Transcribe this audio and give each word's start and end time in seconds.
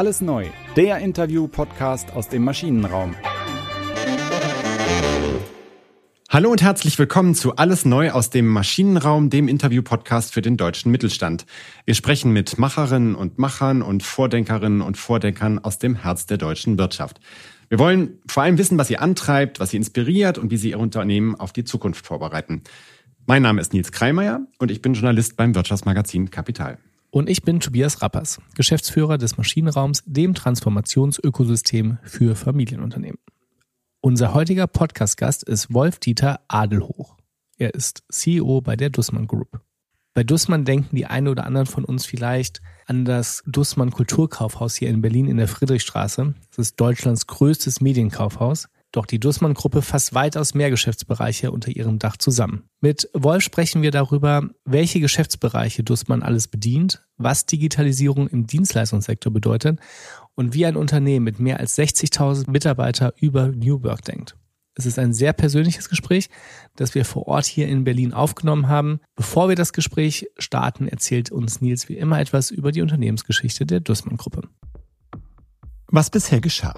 Alles 0.00 0.22
neu, 0.22 0.46
der 0.76 0.96
Interview-Podcast 1.00 2.14
aus 2.14 2.30
dem 2.30 2.42
Maschinenraum. 2.42 3.14
Hallo 6.30 6.50
und 6.50 6.62
herzlich 6.62 6.98
willkommen 6.98 7.34
zu 7.34 7.56
Alles 7.56 7.84
Neu 7.84 8.10
aus 8.12 8.30
dem 8.30 8.48
Maschinenraum, 8.48 9.28
dem 9.28 9.46
Interview-Podcast 9.46 10.32
für 10.32 10.40
den 10.40 10.56
deutschen 10.56 10.90
Mittelstand. 10.90 11.44
Wir 11.84 11.92
sprechen 11.92 12.32
mit 12.32 12.58
Macherinnen 12.58 13.14
und 13.14 13.38
Machern 13.38 13.82
und 13.82 14.02
Vordenkerinnen 14.02 14.80
und 14.80 14.96
Vordenkern 14.96 15.58
aus 15.58 15.78
dem 15.78 15.96
Herz 15.96 16.24
der 16.24 16.38
deutschen 16.38 16.78
Wirtschaft. 16.78 17.20
Wir 17.68 17.78
wollen 17.78 18.20
vor 18.26 18.42
allem 18.42 18.56
wissen, 18.56 18.78
was 18.78 18.88
sie 18.88 18.96
antreibt, 18.96 19.60
was 19.60 19.68
sie 19.68 19.76
inspiriert 19.76 20.38
und 20.38 20.50
wie 20.50 20.56
sie 20.56 20.70
ihr 20.70 20.80
Unternehmen 20.80 21.34
auf 21.34 21.52
die 21.52 21.64
Zukunft 21.64 22.06
vorbereiten. 22.06 22.62
Mein 23.26 23.42
Name 23.42 23.60
ist 23.60 23.74
Nils 23.74 23.92
Kreimeier 23.92 24.46
und 24.58 24.70
ich 24.70 24.80
bin 24.80 24.94
Journalist 24.94 25.36
beim 25.36 25.54
Wirtschaftsmagazin 25.54 26.30
Kapital. 26.30 26.78
Und 27.12 27.28
ich 27.28 27.42
bin 27.42 27.58
Tobias 27.58 28.02
Rappers, 28.02 28.40
Geschäftsführer 28.54 29.18
des 29.18 29.36
Maschinenraums, 29.36 30.04
dem 30.06 30.32
Transformationsökosystem 30.34 31.98
für 32.04 32.36
Familienunternehmen. 32.36 33.18
Unser 34.00 34.32
heutiger 34.32 34.68
Podcast-Gast 34.68 35.42
ist 35.42 35.74
Wolf-Dieter 35.74 36.40
Adelhoch. 36.46 37.16
Er 37.58 37.74
ist 37.74 38.04
CEO 38.10 38.60
bei 38.60 38.76
der 38.76 38.90
Dussmann 38.90 39.26
Group. 39.26 39.60
Bei 40.14 40.22
Dussmann 40.22 40.64
denken 40.64 40.94
die 40.94 41.06
einen 41.06 41.26
oder 41.26 41.46
anderen 41.46 41.66
von 41.66 41.84
uns 41.84 42.06
vielleicht 42.06 42.62
an 42.86 43.04
das 43.04 43.42
Dussmann 43.44 43.90
Kulturkaufhaus 43.90 44.76
hier 44.76 44.88
in 44.88 45.02
Berlin 45.02 45.26
in 45.26 45.36
der 45.36 45.48
Friedrichstraße. 45.48 46.34
Das 46.50 46.58
ist 46.58 46.80
Deutschlands 46.80 47.26
größtes 47.26 47.80
Medienkaufhaus. 47.80 48.68
Doch 48.92 49.06
die 49.06 49.20
Dussmann-Gruppe 49.20 49.82
fasst 49.82 50.14
weitaus 50.14 50.54
mehr 50.54 50.70
Geschäftsbereiche 50.70 51.52
unter 51.52 51.70
ihrem 51.70 52.00
Dach 52.00 52.16
zusammen. 52.16 52.64
Mit 52.80 53.08
Wolf 53.14 53.44
sprechen 53.44 53.82
wir 53.82 53.92
darüber, 53.92 54.48
welche 54.64 54.98
Geschäftsbereiche 54.98 55.84
Dussmann 55.84 56.22
alles 56.22 56.48
bedient, 56.48 57.02
was 57.16 57.46
Digitalisierung 57.46 58.26
im 58.26 58.46
Dienstleistungssektor 58.46 59.32
bedeutet 59.32 59.78
und 60.34 60.54
wie 60.54 60.66
ein 60.66 60.76
Unternehmen 60.76 61.24
mit 61.24 61.38
mehr 61.38 61.60
als 61.60 61.78
60.000 61.78 62.50
Mitarbeiter 62.50 63.14
über 63.16 63.48
New 63.48 63.82
Work 63.84 64.04
denkt. 64.04 64.36
Es 64.74 64.86
ist 64.86 64.98
ein 64.98 65.12
sehr 65.12 65.32
persönliches 65.32 65.88
Gespräch, 65.88 66.30
das 66.74 66.94
wir 66.94 67.04
vor 67.04 67.28
Ort 67.28 67.44
hier 67.44 67.68
in 67.68 67.84
Berlin 67.84 68.14
aufgenommen 68.14 68.68
haben. 68.68 69.00
Bevor 69.14 69.48
wir 69.48 69.56
das 69.56 69.72
Gespräch 69.72 70.28
starten, 70.38 70.88
erzählt 70.88 71.30
uns 71.30 71.60
Nils 71.60 71.88
wie 71.88 71.96
immer 71.96 72.18
etwas 72.18 72.50
über 72.50 72.72
die 72.72 72.80
Unternehmensgeschichte 72.80 73.66
der 73.66 73.80
Dussmann-Gruppe. 73.80 74.48
Was 75.88 76.10
bisher 76.10 76.40
geschah. 76.40 76.74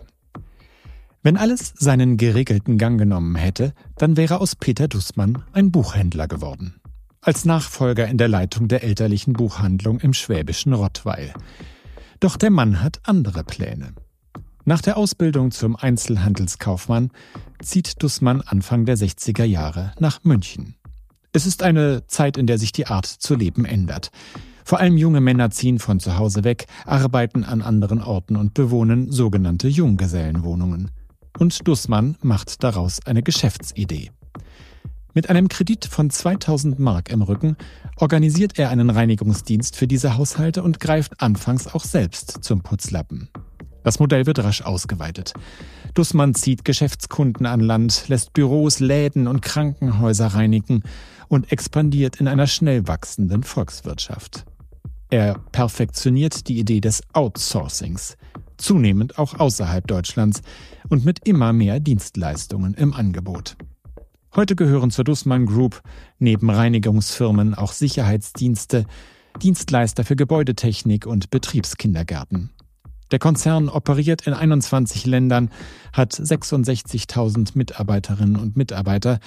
Wenn 1.24 1.36
alles 1.36 1.72
seinen 1.78 2.16
geregelten 2.16 2.78
Gang 2.78 2.98
genommen 2.98 3.36
hätte, 3.36 3.74
dann 3.96 4.16
wäre 4.16 4.40
aus 4.40 4.56
Peter 4.56 4.88
Dussmann 4.88 5.44
ein 5.52 5.70
Buchhändler 5.70 6.26
geworden. 6.26 6.80
Als 7.20 7.44
Nachfolger 7.44 8.08
in 8.08 8.18
der 8.18 8.26
Leitung 8.26 8.66
der 8.66 8.82
elterlichen 8.82 9.34
Buchhandlung 9.34 10.00
im 10.00 10.14
schwäbischen 10.14 10.72
Rottweil. 10.72 11.32
Doch 12.18 12.36
der 12.36 12.50
Mann 12.50 12.82
hat 12.82 12.98
andere 13.04 13.44
Pläne. 13.44 13.92
Nach 14.64 14.80
der 14.80 14.96
Ausbildung 14.96 15.52
zum 15.52 15.76
Einzelhandelskaufmann 15.76 17.10
zieht 17.62 18.02
Dussmann 18.02 18.40
Anfang 18.40 18.84
der 18.84 18.98
60er 18.98 19.44
Jahre 19.44 19.92
nach 20.00 20.24
München. 20.24 20.74
Es 21.32 21.46
ist 21.46 21.62
eine 21.62 22.04
Zeit, 22.08 22.36
in 22.36 22.48
der 22.48 22.58
sich 22.58 22.72
die 22.72 22.88
Art 22.88 23.06
zu 23.06 23.36
leben 23.36 23.64
ändert. 23.64 24.10
Vor 24.64 24.80
allem 24.80 24.96
junge 24.96 25.20
Männer 25.20 25.50
ziehen 25.50 25.78
von 25.78 26.00
zu 26.00 26.18
Hause 26.18 26.42
weg, 26.42 26.66
arbeiten 26.84 27.44
an 27.44 27.62
anderen 27.62 28.02
Orten 28.02 28.34
und 28.34 28.54
bewohnen 28.54 29.12
sogenannte 29.12 29.68
Junggesellenwohnungen 29.68 30.90
und 31.38 31.66
Dussmann 31.66 32.16
macht 32.22 32.62
daraus 32.62 33.00
eine 33.06 33.22
Geschäftsidee. 33.22 34.10
Mit 35.14 35.28
einem 35.28 35.48
Kredit 35.48 35.84
von 35.84 36.08
2000 36.08 36.78
Mark 36.78 37.10
im 37.10 37.20
Rücken 37.20 37.56
organisiert 37.96 38.58
er 38.58 38.70
einen 38.70 38.88
Reinigungsdienst 38.88 39.76
für 39.76 39.86
diese 39.86 40.16
Haushalte 40.16 40.62
und 40.62 40.80
greift 40.80 41.20
anfangs 41.20 41.66
auch 41.66 41.84
selbst 41.84 42.42
zum 42.42 42.62
Putzlappen. 42.62 43.28
Das 43.84 43.98
Modell 43.98 44.26
wird 44.26 44.38
rasch 44.38 44.62
ausgeweitet. 44.62 45.34
Dussmann 45.94 46.34
zieht 46.34 46.64
Geschäftskunden 46.64 47.44
an 47.46 47.60
Land, 47.60 48.08
lässt 48.08 48.32
Büros, 48.32 48.80
Läden 48.80 49.28
und 49.28 49.42
Krankenhäuser 49.42 50.28
reinigen 50.28 50.82
und 51.28 51.52
expandiert 51.52 52.16
in 52.16 52.28
einer 52.28 52.46
schnell 52.46 52.86
wachsenden 52.88 53.42
Volkswirtschaft. 53.42 54.46
Er 55.10 55.38
perfektioniert 55.52 56.48
die 56.48 56.58
Idee 56.58 56.80
des 56.80 57.02
Outsourcings– 57.12 58.16
zunehmend 58.62 59.18
auch 59.18 59.38
außerhalb 59.38 59.86
Deutschlands 59.86 60.42
und 60.88 61.04
mit 61.04 61.26
immer 61.26 61.52
mehr 61.52 61.80
Dienstleistungen 61.80 62.74
im 62.74 62.94
Angebot. 62.94 63.56
Heute 64.34 64.56
gehören 64.56 64.90
zur 64.90 65.04
Dussmann 65.04 65.44
Group 65.44 65.82
neben 66.18 66.48
Reinigungsfirmen 66.48 67.54
auch 67.54 67.72
Sicherheitsdienste, 67.72 68.86
Dienstleister 69.42 70.04
für 70.04 70.16
Gebäudetechnik 70.16 71.06
und 71.06 71.30
Betriebskindergärten. 71.30 72.50
Der 73.12 73.18
Konzern 73.18 73.68
operiert 73.68 74.26
in 74.26 74.32
21 74.32 75.04
Ländern, 75.04 75.50
hat 75.92 76.14
66.000 76.14 77.50
Mitarbeiterinnen 77.54 78.36
und 78.36 78.56
Mitarbeiter 78.56 79.20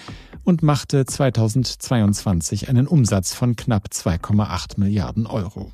und 0.44 0.64
machte 0.64 1.06
2022 1.06 2.68
einen 2.68 2.88
Umsatz 2.88 3.36
von 3.36 3.56
knapp 3.56 3.90
2,8 3.92 4.80
Milliarden 4.80 5.28
Euro. 5.28 5.72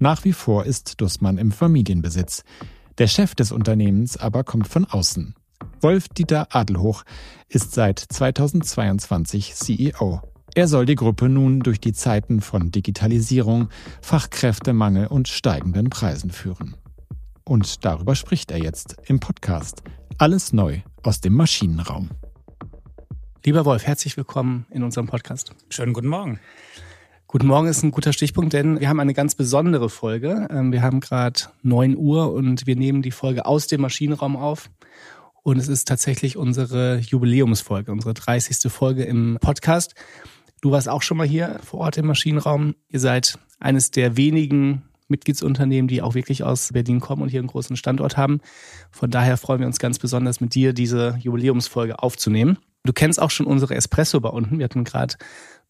Nach 0.00 0.24
wie 0.24 0.32
vor 0.32 0.64
ist 0.64 1.00
Dussmann 1.00 1.38
im 1.38 1.52
Familienbesitz. 1.52 2.42
Der 2.98 3.06
Chef 3.06 3.36
des 3.36 3.52
Unternehmens 3.52 4.16
aber 4.16 4.42
kommt 4.42 4.66
von 4.66 4.84
außen. 4.84 5.36
Wolf-Dieter 5.80 6.48
Adelhoch 6.50 7.04
ist 7.48 7.72
seit 7.72 8.00
2022 8.00 9.54
CEO. 9.54 10.20
Er 10.56 10.66
soll 10.66 10.84
die 10.84 10.96
Gruppe 10.96 11.28
nun 11.28 11.60
durch 11.60 11.80
die 11.80 11.92
Zeiten 11.92 12.40
von 12.40 12.72
Digitalisierung, 12.72 13.68
Fachkräftemangel 14.02 15.06
und 15.06 15.28
steigenden 15.28 15.90
Preisen 15.90 16.32
führen. 16.32 16.76
Und 17.44 17.84
darüber 17.84 18.16
spricht 18.16 18.50
er 18.50 18.58
jetzt 18.58 18.96
im 19.06 19.20
Podcast. 19.20 19.84
Alles 20.18 20.52
neu 20.52 20.80
aus 21.04 21.20
dem 21.20 21.34
Maschinenraum. 21.34 22.10
Lieber 23.44 23.64
Wolf, 23.64 23.86
herzlich 23.86 24.16
willkommen 24.16 24.66
in 24.70 24.82
unserem 24.82 25.06
Podcast. 25.06 25.52
Schönen 25.70 25.92
guten 25.92 26.08
Morgen. 26.08 26.40
Guten 27.30 27.46
Morgen 27.46 27.68
ist 27.68 27.82
ein 27.82 27.90
guter 27.90 28.14
Stichpunkt, 28.14 28.54
denn 28.54 28.80
wir 28.80 28.88
haben 28.88 29.00
eine 29.00 29.12
ganz 29.12 29.34
besondere 29.34 29.90
Folge. 29.90 30.48
Ähm, 30.50 30.72
wir 30.72 30.80
haben 30.80 31.00
gerade 31.00 31.40
neun 31.62 31.94
Uhr 31.94 32.32
und 32.32 32.66
wir 32.66 32.74
nehmen 32.74 33.02
die 33.02 33.10
Folge 33.10 33.44
aus 33.44 33.66
dem 33.66 33.82
Maschinenraum 33.82 34.34
auf. 34.34 34.70
Und 35.42 35.58
es 35.58 35.68
ist 35.68 35.86
tatsächlich 35.86 36.38
unsere 36.38 37.00
Jubiläumsfolge, 37.00 37.92
unsere 37.92 38.14
30. 38.14 38.72
Folge 38.72 39.04
im 39.04 39.36
Podcast. 39.42 39.94
Du 40.62 40.70
warst 40.70 40.88
auch 40.88 41.02
schon 41.02 41.18
mal 41.18 41.26
hier 41.26 41.60
vor 41.62 41.80
Ort 41.80 41.98
im 41.98 42.06
Maschinenraum. 42.06 42.74
Ihr 42.88 43.00
seid 43.00 43.38
eines 43.60 43.90
der 43.90 44.16
wenigen 44.16 44.84
Mitgliedsunternehmen, 45.08 45.86
die 45.86 46.00
auch 46.00 46.14
wirklich 46.14 46.44
aus 46.44 46.70
Berlin 46.72 46.98
kommen 46.98 47.20
und 47.20 47.28
hier 47.28 47.40
einen 47.40 47.48
großen 47.48 47.76
Standort 47.76 48.16
haben. 48.16 48.40
Von 48.90 49.10
daher 49.10 49.36
freuen 49.36 49.60
wir 49.60 49.66
uns 49.66 49.78
ganz 49.78 49.98
besonders, 49.98 50.40
mit 50.40 50.54
dir 50.54 50.72
diese 50.72 51.18
Jubiläumsfolge 51.20 52.02
aufzunehmen. 52.02 52.56
Du 52.84 52.94
kennst 52.94 53.20
auch 53.20 53.30
schon 53.30 53.44
unsere 53.44 53.74
Espresso 53.74 54.18
bei 54.18 54.30
unten. 54.30 54.58
Wir 54.58 54.64
hatten 54.64 54.84
gerade 54.84 55.16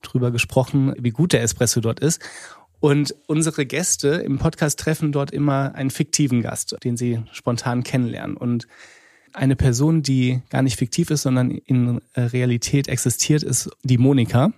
drüber 0.02 0.30
gesprochen, 0.30 0.94
wie 0.98 1.10
gut 1.10 1.32
der 1.32 1.42
Espresso 1.42 1.80
dort 1.80 2.00
ist. 2.00 2.20
Und 2.80 3.14
unsere 3.26 3.66
Gäste 3.66 4.08
im 4.08 4.38
Podcast 4.38 4.78
treffen 4.78 5.10
dort 5.10 5.32
immer 5.32 5.74
einen 5.74 5.90
fiktiven 5.90 6.42
Gast, 6.42 6.76
den 6.84 6.96
sie 6.96 7.22
spontan 7.32 7.82
kennenlernen. 7.82 8.36
Und 8.36 8.68
eine 9.32 9.56
Person, 9.56 10.02
die 10.02 10.42
gar 10.50 10.62
nicht 10.62 10.76
fiktiv 10.76 11.10
ist, 11.10 11.22
sondern 11.22 11.50
in 11.50 12.00
Realität 12.16 12.88
existiert, 12.88 13.42
ist 13.42 13.70
die 13.82 13.98
Monika. 13.98 14.52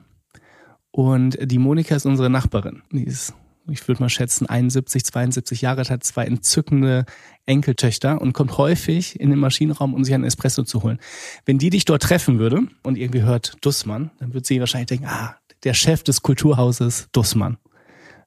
Und 0.91 1.39
die 1.41 1.59
Monika 1.59 1.97
ist 1.97 2.07
unsere 2.07 2.31
Nachbarin. 2.31 2.83
Die 2.91 3.05
ist, 3.05 3.33
ich 3.73 3.87
würde 3.87 4.03
mal 4.03 4.09
schätzen, 4.09 4.47
71, 4.47 5.05
72 5.05 5.61
Jahre 5.61 5.79
alt, 5.79 5.91
hat 5.91 6.05
zwei 6.05 6.25
entzückende 6.25 7.05
Enkeltöchter 7.47 8.21
und 8.21 8.33
kommt 8.33 8.59
häufig 8.59 9.19
in 9.19 9.31
den 9.31 9.39
Maschinenraum, 9.39 9.95
um 9.95 10.05
sich 10.05 10.15
einen 10.15 10.25
Espresso 10.25 10.63
zu 10.63 10.83
holen. 10.83 10.99
Wenn 11.45 11.59
die 11.59 11.71
dich 11.71 11.85
dort 11.85 12.03
treffen 12.03 12.39
würde 12.39 12.63
und 12.83 12.97
irgendwie 12.97 13.23
hört 13.23 13.57
Dussmann, 13.61 14.11
dann 14.19 14.35
würde 14.35 14.47
sie 14.47 14.61
wahrscheinlich 14.61 14.89
denken, 14.89 15.07
ah, 15.07 15.37
der 15.65 15.75
Chef 15.75 16.03
des 16.03 16.23
Kulturhauses 16.23 17.09
Dussmann. 17.13 17.59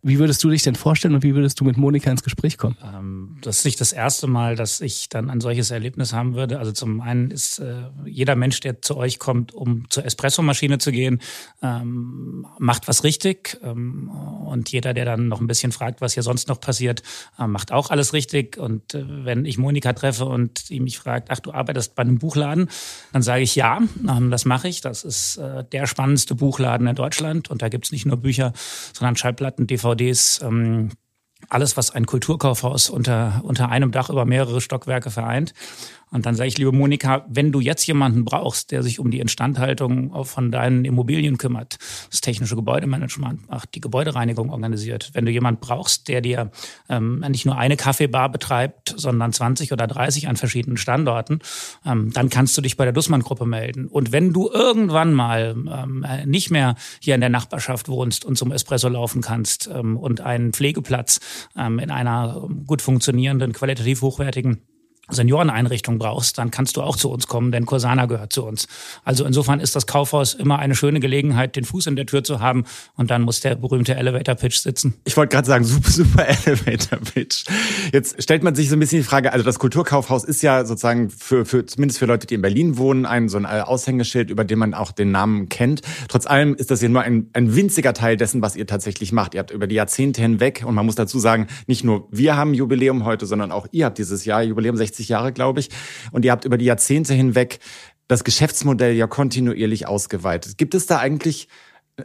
Wie 0.06 0.20
würdest 0.20 0.44
du 0.44 0.50
dich 0.50 0.64
denn 0.64 0.76
vorstellen 0.76 1.16
und 1.16 1.24
wie 1.24 1.34
würdest 1.34 1.62
du 1.62 1.64
mit 1.64 1.78
Monika 1.78 2.12
ins 2.12 2.24
Gespräch 2.24 2.58
kommen? 2.58 2.76
Ähm, 2.84 3.38
das 3.42 3.60
ist 3.60 3.66
nicht 3.66 3.80
das 3.80 3.94
erste 3.94 4.28
Mal, 4.28 4.58
dass 4.58 4.82
ich 4.82 5.08
dann 5.08 5.30
ein 5.30 5.40
solches 5.40 5.72
Erlebnis 5.72 6.12
haben 6.12 6.36
würde. 6.36 6.60
Also 6.60 6.74
zum 6.74 7.00
einen 7.00 7.32
ist 7.32 7.60
äh, 7.60 7.84
jeder 8.06 8.36
Mensch, 8.36 8.60
der 8.60 8.82
zu 8.82 8.98
euch 8.98 9.18
kommt, 9.18 9.54
um 9.54 9.90
zur 9.90 10.04
Espressomaschine 10.04 10.78
zu 10.78 10.92
gehen, 10.92 11.22
ähm, 11.62 12.46
macht 12.60 12.90
was 12.90 13.06
richtig. 13.06 13.58
Ähm, 13.64 14.10
und 14.10 14.74
jeder, 14.74 14.94
der 14.94 15.06
dann 15.06 15.30
noch 15.30 15.40
ein 15.40 15.48
bisschen 15.48 15.72
fragt, 15.72 16.02
was 16.02 16.16
hier 16.16 16.24
sonst 16.24 16.50
noch 16.50 16.60
passiert, 16.60 17.02
äh, 17.40 17.48
macht 17.48 17.72
auch 17.72 17.90
alles 17.90 18.12
richtig. 18.12 18.58
Und 18.58 18.94
äh, 18.94 19.06
wenn 19.08 19.46
ich 19.46 19.58
Monika 19.58 19.94
treffe 19.94 20.26
und 20.26 20.70
die 20.70 20.82
mich 20.82 21.00
fragt, 21.00 21.32
ach, 21.32 21.40
du 21.40 21.54
arbeitest 21.54 21.96
bei 21.96 22.02
einem 22.02 22.20
Buchladen, 22.20 22.68
dann 23.14 23.22
sage 23.22 23.44
ich 23.44 23.56
ja, 23.56 23.80
ähm, 24.06 24.32
das 24.32 24.44
mache 24.44 24.68
ich. 24.68 24.82
Das 24.82 25.06
ist 25.06 25.38
äh, 25.38 25.64
der 25.64 25.88
spannendste 25.88 26.36
Buchladen 26.36 26.88
in 26.88 26.96
Deutschland. 26.96 27.50
Und 27.50 27.62
da 27.62 27.70
gibt's 27.70 27.94
nicht 27.94 28.06
nur 28.06 28.18
Bücher, 28.18 28.52
sondern 28.92 29.16
Schallplatten, 29.16 29.66
DVD, 29.66 29.93
DVDs, 29.96 30.42
ähm, 30.42 30.92
alles, 31.50 31.76
was 31.78 31.92
ein 31.92 32.06
Kulturkaufhaus 32.06 32.90
unter, 32.90 33.42
unter 33.44 33.70
einem 33.70 33.92
Dach 33.92 34.10
über 34.10 34.26
mehrere 34.26 34.62
Stockwerke 34.62 35.12
vereint. 35.12 35.54
Und 36.14 36.26
dann 36.28 36.36
sage 36.36 36.48
ich, 36.48 36.58
liebe 36.58 36.72
Monika, 36.72 37.26
wenn 37.28 37.52
du 37.52 37.60
jetzt 37.60 37.86
jemanden 37.88 38.24
brauchst, 38.24 38.72
der 38.72 38.84
sich 38.84 39.00
um 39.00 39.10
die 39.10 39.20
Instandhaltung 39.20 40.24
von 40.26 40.52
deinen 40.52 40.86
Immobilien 40.86 41.38
kümmert, 41.38 41.78
das 42.12 42.22
technische 42.22 42.56
Gebäudemanagement 42.56 43.50
macht, 43.50 43.74
die 43.74 43.82
Gebäudereinigung 43.82 44.52
organisiert, 44.52 45.10
wenn 45.14 45.26
du 45.26 45.32
jemanden 45.32 45.60
brauchst, 45.60 46.08
der 46.08 46.22
dir 46.22 46.52
ähm, 46.88 47.26
nicht 47.30 47.46
nur 47.46 47.58
eine 47.58 47.78
Kaffeebar 47.78 48.32
betreibt, 48.32 48.94
sondern 48.96 49.34
20 49.34 49.72
oder 49.72 49.88
30 49.88 50.28
an 50.28 50.36
verschiedenen 50.36 50.78
Standorten, 50.78 51.40
ähm, 51.84 52.12
dann 52.14 52.30
kannst 52.30 52.56
du 52.58 52.62
dich 52.62 52.78
bei 52.78 52.84
der 52.84 52.94
Dussmann-Gruppe 52.94 53.48
melden. 53.48 53.88
Und 53.88 54.12
wenn 54.12 54.34
du 54.34 54.52
irgendwann 54.52 55.14
mal 55.14 55.56
ähm, 55.56 56.06
nicht 56.26 56.52
mehr 56.52 56.76
hier 57.00 57.16
in 57.16 57.22
der 57.22 57.30
Nachbarschaft 57.32 57.90
wohnst 57.90 58.24
und 58.24 58.38
zum 58.38 58.52
Espresso 58.52 58.88
laufen 58.88 59.22
kannst 59.22 59.68
ähm, 59.74 59.98
und 59.98 60.22
einen 60.22 60.54
Pflegeplatz 60.54 61.20
ähm, 61.58 61.80
in 61.80 61.90
einer 61.90 62.48
gut 62.68 62.84
funktionierenden, 62.84 63.52
qualitativ 63.54 64.02
hochwertigen 64.04 64.62
Senioreneinrichtung 65.10 66.00
brauchst, 66.00 66.38
dann 66.38 66.50
kannst 66.50 66.78
du 66.78 66.82
auch 66.82 66.96
zu 66.96 67.10
uns 67.10 67.28
kommen, 67.28 67.52
denn 67.52 67.66
Corsana 67.66 68.06
gehört 68.06 68.32
zu 68.32 68.46
uns. 68.46 68.68
Also 69.04 69.26
insofern 69.26 69.60
ist 69.60 69.76
das 69.76 69.86
Kaufhaus 69.86 70.34
immer 70.34 70.60
eine 70.60 70.76
schöne 70.76 71.02
Gelegenheit, 71.02 71.58
den 71.58 71.66
Fuß 71.66 71.88
in 71.88 71.98
der 71.98 72.06
Tür 72.06 72.24
zu 72.24 72.40
haben 72.40 72.64
und 72.96 73.12
dann 73.12 73.24
muss 73.24 73.42
der 73.42 73.56
berühmte 73.56 73.96
Elevator 73.96 74.36
Pitch 74.36 74.60
sitzen. 74.60 74.94
Ich 75.04 75.18
wollte 75.18 75.36
gerade 75.36 75.48
sagen, 75.48 75.66
super, 75.66 75.90
super 75.90 76.26
Elevator 76.46 77.00
Pitch. 77.00 77.44
Jetzt 77.92 78.24
stellt 78.24 78.44
man 78.44 78.56
sich 78.56 78.70
so 78.70 78.78
ein 78.78 78.80
bisschen 78.80 79.00
die 79.00 79.04
Frage, 79.04 79.34
also 79.34 79.44
das 79.44 79.60
Kulturkaufhaus 79.60 80.24
ist 80.24 80.42
ja 80.42 80.64
sozusagen 80.64 81.10
für, 81.10 81.46
für 81.46 81.66
zumindest 81.66 82.00
für 82.00 82.06
Leute, 82.06 82.26
die 82.26 82.36
in 82.36 82.42
Berlin 82.42 82.78
wohnen, 82.78 83.06
ein 83.06 83.28
so 83.28 83.38
ein 83.38 83.46
Aushängeschild, 83.46 84.30
über 84.30 84.46
den 84.46 84.58
man 84.58 84.74
auch 84.74 84.94
den 84.94 85.12
Namen 85.12 85.50
kennt. 85.50 85.82
Trotz 86.08 86.26
allem 86.26 86.56
ist 86.56 86.72
das 86.72 86.82
ja 86.82 86.88
nur 86.88 87.02
ein, 87.02 87.30
ein 87.34 87.56
winziger 87.56 87.94
Teil 87.94 88.16
dessen, 88.16 88.42
was 88.42 88.56
ihr 88.56 88.68
tatsächlich 88.68 89.12
macht. 89.12 89.34
Ihr 89.34 89.40
habt 89.40 89.52
über 89.52 89.68
die 89.68 89.76
Jahrzehnte 89.76 90.22
hinweg, 90.22 90.64
und 90.66 90.76
man 90.76 90.86
muss 90.86 90.96
dazu 90.96 91.20
sagen, 91.20 91.48
nicht 91.68 91.84
nur 91.84 92.08
wir 92.10 92.38
haben 92.38 92.54
Jubiläum 92.54 93.04
heute, 93.04 93.26
sondern 93.26 93.52
auch 93.52 93.68
ihr 93.72 93.86
habt 93.86 93.98
dieses 93.98 94.24
Jahr 94.24 94.42
Jubiläum 94.44 94.78
60 94.78 94.93
60 94.94 95.10
Jahre, 95.10 95.34
glaube 95.34 95.60
ich. 95.60 95.70
Und 96.12 96.24
ihr 96.26 96.32
habt 96.32 96.46
über 96.46 96.58
die 96.58 96.66
Jahrzehnte 96.66 97.14
hinweg 97.14 97.60
das 98.08 98.24
Geschäftsmodell 98.24 98.94
ja 98.94 99.08
kontinuierlich 99.08 99.88
ausgeweitet. 99.88 100.58
Gibt 100.58 100.76
es 100.76 100.86
da 100.86 101.00
eigentlich 101.00 101.48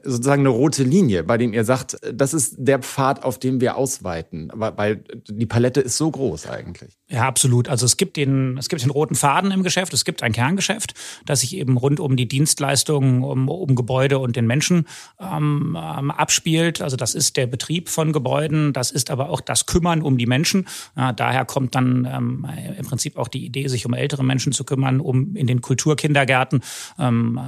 sozusagen 0.03 0.43
eine 0.43 0.51
rote 0.51 0.83
Linie, 0.83 1.25
bei 1.25 1.39
dem 1.39 1.53
ihr 1.53 1.65
sagt, 1.65 1.99
das 2.13 2.35
ist 2.35 2.57
der 2.59 2.81
Pfad, 2.81 3.25
auf 3.25 3.39
dem 3.39 3.61
wir 3.61 3.77
ausweiten, 3.77 4.51
weil 4.55 5.03
die 5.29 5.47
Palette 5.47 5.81
ist 5.81 5.97
so 5.97 6.11
groß 6.11 6.47
eigentlich. 6.47 6.98
Ja, 7.11 7.27
absolut. 7.27 7.71
Also 7.71 7.87
es 7.87 7.97
gibt 7.97 8.19
den, 8.19 8.59
es 8.59 8.69
gibt 8.69 8.83
den 8.83 8.91
roten 8.91 9.15
Faden 9.15 9.51
im 9.51 9.63
Geschäft, 9.63 9.95
es 9.95 10.05
gibt 10.05 10.23
ein 10.23 10.33
Kerngeschäft, 10.33 10.93
das 11.25 11.41
sich 11.41 11.57
eben 11.57 11.79
rund 11.79 12.01
um 12.01 12.17
die 12.17 12.29
Dienstleistungen, 12.29 13.25
um, 13.25 13.49
um 13.49 13.75
Gebäude 13.75 14.19
und 14.19 14.37
den 14.37 14.47
Menschen 14.47 14.87
ähm, 15.19 15.75
ähm, 15.81 16.11
abspielt. 16.11 16.83
Also 16.83 16.99
das 16.99 17.15
ist 17.15 17.39
der 17.39 17.47
Betrieb 17.47 17.89
von 17.89 18.13
Gebäuden, 18.13 18.75
das 18.75 18.91
ist 18.91 19.11
aber 19.11 19.31
auch 19.31 19.41
das 19.41 19.65
Kümmern 19.65 20.03
um 20.03 20.19
die 20.19 20.27
Menschen. 20.27 20.67
Ja, 20.97 21.15
daher 21.15 21.47
kommt 21.47 21.75
dann 21.75 22.05
ähm, 22.05 22.47
im 22.77 22.85
Prinzip 22.85 23.17
auch 23.17 23.29
die 23.29 23.47
Idee, 23.47 23.69
sich 23.69 23.87
um 23.87 23.95
ältere 23.95 24.23
Menschen 24.23 24.53
zu 24.53 24.65
kümmern, 24.65 25.01
um 25.01 25.35
in 25.35 25.47
den 25.47 25.63
Kulturkindergärten 25.63 26.61
ähm, 26.99 27.41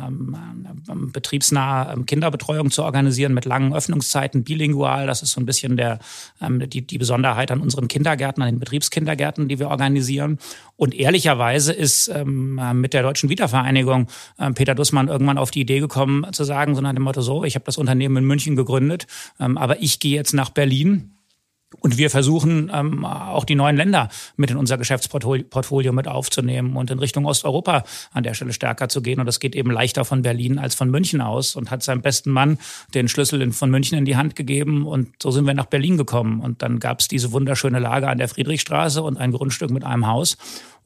ähm, 0.88 1.12
betriebsnahe 1.12 1.92
ähm, 1.92 2.06
Kinderbetreuung 2.06 2.70
zu 2.70 2.82
organisieren 2.82 3.34
mit 3.34 3.44
langen 3.44 3.74
Öffnungszeiten, 3.74 4.42
bilingual. 4.42 5.06
Das 5.06 5.20
ist 5.20 5.32
so 5.32 5.40
ein 5.40 5.44
bisschen 5.44 5.76
der, 5.76 5.98
ähm, 6.40 6.66
die, 6.70 6.86
die 6.86 6.96
Besonderheit 6.96 7.50
an 7.50 7.60
unseren 7.60 7.88
Kindergärten, 7.88 8.42
an 8.42 8.54
den 8.54 8.58
Betriebskindergärten 8.58 9.49
die 9.50 9.58
wir 9.58 9.68
organisieren. 9.68 10.38
Und 10.76 10.94
ehrlicherweise 10.94 11.72
ist 11.72 12.08
ähm, 12.08 12.58
mit 12.80 12.94
der 12.94 13.02
Deutschen 13.02 13.28
Wiedervereinigung 13.28 14.06
ähm, 14.38 14.54
Peter 14.54 14.74
Dussmann 14.74 15.08
irgendwann 15.08 15.38
auf 15.38 15.50
die 15.50 15.60
Idee 15.60 15.80
gekommen, 15.80 16.32
zu 16.32 16.44
sagen, 16.44 16.74
so 16.74 16.80
nach 16.80 16.94
dem 16.94 17.02
Motto, 17.02 17.20
so, 17.20 17.44
ich 17.44 17.54
habe 17.54 17.66
das 17.66 17.76
Unternehmen 17.76 18.16
in 18.16 18.24
München 18.24 18.56
gegründet, 18.56 19.06
ähm, 19.38 19.58
aber 19.58 19.82
ich 19.82 20.00
gehe 20.00 20.14
jetzt 20.14 20.32
nach 20.32 20.50
Berlin 20.50 21.12
und 21.78 21.98
wir 21.98 22.10
versuchen 22.10 22.70
ähm, 22.74 23.04
auch 23.04 23.44
die 23.44 23.54
neuen 23.54 23.76
Länder 23.76 24.08
mit 24.36 24.50
in 24.50 24.56
unser 24.56 24.76
Geschäftsportfolio 24.76 25.92
mit 25.92 26.08
aufzunehmen 26.08 26.76
und 26.76 26.90
in 26.90 26.98
Richtung 26.98 27.26
Osteuropa 27.26 27.84
an 28.12 28.24
der 28.24 28.34
Stelle 28.34 28.52
stärker 28.52 28.88
zu 28.88 29.02
gehen. 29.02 29.20
Und 29.20 29.26
das 29.26 29.38
geht 29.38 29.54
eben 29.54 29.70
leichter 29.70 30.04
von 30.04 30.22
Berlin 30.22 30.58
als 30.58 30.74
von 30.74 30.90
München 30.90 31.20
aus 31.20 31.54
und 31.54 31.70
hat 31.70 31.84
seinem 31.84 32.02
besten 32.02 32.32
Mann 32.32 32.58
den 32.92 33.06
Schlüssel 33.06 33.52
von 33.52 33.70
München 33.70 33.96
in 33.96 34.04
die 34.04 34.16
Hand 34.16 34.34
gegeben. 34.34 34.84
Und 34.84 35.10
so 35.22 35.30
sind 35.30 35.46
wir 35.46 35.54
nach 35.54 35.66
Berlin 35.66 35.96
gekommen. 35.96 36.40
Und 36.40 36.60
dann 36.62 36.80
gab 36.80 37.00
es 37.00 37.08
diese 37.08 37.30
wunderschöne 37.30 37.78
Lage 37.78 38.08
an 38.08 38.18
der 38.18 38.28
Friedrichstraße 38.28 39.00
und 39.02 39.16
ein 39.16 39.30
Grundstück 39.30 39.70
mit 39.70 39.84
einem 39.84 40.08
Haus. 40.08 40.38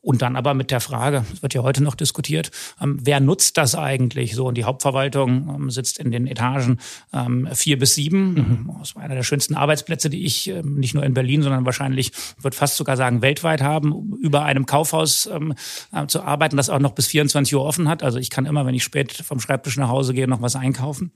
Und 0.04 0.20
dann 0.20 0.36
aber 0.36 0.52
mit 0.52 0.70
der 0.70 0.80
Frage, 0.80 1.24
es 1.32 1.42
wird 1.42 1.54
ja 1.54 1.62
heute 1.62 1.82
noch 1.82 1.94
diskutiert, 1.94 2.50
ähm, 2.78 2.98
wer 3.02 3.20
nutzt 3.20 3.56
das 3.56 3.74
eigentlich 3.74 4.34
so? 4.34 4.46
Und 4.46 4.58
die 4.58 4.64
Hauptverwaltung 4.64 5.48
ähm, 5.48 5.70
sitzt 5.70 5.98
in 5.98 6.10
den 6.10 6.26
Etagen 6.26 6.78
ähm, 7.14 7.48
vier 7.54 7.78
bis 7.78 7.94
sieben. 7.94 8.34
Mhm. 8.34 8.76
Das 8.80 8.94
war 8.94 9.02
einer 9.02 9.14
der 9.14 9.22
schönsten 9.22 9.54
Arbeitsplätze, 9.54 10.10
die 10.10 10.26
ich 10.26 10.48
ähm, 10.48 10.74
nicht 10.74 10.94
nur 10.94 11.04
in 11.04 11.14
Berlin, 11.14 11.42
sondern 11.42 11.64
wahrscheinlich, 11.64 12.12
würde 12.38 12.54
fast 12.54 12.76
sogar 12.76 12.98
sagen, 12.98 13.22
weltweit 13.22 13.62
haben, 13.62 14.12
über 14.20 14.44
einem 14.44 14.66
Kaufhaus 14.66 15.26
ähm, 15.26 15.54
äh, 15.90 16.06
zu 16.06 16.22
arbeiten, 16.22 16.58
das 16.58 16.68
auch 16.68 16.80
noch 16.80 16.92
bis 16.92 17.06
24 17.06 17.54
Uhr 17.54 17.64
offen 17.64 17.88
hat. 17.88 18.02
Also 18.02 18.18
ich 18.18 18.28
kann 18.28 18.44
immer, 18.44 18.66
wenn 18.66 18.74
ich 18.74 18.84
spät 18.84 19.10
vom 19.12 19.40
Schreibtisch 19.40 19.78
nach 19.78 19.88
Hause 19.88 20.12
gehe, 20.12 20.28
noch 20.28 20.42
was 20.42 20.54
einkaufen. 20.54 21.12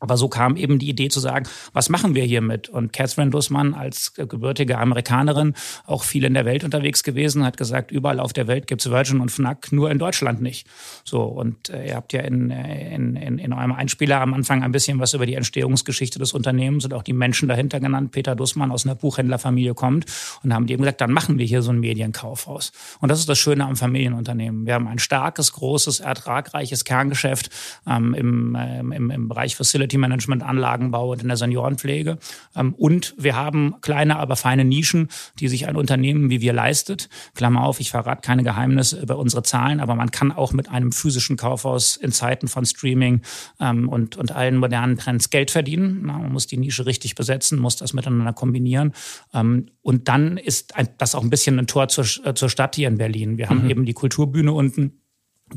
Aber 0.00 0.16
so 0.16 0.28
kam 0.28 0.56
eben 0.56 0.78
die 0.78 0.88
Idee 0.88 1.08
zu 1.08 1.20
sagen, 1.20 1.46
was 1.72 1.88
machen 1.88 2.14
wir 2.14 2.24
hiermit? 2.24 2.68
Und 2.68 2.92
Catherine 2.92 3.30
Dussmann 3.30 3.74
als 3.74 4.14
gebürtige 4.14 4.78
Amerikanerin, 4.78 5.54
auch 5.86 6.04
viel 6.04 6.24
in 6.24 6.34
der 6.34 6.44
Welt 6.44 6.64
unterwegs 6.64 7.02
gewesen, 7.02 7.44
hat 7.44 7.56
gesagt, 7.56 7.90
überall 7.90 8.20
auf 8.20 8.32
der 8.32 8.46
Welt 8.46 8.66
gibt's 8.66 8.90
Virgin 8.90 9.20
und 9.20 9.30
Fnac, 9.30 9.72
nur 9.72 9.90
in 9.90 9.98
Deutschland 9.98 10.42
nicht. 10.42 10.66
So, 11.04 11.22
und 11.22 11.70
äh, 11.70 11.88
ihr 11.88 11.96
habt 11.96 12.12
ja 12.12 12.20
in, 12.20 12.50
in, 12.50 13.16
in, 13.16 13.38
in 13.38 13.52
eurem 13.52 13.72
Einspieler 13.72 14.20
am 14.20 14.34
Anfang 14.34 14.62
ein 14.62 14.72
bisschen 14.72 14.98
was 14.98 15.14
über 15.14 15.26
die 15.26 15.34
Entstehungsgeschichte 15.34 16.18
des 16.18 16.32
Unternehmens 16.32 16.84
und 16.84 16.94
auch 16.94 17.02
die 17.02 17.12
Menschen 17.12 17.48
dahinter 17.48 17.80
genannt. 17.80 18.12
Peter 18.12 18.36
Dussmann 18.36 18.70
aus 18.70 18.84
einer 18.84 18.94
Buchhändlerfamilie 18.94 19.74
kommt 19.74 20.06
und 20.42 20.52
haben 20.52 20.66
die 20.66 20.74
eben 20.74 20.82
gesagt, 20.82 21.00
dann 21.00 21.12
machen 21.12 21.38
wir 21.38 21.46
hier 21.46 21.62
so 21.62 21.70
ein 21.70 21.80
Medienkaufhaus. 21.80 22.72
Und 23.00 23.08
das 23.08 23.20
ist 23.20 23.28
das 23.28 23.38
Schöne 23.38 23.64
am 23.64 23.76
Familienunternehmen. 23.76 24.66
Wir 24.66 24.74
haben 24.74 24.88
ein 24.88 24.98
starkes, 24.98 25.52
großes, 25.52 26.00
ertragreiches 26.00 26.84
Kerngeschäft 26.84 27.50
ähm, 27.86 28.14
im, 28.14 28.54
äh, 28.54 28.80
im, 28.80 29.10
im 29.10 29.28
Bereich 29.28 29.56
Facility 29.56 29.83
Facility 29.84 29.98
Management, 29.98 30.42
Anlagenbau 30.42 31.12
und 31.12 31.22
in 31.22 31.28
der 31.28 31.36
Seniorenpflege. 31.36 32.18
Ähm, 32.56 32.74
und 32.74 33.14
wir 33.18 33.36
haben 33.36 33.74
kleine, 33.82 34.16
aber 34.16 34.36
feine 34.36 34.64
Nischen, 34.64 35.08
die 35.38 35.48
sich 35.48 35.66
ein 35.68 35.76
Unternehmen 35.76 36.30
wie 36.30 36.40
wir 36.40 36.52
leistet. 36.52 37.08
Klammer 37.34 37.64
auf, 37.64 37.80
ich 37.80 37.90
verrate 37.90 38.22
keine 38.22 38.42
Geheimnisse 38.42 39.00
über 39.00 39.18
unsere 39.18 39.42
Zahlen, 39.42 39.80
aber 39.80 39.94
man 39.94 40.10
kann 40.10 40.32
auch 40.32 40.52
mit 40.52 40.70
einem 40.70 40.92
physischen 40.92 41.36
Kaufhaus 41.36 41.96
in 41.96 42.12
Zeiten 42.12 42.48
von 42.48 42.64
Streaming 42.64 43.20
ähm, 43.60 43.88
und, 43.88 44.16
und 44.16 44.32
allen 44.32 44.56
modernen 44.56 44.96
Trends 44.96 45.28
Geld 45.30 45.50
verdienen. 45.50 46.02
Man 46.02 46.32
muss 46.32 46.46
die 46.46 46.56
Nische 46.56 46.86
richtig 46.86 47.14
besetzen, 47.14 47.58
muss 47.58 47.76
das 47.76 47.92
miteinander 47.92 48.32
kombinieren. 48.32 48.92
Ähm, 49.34 49.66
und 49.82 50.08
dann 50.08 50.38
ist 50.38 50.72
das 50.98 51.14
auch 51.14 51.22
ein 51.22 51.30
bisschen 51.30 51.58
ein 51.58 51.66
Tor 51.66 51.88
zur, 51.88 52.06
äh, 52.24 52.34
zur 52.34 52.48
Stadt 52.48 52.76
hier 52.76 52.88
in 52.88 52.96
Berlin. 52.96 53.36
Wir 53.36 53.50
haben 53.50 53.64
mhm. 53.64 53.70
eben 53.70 53.84
die 53.84 53.92
Kulturbühne 53.92 54.52
unten 54.52 55.03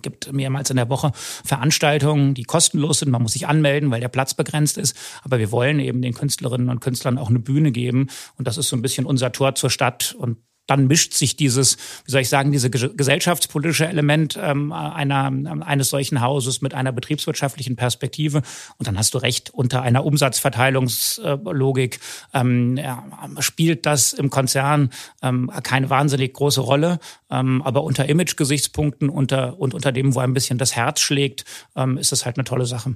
gibt 0.01 0.31
mehrmals 0.31 0.69
in 0.69 0.77
der 0.77 0.89
Woche 0.89 1.11
Veranstaltungen, 1.13 2.33
die 2.33 2.43
kostenlos 2.43 2.99
sind. 2.99 3.11
Man 3.11 3.21
muss 3.21 3.33
sich 3.33 3.47
anmelden, 3.47 3.91
weil 3.91 4.01
der 4.01 4.07
Platz 4.07 4.33
begrenzt 4.33 4.77
ist. 4.77 4.95
Aber 5.23 5.39
wir 5.39 5.51
wollen 5.51 5.79
eben 5.79 6.01
den 6.01 6.13
Künstlerinnen 6.13 6.69
und 6.69 6.79
Künstlern 6.79 7.17
auch 7.17 7.29
eine 7.29 7.39
Bühne 7.39 7.71
geben. 7.71 8.07
Und 8.37 8.47
das 8.47 8.57
ist 8.57 8.69
so 8.69 8.75
ein 8.75 8.81
bisschen 8.81 9.05
unser 9.05 9.31
Tor 9.31 9.55
zur 9.55 9.69
Stadt. 9.69 10.15
Und 10.17 10.37
dann 10.67 10.87
mischt 10.87 11.13
sich 11.13 11.35
dieses, 11.35 11.77
wie 12.05 12.11
soll 12.11 12.21
ich 12.21 12.29
sagen, 12.29 12.51
diese 12.51 12.69
gesellschaftspolitische 12.69 13.87
Element 13.87 14.37
ähm, 14.41 14.71
einer, 14.71 15.31
eines 15.65 15.89
solchen 15.89 16.21
Hauses 16.21 16.61
mit 16.61 16.73
einer 16.73 16.91
betriebswirtschaftlichen 16.91 17.75
Perspektive. 17.75 18.43
Und 18.77 18.87
dann 18.87 18.97
hast 18.97 19.13
du 19.13 19.17
recht, 19.17 19.49
unter 19.53 19.81
einer 19.81 20.05
Umsatzverteilungslogik 20.05 21.99
ähm, 22.33 22.77
ja, 22.77 23.03
spielt 23.39 23.85
das 23.85 24.13
im 24.13 24.29
Konzern 24.29 24.91
ähm, 25.21 25.51
keine 25.63 25.89
wahnsinnig 25.89 26.33
große 26.33 26.61
Rolle. 26.61 26.99
Ähm, 27.29 27.61
aber 27.61 27.83
unter 27.83 28.07
Image-Gesichtspunkten 28.07 29.09
unter, 29.09 29.59
und 29.59 29.73
unter 29.73 29.91
dem, 29.91 30.13
wo 30.15 30.19
ein 30.19 30.33
bisschen 30.33 30.57
das 30.57 30.75
Herz 30.75 30.99
schlägt, 30.99 31.45
ähm, 31.75 31.97
ist 31.97 32.11
das 32.11 32.25
halt 32.25 32.37
eine 32.37 32.43
tolle 32.43 32.65
Sache. 32.65 32.95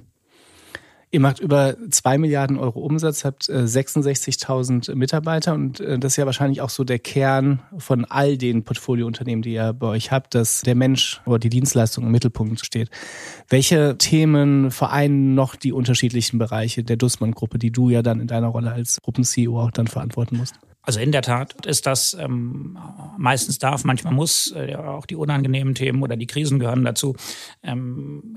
Ihr 1.14 1.20
macht 1.20 1.40
über 1.40 1.76
zwei 1.90 2.16
Milliarden 2.16 2.58
Euro 2.58 2.80
Umsatz, 2.80 3.26
habt 3.26 3.44
66.000 3.44 4.92
äh, 4.92 4.94
Mitarbeiter 4.94 5.52
und 5.52 5.78
äh, 5.78 5.98
das 5.98 6.14
ist 6.14 6.16
ja 6.16 6.24
wahrscheinlich 6.24 6.62
auch 6.62 6.70
so 6.70 6.84
der 6.84 6.98
Kern 6.98 7.60
von 7.76 8.06
all 8.06 8.38
den 8.38 8.64
Portfoliounternehmen, 8.64 9.42
die 9.42 9.52
ihr 9.52 9.74
bei 9.74 9.88
euch 9.88 10.10
habt, 10.10 10.34
dass 10.34 10.62
der 10.62 10.74
Mensch 10.74 11.20
oder 11.26 11.38
die 11.38 11.50
Dienstleistung 11.50 12.06
im 12.06 12.12
Mittelpunkt 12.12 12.64
steht. 12.64 12.88
Welche 13.46 13.98
Themen 13.98 14.70
vereinen 14.70 15.34
noch 15.34 15.54
die 15.54 15.72
unterschiedlichen 15.72 16.38
Bereiche 16.38 16.82
der 16.82 16.96
Dussmann-Gruppe, 16.96 17.58
die 17.58 17.70
du 17.70 17.90
ja 17.90 18.00
dann 18.00 18.18
in 18.18 18.26
deiner 18.26 18.48
Rolle 18.48 18.72
als 18.72 18.98
Gruppen-CEO 19.02 19.60
auch 19.60 19.70
dann 19.70 19.88
verantworten 19.88 20.38
musst? 20.38 20.54
Also 20.82 20.98
in 20.98 21.12
der 21.12 21.22
Tat 21.22 21.64
ist 21.64 21.86
das 21.86 22.14
ähm, 22.14 22.76
meistens 23.16 23.58
darf, 23.58 23.84
manchmal 23.84 24.12
muss, 24.12 24.52
äh, 24.56 24.74
auch 24.74 25.06
die 25.06 25.16
unangenehmen 25.16 25.74
Themen 25.74 26.02
oder 26.02 26.16
die 26.16 26.26
Krisen 26.26 26.58
gehören 26.58 26.84
dazu. 26.84 27.14
Ähm, 27.62 28.36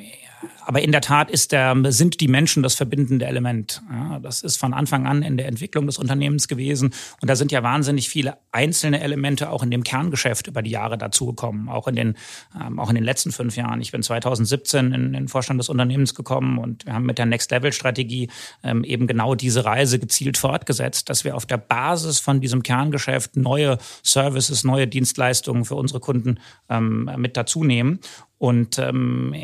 aber 0.66 0.82
in 0.82 0.92
der 0.92 1.02
Tat 1.02 1.30
ist 1.32 1.52
der, 1.52 1.75
sind 1.92 2.20
die 2.22 2.28
Menschen 2.28 2.64
das 2.64 2.75
verbindende 2.75 3.25
Element. 3.25 3.82
Ja, 3.90 4.20
das 4.20 4.42
ist 4.42 4.58
von 4.58 4.74
Anfang 4.74 5.06
an 5.06 5.24
in 5.24 5.38
der 5.38 5.48
Entwicklung 5.48 5.86
des 5.86 5.98
Unternehmens 5.98 6.48
gewesen. 6.48 6.94
Und 7.22 7.30
da 7.30 7.36
sind 7.36 7.52
ja 7.52 7.64
wahnsinnig 7.64 8.10
viele 8.10 8.38
einzelne 8.52 9.02
Elemente 9.02 9.50
auch 9.50 9.64
in 9.64 9.72
dem 9.72 9.84
Kerngeschäft 9.84 10.48
über 10.48 10.62
die 10.62 10.72
Jahre 10.72 10.98
dazugekommen, 10.98 11.70
auch 11.70 11.88
in 11.88 11.96
den, 11.96 12.16
ähm, 12.60 12.80
auch 12.80 12.90
in 12.90 12.96
den 12.96 13.04
letzten 13.04 13.32
fünf 13.32 13.56
Jahren. 13.56 13.82
Ich 13.82 13.92
bin 13.92 14.04
2017 14.04 14.92
in 14.94 15.14
den 15.14 15.28
Vorstand 15.28 15.60
des 15.60 15.70
Unternehmens 15.70 16.16
gekommen 16.16 16.58
und 16.58 16.86
wir 16.86 16.94
haben 16.94 17.06
mit 17.06 17.18
der 17.18 17.25
Next 17.25 17.52
Level 17.52 17.72
Strategie 17.72 18.30
ähm, 18.64 18.84
eben 18.84 19.08
genau 19.08 19.36
diese 19.36 19.66
Reise 19.66 20.00
gezielt 20.00 20.38
fortgesetzt, 20.38 21.10
dass 21.10 21.24
wir 21.24 21.36
auf 21.36 21.46
der 21.46 21.58
Basis 21.58 22.20
von 22.20 22.35
in 22.36 22.42
diesem 22.42 22.63
Kerngeschäft 22.63 23.36
neue 23.36 23.77
Services, 24.04 24.63
neue 24.63 24.88
Dienstleistungen 24.88 25.65
für 25.65 25.75
unsere 25.75 26.00
Kunden 26.00 26.39
ähm, 26.70 27.10
mit 27.18 27.38
dazu 27.38 27.63
nehmen. 27.63 28.00
Und, 28.38 28.80
ähm, 28.80 29.36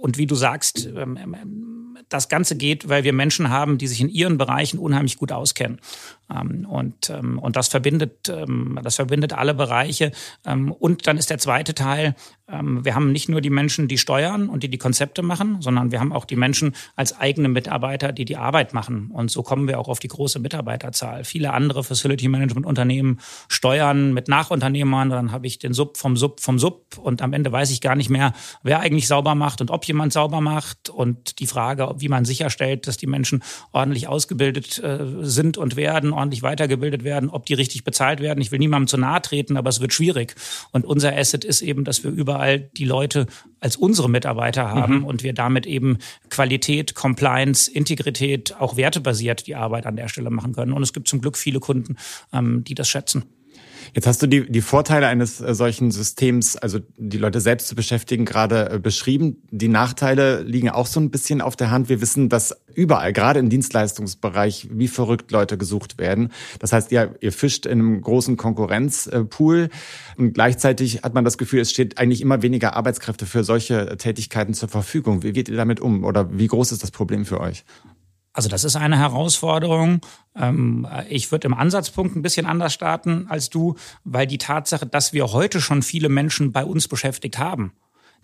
und 0.00 0.18
wie 0.18 0.26
du 0.26 0.34
sagst, 0.34 0.86
ähm, 0.86 1.18
das 2.08 2.28
Ganze 2.28 2.56
geht, 2.56 2.88
weil 2.88 3.04
wir 3.04 3.12
Menschen 3.12 3.50
haben, 3.50 3.78
die 3.78 3.86
sich 3.86 4.00
in 4.00 4.08
ihren 4.08 4.38
Bereichen 4.38 4.78
unheimlich 4.78 5.18
gut 5.18 5.32
auskennen. 5.32 5.78
Ähm, 6.30 6.66
und, 6.68 7.10
ähm, 7.10 7.38
und 7.38 7.56
das 7.56 7.68
verbindet, 7.68 8.28
ähm, 8.28 8.78
das 8.82 8.96
verbindet 8.96 9.32
alle 9.32 9.54
Bereiche. 9.54 10.12
Und 10.44 11.06
dann 11.06 11.16
ist 11.16 11.30
der 11.30 11.38
zweite 11.38 11.74
Teil, 11.74 12.14
wir 12.50 12.94
haben 12.94 13.12
nicht 13.12 13.28
nur 13.28 13.42
die 13.42 13.50
Menschen, 13.50 13.88
die 13.88 13.98
steuern 13.98 14.48
und 14.48 14.62
die 14.62 14.70
die 14.70 14.78
Konzepte 14.78 15.22
machen, 15.22 15.60
sondern 15.60 15.92
wir 15.92 16.00
haben 16.00 16.14
auch 16.14 16.24
die 16.24 16.36
Menschen 16.36 16.74
als 16.96 17.18
eigene 17.18 17.48
Mitarbeiter, 17.48 18.10
die 18.10 18.24
die 18.24 18.38
Arbeit 18.38 18.72
machen. 18.72 19.10
Und 19.12 19.30
so 19.30 19.42
kommen 19.42 19.68
wir 19.68 19.78
auch 19.78 19.88
auf 19.88 19.98
die 19.98 20.08
große 20.08 20.38
Mitarbeiterzahl. 20.38 21.24
Viele 21.24 21.52
andere 21.52 21.84
Facility 21.84 22.28
Management 22.28 22.64
Unternehmen 22.64 23.20
steuern 23.48 24.14
mit 24.14 24.28
Nachunternehmern. 24.28 25.10
Dann 25.10 25.30
habe 25.30 25.46
ich 25.46 25.58
den 25.58 25.74
Sub 25.74 25.98
vom 25.98 26.16
Sub 26.16 26.40
vom 26.40 26.58
Sub 26.58 26.96
und 26.96 27.20
am 27.20 27.34
Ende 27.34 27.52
weiß 27.52 27.70
ich 27.70 27.82
gar 27.82 27.96
nicht 27.96 28.08
mehr, 28.08 28.32
wer 28.62 28.80
eigentlich 28.80 29.08
sauber 29.08 29.34
macht 29.34 29.60
und 29.60 29.70
ob 29.70 29.84
jemand 29.84 30.14
sauber 30.14 30.40
macht. 30.40 30.88
Und 30.88 31.40
die 31.40 31.46
Frage, 31.46 31.96
wie 31.98 32.08
man 32.08 32.24
sicherstellt, 32.24 32.86
dass 32.86 32.96
die 32.96 33.06
Menschen 33.06 33.42
ordentlich 33.72 34.08
ausgebildet 34.08 34.78
äh, 34.78 35.04
sind 35.20 35.58
und 35.58 35.76
werden, 35.76 36.14
ordentlich 36.18 36.42
weitergebildet 36.42 37.04
werden, 37.04 37.30
ob 37.30 37.46
die 37.46 37.54
richtig 37.54 37.84
bezahlt 37.84 38.20
werden. 38.20 38.40
Ich 38.40 38.52
will 38.52 38.58
niemandem 38.58 38.88
zu 38.88 38.98
nahe 38.98 39.22
treten, 39.22 39.56
aber 39.56 39.70
es 39.70 39.80
wird 39.80 39.92
schwierig. 39.92 40.34
Und 40.72 40.84
unser 40.84 41.16
Asset 41.16 41.44
ist 41.44 41.62
eben, 41.62 41.84
dass 41.84 42.04
wir 42.04 42.10
überall 42.10 42.60
die 42.60 42.84
Leute 42.84 43.26
als 43.60 43.76
unsere 43.76 44.10
Mitarbeiter 44.10 44.70
haben 44.70 44.98
mhm. 44.98 45.04
und 45.04 45.22
wir 45.22 45.32
damit 45.32 45.66
eben 45.66 45.98
Qualität, 46.30 46.94
Compliance, 46.94 47.70
Integrität, 47.70 48.56
auch 48.58 48.76
wertebasiert 48.76 49.46
die 49.46 49.56
Arbeit 49.56 49.86
an 49.86 49.96
der 49.96 50.08
Stelle 50.08 50.30
machen 50.30 50.54
können. 50.54 50.72
Und 50.72 50.82
es 50.82 50.92
gibt 50.92 51.08
zum 51.08 51.20
Glück 51.20 51.36
viele 51.36 51.60
Kunden, 51.60 51.96
ähm, 52.32 52.64
die 52.64 52.74
das 52.74 52.88
schätzen. 52.88 53.24
Jetzt 53.94 54.06
hast 54.06 54.22
du 54.22 54.26
die, 54.26 54.50
die 54.50 54.60
Vorteile 54.60 55.06
eines 55.06 55.40
äh, 55.40 55.54
solchen 55.54 55.90
Systems, 55.90 56.56
also 56.56 56.80
die 56.96 57.18
Leute 57.18 57.40
selbst 57.40 57.68
zu 57.68 57.74
beschäftigen, 57.74 58.24
gerade 58.24 58.70
äh, 58.70 58.78
beschrieben. 58.78 59.42
Die 59.50 59.68
Nachteile 59.68 60.42
liegen 60.42 60.70
auch 60.70 60.86
so 60.86 61.00
ein 61.00 61.10
bisschen 61.10 61.40
auf 61.40 61.56
der 61.56 61.70
Hand. 61.70 61.88
Wir 61.88 62.00
wissen, 62.00 62.28
dass 62.28 62.54
überall, 62.74 63.12
gerade 63.12 63.40
im 63.40 63.50
Dienstleistungsbereich, 63.50 64.68
wie 64.70 64.88
verrückt 64.88 65.30
Leute 65.30 65.58
gesucht 65.58 65.98
werden. 65.98 66.30
Das 66.58 66.72
heißt, 66.72 66.92
ihr, 66.92 67.14
ihr 67.20 67.32
fischt 67.32 67.66
in 67.66 67.80
einem 67.80 68.00
großen 68.00 68.36
Konkurrenzpool 68.36 69.68
und 70.16 70.32
gleichzeitig 70.32 71.02
hat 71.02 71.14
man 71.14 71.24
das 71.24 71.38
Gefühl, 71.38 71.60
es 71.60 71.70
steht 71.70 71.98
eigentlich 71.98 72.20
immer 72.20 72.42
weniger 72.42 72.76
Arbeitskräfte 72.76 73.26
für 73.26 73.44
solche 73.44 73.96
Tätigkeiten 73.96 74.54
zur 74.54 74.68
Verfügung. 74.68 75.22
Wie 75.22 75.32
geht 75.32 75.48
ihr 75.48 75.56
damit 75.56 75.80
um 75.80 76.04
oder 76.04 76.38
wie 76.38 76.46
groß 76.46 76.72
ist 76.72 76.82
das 76.82 76.90
Problem 76.90 77.24
für 77.24 77.40
euch? 77.40 77.64
Also 78.38 78.48
das 78.48 78.62
ist 78.62 78.76
eine 78.76 78.96
Herausforderung. 78.96 80.00
Ähm, 80.36 80.86
ich 81.08 81.32
würde 81.32 81.48
im 81.48 81.54
Ansatzpunkt 81.54 82.14
ein 82.14 82.22
bisschen 82.22 82.46
anders 82.46 82.72
starten 82.72 83.26
als 83.28 83.50
du, 83.50 83.74
weil 84.04 84.28
die 84.28 84.38
Tatsache, 84.38 84.86
dass 84.86 85.12
wir 85.12 85.32
heute 85.32 85.60
schon 85.60 85.82
viele 85.82 86.08
Menschen 86.08 86.52
bei 86.52 86.64
uns 86.64 86.86
beschäftigt 86.86 87.40
haben, 87.40 87.72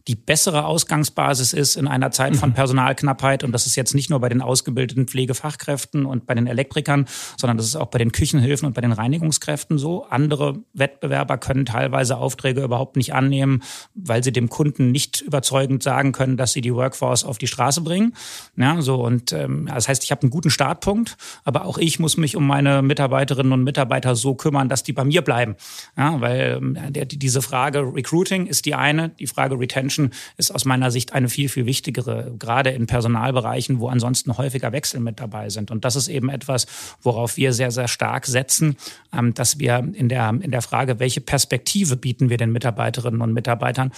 die 0.06 0.16
bessere 0.16 0.66
Ausgangsbasis 0.66 1.54
ist 1.54 1.76
in 1.76 1.88
einer 1.88 2.10
Zeit 2.10 2.36
von 2.36 2.50
mhm. 2.50 2.54
Personalknappheit. 2.54 3.42
Und 3.42 3.52
das 3.52 3.66
ist 3.66 3.74
jetzt 3.74 3.94
nicht 3.94 4.10
nur 4.10 4.20
bei 4.20 4.28
den 4.28 4.42
ausgebildeten 4.42 5.06
Pflegefachkräften 5.06 6.04
und 6.04 6.26
bei 6.26 6.34
den 6.34 6.46
Elektrikern, 6.46 7.06
sondern 7.38 7.56
das 7.56 7.66
ist 7.66 7.76
auch 7.76 7.86
bei 7.86 7.98
den 7.98 8.12
Küchenhilfen 8.12 8.66
und 8.66 8.74
bei 8.74 8.82
den 8.82 8.92
Reinigungskräften 8.92 9.78
so. 9.78 10.04
Andere 10.04 10.58
Wettbewerber 10.74 11.38
können 11.38 11.64
teilweise 11.64 12.18
Aufträge 12.18 12.62
überhaupt 12.62 12.96
nicht 12.96 13.14
annehmen, 13.14 13.62
weil 13.94 14.22
sie 14.22 14.32
dem 14.32 14.50
Kunden 14.50 14.92
nicht 14.92 15.22
überzeugend 15.22 15.82
sagen 15.82 16.12
können, 16.12 16.36
dass 16.36 16.52
sie 16.52 16.60
die 16.60 16.74
Workforce 16.74 17.24
auf 17.24 17.38
die 17.38 17.46
Straße 17.46 17.80
bringen. 17.80 18.14
Ja, 18.56 18.82
so 18.82 19.02
und 19.02 19.32
ähm, 19.32 19.70
das 19.72 19.88
heißt, 19.88 20.04
ich 20.04 20.10
habe 20.10 20.22
einen 20.22 20.30
guten 20.30 20.50
Startpunkt, 20.50 21.16
aber 21.44 21.64
auch 21.64 21.78
ich 21.78 21.98
muss 21.98 22.18
mich 22.18 22.36
um 22.36 22.46
meine 22.46 22.82
Mitarbeiterinnen 22.82 23.52
und 23.52 23.64
Mitarbeiter 23.64 24.16
so 24.16 24.34
kümmern, 24.34 24.68
dass 24.68 24.82
die 24.82 24.92
bei 24.92 25.04
mir 25.04 25.22
bleiben. 25.22 25.56
Ja, 25.96 26.20
weil 26.20 26.58
ähm, 26.58 26.78
der, 26.90 27.06
diese 27.06 27.40
Frage 27.40 27.80
Recruiting 27.94 28.46
ist 28.46 28.66
die 28.66 28.74
eine, 28.74 29.08
die 29.08 29.26
Frage 29.26 29.58
Retention 29.58 29.93
Menschen 29.94 30.10
ist 30.36 30.52
aus 30.52 30.64
meiner 30.64 30.90
Sicht 30.90 31.12
eine 31.12 31.28
viel, 31.28 31.48
viel 31.48 31.66
wichtigere, 31.66 32.34
gerade 32.38 32.70
in 32.70 32.86
Personalbereichen, 32.86 33.78
wo 33.78 33.88
ansonsten 33.88 34.36
häufiger 34.36 34.72
Wechsel 34.72 35.00
mit 35.00 35.20
dabei 35.20 35.50
sind. 35.50 35.70
Und 35.70 35.84
das 35.84 35.94
ist 35.94 36.08
eben 36.08 36.28
etwas, 36.28 36.66
worauf 37.02 37.36
wir 37.36 37.52
sehr, 37.52 37.70
sehr 37.70 37.86
stark 37.86 38.26
setzen, 38.26 38.76
ähm, 39.16 39.34
dass 39.34 39.58
wir 39.58 39.86
in 39.92 40.08
der, 40.08 40.30
in 40.40 40.50
der 40.50 40.62
Frage, 40.62 40.98
welche 40.98 41.20
Perspektive 41.20 41.96
bieten 41.96 42.28
wir 42.28 42.38
den 42.38 42.50
Mitarbeiterinnen 42.50 43.20
und 43.20 43.32
Mitarbeitern, 43.32 43.92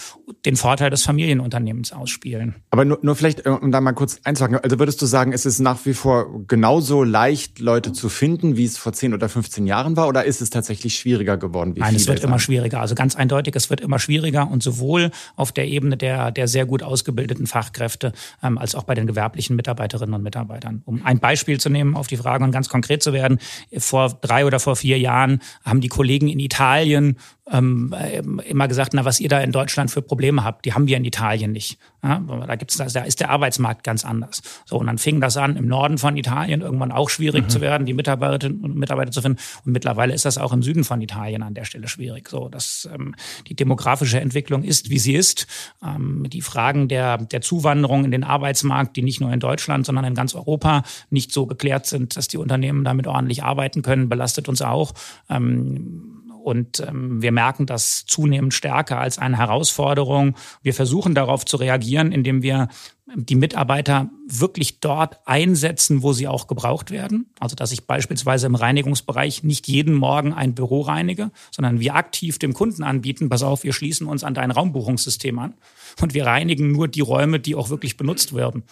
den 0.44 0.56
Vorteil 0.56 0.90
des 0.90 1.02
Familienunternehmens 1.02 1.92
ausspielen. 1.92 2.56
Aber 2.70 2.84
nur, 2.84 2.98
nur 3.02 3.16
vielleicht, 3.16 3.46
äh, 3.46 3.50
um 3.50 3.72
da 3.72 3.80
mal 3.80 3.92
kurz 3.92 4.20
einzuhaken, 4.24 4.58
also 4.58 4.78
würdest 4.78 5.00
du 5.00 5.06
sagen, 5.06 5.32
es 5.32 5.46
ist 5.46 5.60
nach 5.60 5.86
wie 5.86 5.94
vor 5.94 6.46
genauso 6.46 7.04
leicht, 7.04 7.58
Leute 7.58 7.92
zu 7.92 8.08
finden, 8.08 8.56
wie 8.56 8.64
es 8.64 8.76
vor 8.76 8.92
10 8.92 9.14
oder 9.14 9.28
15 9.28 9.66
Jahren 9.66 9.96
war, 9.96 10.08
oder 10.08 10.24
ist 10.24 10.42
es 10.42 10.50
tatsächlich 10.50 10.96
schwieriger 10.96 11.38
geworden? 11.38 11.74
Nein, 11.76 11.94
es 11.94 12.06
wird 12.06 12.18
sagen? 12.18 12.28
immer 12.28 12.38
schwieriger. 12.38 12.80
Also 12.80 12.94
ganz 12.94 13.16
eindeutig, 13.16 13.56
es 13.56 13.70
wird 13.70 13.80
immer 13.80 13.98
schwieriger 13.98 14.50
und 14.50 14.62
sowohl 14.62 15.10
auf 15.36 15.52
der 15.52 15.66
Ebene 15.66 15.85
Ebene 15.86 15.96
der, 15.96 16.30
der 16.30 16.48
sehr 16.48 16.66
gut 16.66 16.82
ausgebildeten 16.82 17.46
Fachkräfte 17.46 18.12
ähm, 18.42 18.58
als 18.58 18.74
auch 18.74 18.82
bei 18.82 18.94
den 18.94 19.06
gewerblichen 19.06 19.56
Mitarbeiterinnen 19.56 20.14
und 20.14 20.22
Mitarbeitern. 20.22 20.82
Um 20.84 21.04
ein 21.04 21.18
Beispiel 21.18 21.60
zu 21.60 21.70
nehmen 21.70 21.96
auf 21.96 22.06
die 22.08 22.16
Frage 22.16 22.44
und 22.44 22.50
ganz 22.50 22.68
konkret 22.68 23.02
zu 23.02 23.12
werden, 23.12 23.38
vor 23.78 24.18
drei 24.20 24.44
oder 24.44 24.58
vor 24.58 24.76
vier 24.76 24.98
Jahren 24.98 25.40
haben 25.64 25.80
die 25.80 25.88
Kollegen 25.88 26.28
in 26.28 26.40
Italien 26.40 27.16
ähm, 27.50 27.94
immer 28.48 28.66
gesagt, 28.66 28.92
na, 28.92 29.04
was 29.04 29.20
ihr 29.20 29.28
da 29.28 29.40
in 29.40 29.52
Deutschland 29.52 29.90
für 29.90 30.02
Probleme 30.02 30.42
habt, 30.42 30.64
die 30.64 30.72
haben 30.72 30.88
wir 30.88 30.96
in 30.96 31.04
Italien 31.04 31.52
nicht. 31.52 31.78
Ja, 32.02 32.18
da 32.18 32.56
gibt's, 32.56 32.76
da 32.76 33.02
ist 33.02 33.20
der 33.20 33.30
Arbeitsmarkt 33.30 33.84
ganz 33.84 34.04
anders. 34.04 34.42
So, 34.64 34.76
und 34.78 34.86
dann 34.86 34.98
fing 34.98 35.20
das 35.20 35.36
an, 35.36 35.56
im 35.56 35.66
Norden 35.66 35.98
von 35.98 36.16
Italien 36.16 36.60
irgendwann 36.60 36.92
auch 36.92 37.08
schwierig 37.08 37.44
mhm. 37.44 37.48
zu 37.48 37.60
werden, 37.60 37.86
die 37.86 37.94
Mitarbeiterinnen 37.94 38.62
und 38.62 38.76
Mitarbeiter 38.76 39.12
zu 39.12 39.22
finden. 39.22 39.38
Und 39.64 39.72
mittlerweile 39.72 40.12
ist 40.12 40.24
das 40.24 40.38
auch 40.38 40.52
im 40.52 40.62
Süden 40.62 40.82
von 40.82 41.00
Italien 41.00 41.42
an 41.42 41.54
der 41.54 41.64
Stelle 41.64 41.86
schwierig. 41.86 42.28
So, 42.28 42.48
dass 42.48 42.88
ähm, 42.92 43.14
die 43.46 43.54
demografische 43.54 44.20
Entwicklung 44.20 44.64
ist, 44.64 44.90
wie 44.90 44.98
sie 44.98 45.14
ist. 45.14 45.46
Ähm, 45.84 46.26
die 46.28 46.42
Fragen 46.42 46.88
der, 46.88 47.18
der 47.18 47.42
Zuwanderung 47.42 48.04
in 48.04 48.10
den 48.10 48.24
Arbeitsmarkt, 48.24 48.96
die 48.96 49.02
nicht 49.02 49.20
nur 49.20 49.32
in 49.32 49.40
Deutschland, 49.40 49.86
sondern 49.86 50.04
in 50.04 50.14
ganz 50.14 50.34
Europa 50.34 50.82
nicht 51.10 51.32
so 51.32 51.46
geklärt 51.46 51.86
sind, 51.86 52.16
dass 52.16 52.26
die 52.26 52.38
Unternehmen 52.38 52.84
damit 52.84 53.06
ordentlich 53.06 53.44
arbeiten 53.44 53.82
können, 53.82 54.08
belastet 54.08 54.48
uns 54.48 54.62
auch. 54.62 54.94
Ähm, 55.28 56.22
und 56.46 56.78
ähm, 56.78 57.20
wir 57.20 57.32
merken 57.32 57.66
das 57.66 58.06
zunehmend 58.06 58.54
stärker 58.54 59.00
als 59.00 59.18
eine 59.18 59.36
Herausforderung. 59.36 60.36
Wir 60.62 60.74
versuchen 60.74 61.12
darauf 61.12 61.44
zu 61.44 61.56
reagieren, 61.56 62.12
indem 62.12 62.40
wir 62.40 62.68
die 63.16 63.34
Mitarbeiter 63.34 64.10
wirklich 64.28 64.78
dort 64.78 65.18
einsetzen, 65.26 66.04
wo 66.04 66.12
sie 66.12 66.28
auch 66.28 66.46
gebraucht 66.46 66.92
werden. 66.92 67.26
Also 67.40 67.56
dass 67.56 67.72
ich 67.72 67.88
beispielsweise 67.88 68.46
im 68.46 68.54
Reinigungsbereich 68.54 69.42
nicht 69.42 69.66
jeden 69.66 69.94
Morgen 69.94 70.32
ein 70.32 70.54
Büro 70.54 70.82
reinige, 70.82 71.32
sondern 71.50 71.80
wir 71.80 71.96
aktiv 71.96 72.38
dem 72.38 72.54
Kunden 72.54 72.84
anbieten, 72.84 73.28
pass 73.28 73.42
auf, 73.42 73.64
wir 73.64 73.72
schließen 73.72 74.06
uns 74.06 74.22
an 74.22 74.34
dein 74.34 74.52
Raumbuchungssystem 74.52 75.40
an 75.40 75.54
und 76.00 76.14
wir 76.14 76.26
reinigen 76.26 76.70
nur 76.70 76.86
die 76.86 77.00
Räume, 77.00 77.40
die 77.40 77.56
auch 77.56 77.70
wirklich 77.70 77.96
benutzt 77.96 78.36
werden. 78.36 78.62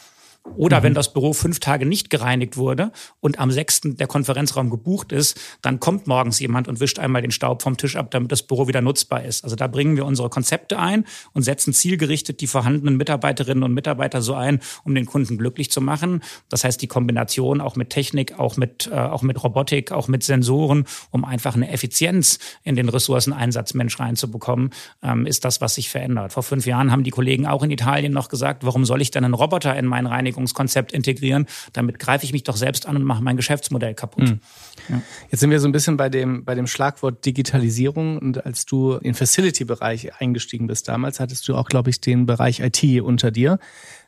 Oder 0.56 0.80
mhm. 0.80 0.84
wenn 0.84 0.94
das 0.94 1.12
Büro 1.12 1.32
fünf 1.32 1.58
Tage 1.58 1.86
nicht 1.86 2.10
gereinigt 2.10 2.56
wurde 2.56 2.92
und 3.20 3.38
am 3.38 3.50
sechsten 3.50 3.96
der 3.96 4.06
Konferenzraum 4.06 4.68
gebucht 4.68 5.10
ist, 5.10 5.40
dann 5.62 5.80
kommt 5.80 6.06
morgens 6.06 6.38
jemand 6.38 6.68
und 6.68 6.80
wischt 6.80 6.98
einmal 6.98 7.22
den 7.22 7.30
Staub 7.30 7.62
vom 7.62 7.76
Tisch 7.76 7.96
ab, 7.96 8.10
damit 8.10 8.30
das 8.30 8.42
Büro 8.42 8.68
wieder 8.68 8.82
nutzbar 8.82 9.24
ist. 9.24 9.44
Also 9.44 9.56
da 9.56 9.66
bringen 9.66 9.96
wir 9.96 10.04
unsere 10.04 10.28
Konzepte 10.28 10.78
ein 10.78 11.04
und 11.32 11.42
setzen 11.42 11.72
zielgerichtet 11.72 12.40
die 12.40 12.46
vorhandenen 12.46 12.96
Mitarbeiterinnen 12.96 13.64
und 13.64 13.72
Mitarbeiter 13.72 14.20
so 14.20 14.34
ein, 14.34 14.60
um 14.84 14.94
den 14.94 15.06
Kunden 15.06 15.38
glücklich 15.38 15.70
zu 15.70 15.80
machen. 15.80 16.22
Das 16.50 16.62
heißt, 16.62 16.80
die 16.82 16.88
Kombination 16.88 17.60
auch 17.60 17.74
mit 17.74 17.90
Technik, 17.90 18.38
auch 18.38 18.56
mit, 18.56 18.90
äh, 18.92 18.96
auch 18.96 19.22
mit 19.22 19.42
Robotik, 19.42 19.92
auch 19.92 20.08
mit 20.08 20.22
Sensoren, 20.22 20.84
um 21.10 21.24
einfach 21.24 21.54
eine 21.54 21.70
Effizienz 21.70 22.38
in 22.62 22.76
den 22.76 22.90
Ressourceneinsatz 22.90 23.74
Mensch 23.74 23.98
reinzubekommen, 23.98 24.70
ähm, 25.02 25.26
ist 25.26 25.44
das, 25.44 25.62
was 25.62 25.76
sich 25.76 25.88
verändert. 25.88 26.34
Vor 26.34 26.42
fünf 26.42 26.66
Jahren 26.66 26.92
haben 26.92 27.02
die 27.02 27.10
Kollegen 27.10 27.46
auch 27.46 27.62
in 27.62 27.70
Italien 27.70 28.12
noch 28.12 28.28
gesagt, 28.28 28.64
warum 28.64 28.84
soll 28.84 29.00
ich 29.00 29.10
denn 29.10 29.24
einen 29.24 29.34
Roboter 29.34 29.76
in 29.76 29.86
meinen 29.86 30.06
Reinigung 30.06 30.34
Reinigungskonzept 30.35 30.93
integrieren. 30.93 31.47
Damit 31.73 31.99
greife 31.99 32.25
ich 32.25 32.33
mich 32.33 32.45
doch 32.45 32.57
selbst 32.57 32.87
an 32.87 32.97
und 32.97 33.05
mache 33.05 33.23
mein 33.23 33.37
Geschäftsmodell 33.37 33.95
kaputt. 33.95 34.31
Mhm. 34.31 34.41
Ja. 34.88 35.03
Jetzt 35.31 35.41
sind 35.41 35.50
wir 35.50 35.61
so 35.61 35.69
ein 35.69 35.73
bisschen 35.73 35.97
bei 35.97 36.09
dem, 36.09 36.45
bei 36.45 36.55
dem 36.55 36.67
Schlagwort 36.67 37.25
Digitalisierung. 37.25 38.19
Und 38.19 38.45
als 38.45 38.67
du 38.67 38.95
in 38.95 39.14
Facility-Bereich 39.14 40.21
eingestiegen 40.21 40.67
bist 40.67 40.88
damals, 40.88 41.21
hattest 41.21 41.49
du 41.49 41.55
auch, 41.55 41.69
glaube 41.69 41.91
ich, 41.91 42.00
den 42.00 42.26
Bereich 42.26 42.61
IT 42.61 43.00
unter 43.03 43.31
dir. 43.31 43.59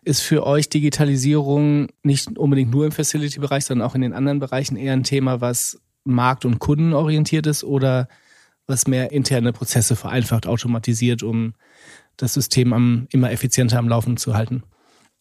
Ist 0.02 0.20
für 0.20 0.46
euch 0.46 0.68
Digitalisierung 0.68 1.88
nicht 2.02 2.38
unbedingt 2.38 2.70
nur 2.70 2.86
im 2.86 2.92
Facility-Bereich, 2.92 3.64
sondern 3.64 3.88
auch 3.88 3.94
in 3.94 4.02
den 4.02 4.12
anderen 4.12 4.38
Bereichen 4.38 4.76
eher 4.76 4.92
ein 4.92 5.04
Thema, 5.04 5.40
was 5.40 5.80
markt- 6.04 6.44
und 6.44 6.58
kundenorientiert 6.58 7.46
ist 7.46 7.64
oder 7.64 8.08
was 8.68 8.86
mehr 8.86 9.12
interne 9.12 9.52
Prozesse 9.52 9.96
vereinfacht, 9.96 10.46
automatisiert, 10.46 11.22
um 11.22 11.54
das 12.16 12.34
System 12.34 12.72
am, 12.72 13.06
immer 13.10 13.30
effizienter 13.30 13.78
am 13.78 13.88
Laufen 13.88 14.16
zu 14.16 14.34
halten? 14.34 14.62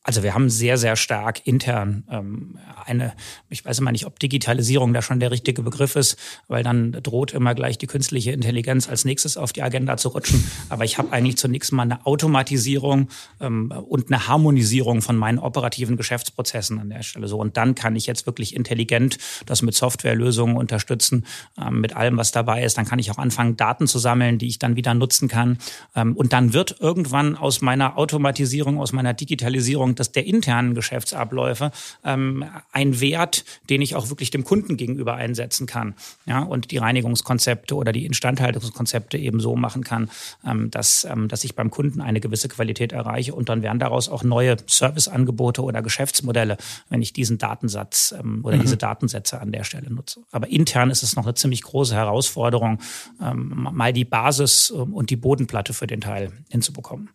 Also 0.05 0.21
wir 0.21 0.35
haben 0.35 0.51
sehr, 0.51 0.77
sehr 0.77 0.95
stark 0.95 1.47
intern 1.47 2.03
ähm, 2.11 2.59
eine, 2.85 3.13
ich 3.49 3.65
weiß 3.65 3.79
immer 3.79 3.91
nicht, 3.91 4.05
ob 4.05 4.19
Digitalisierung 4.19 4.93
da 4.93 5.01
schon 5.01 5.19
der 5.19 5.31
richtige 5.31 5.63
Begriff 5.63 5.95
ist, 5.95 6.15
weil 6.47 6.63
dann 6.63 6.91
droht 6.91 7.33
immer 7.33 7.55
gleich 7.55 7.79
die 7.79 7.87
künstliche 7.87 8.31
Intelligenz 8.31 8.87
als 8.87 9.03
nächstes 9.03 9.35
auf 9.35 9.51
die 9.51 9.63
Agenda 9.63 9.97
zu 9.97 10.09
rutschen. 10.09 10.43
Aber 10.69 10.85
ich 10.85 10.99
habe 10.99 11.11
eigentlich 11.11 11.37
zunächst 11.37 11.71
mal 11.71 11.81
eine 11.81 12.05
Automatisierung 12.05 13.09
ähm, 13.41 13.71
und 13.71 14.11
eine 14.11 14.27
Harmonisierung 14.27 15.01
von 15.01 15.17
meinen 15.17 15.39
operativen 15.39 15.97
Geschäftsprozessen 15.97 16.79
an 16.79 16.89
der 16.89 17.01
Stelle. 17.01 17.27
So 17.27 17.39
und 17.39 17.57
dann 17.57 17.73
kann 17.73 17.95
ich 17.95 18.05
jetzt 18.05 18.27
wirklich 18.27 18.55
intelligent 18.55 19.17
das 19.47 19.63
mit 19.63 19.73
Softwarelösungen 19.73 20.55
unterstützen, 20.55 21.25
ähm, 21.59 21.81
mit 21.81 21.95
allem, 21.95 22.17
was 22.17 22.31
dabei 22.31 22.63
ist. 22.63 22.77
Dann 22.77 22.85
kann 22.85 22.99
ich 22.99 23.09
auch 23.09 23.17
anfangen, 23.17 23.57
Daten 23.57 23.87
zu 23.87 23.97
sammeln, 23.97 24.37
die 24.37 24.47
ich 24.47 24.59
dann 24.59 24.75
wieder 24.75 24.93
nutzen 24.93 25.27
kann. 25.27 25.57
Ähm, 25.95 26.15
und 26.15 26.31
dann 26.31 26.53
wird 26.53 26.75
irgendwann 26.79 27.35
aus 27.35 27.61
meiner 27.61 27.97
Automatisierung, 27.97 28.79
aus 28.79 28.91
meiner 28.93 29.15
Digitalisierung 29.15 29.94
dass 29.99 30.11
der 30.11 30.25
internen 30.25 30.75
Geschäftsabläufe 30.75 31.71
ähm, 32.03 32.45
ein 32.71 32.99
Wert, 32.99 33.45
den 33.69 33.81
ich 33.81 33.95
auch 33.95 34.09
wirklich 34.09 34.29
dem 34.29 34.43
Kunden 34.43 34.77
gegenüber 34.77 35.15
einsetzen 35.15 35.67
kann. 35.67 35.95
Ja, 36.25 36.43
und 36.43 36.71
die 36.71 36.77
Reinigungskonzepte 36.77 37.75
oder 37.75 37.91
die 37.91 38.05
Instandhaltungskonzepte 38.05 39.17
eben 39.17 39.39
so 39.39 39.55
machen 39.55 39.83
kann, 39.83 40.09
ähm, 40.45 40.71
dass, 40.71 41.05
ähm, 41.05 41.27
dass 41.27 41.43
ich 41.43 41.55
beim 41.55 41.71
Kunden 41.71 42.01
eine 42.01 42.19
gewisse 42.19 42.47
Qualität 42.47 42.91
erreiche 42.91 43.33
und 43.33 43.49
dann 43.49 43.61
werden 43.61 43.79
daraus 43.79 44.09
auch 44.09 44.23
neue 44.23 44.57
Serviceangebote 44.67 45.63
oder 45.63 45.81
Geschäftsmodelle, 45.81 46.57
wenn 46.89 47.01
ich 47.01 47.13
diesen 47.13 47.37
Datensatz 47.37 48.13
ähm, 48.17 48.43
oder 48.43 48.57
mhm. 48.57 48.61
diese 48.61 48.77
Datensätze 48.77 49.39
an 49.39 49.51
der 49.51 49.63
Stelle 49.63 49.91
nutze. 49.91 50.21
Aber 50.31 50.47
intern 50.47 50.89
ist 50.89 51.03
es 51.03 51.15
noch 51.15 51.25
eine 51.25 51.35
ziemlich 51.35 51.63
große 51.63 51.95
Herausforderung, 51.95 52.79
ähm, 53.21 53.69
mal 53.71 53.93
die 53.93 54.05
Basis 54.05 54.73
ähm, 54.75 54.93
und 54.93 55.09
die 55.09 55.15
Bodenplatte 55.15 55.73
für 55.73 55.87
den 55.87 56.01
Teil 56.01 56.31
hinzubekommen. 56.49 57.09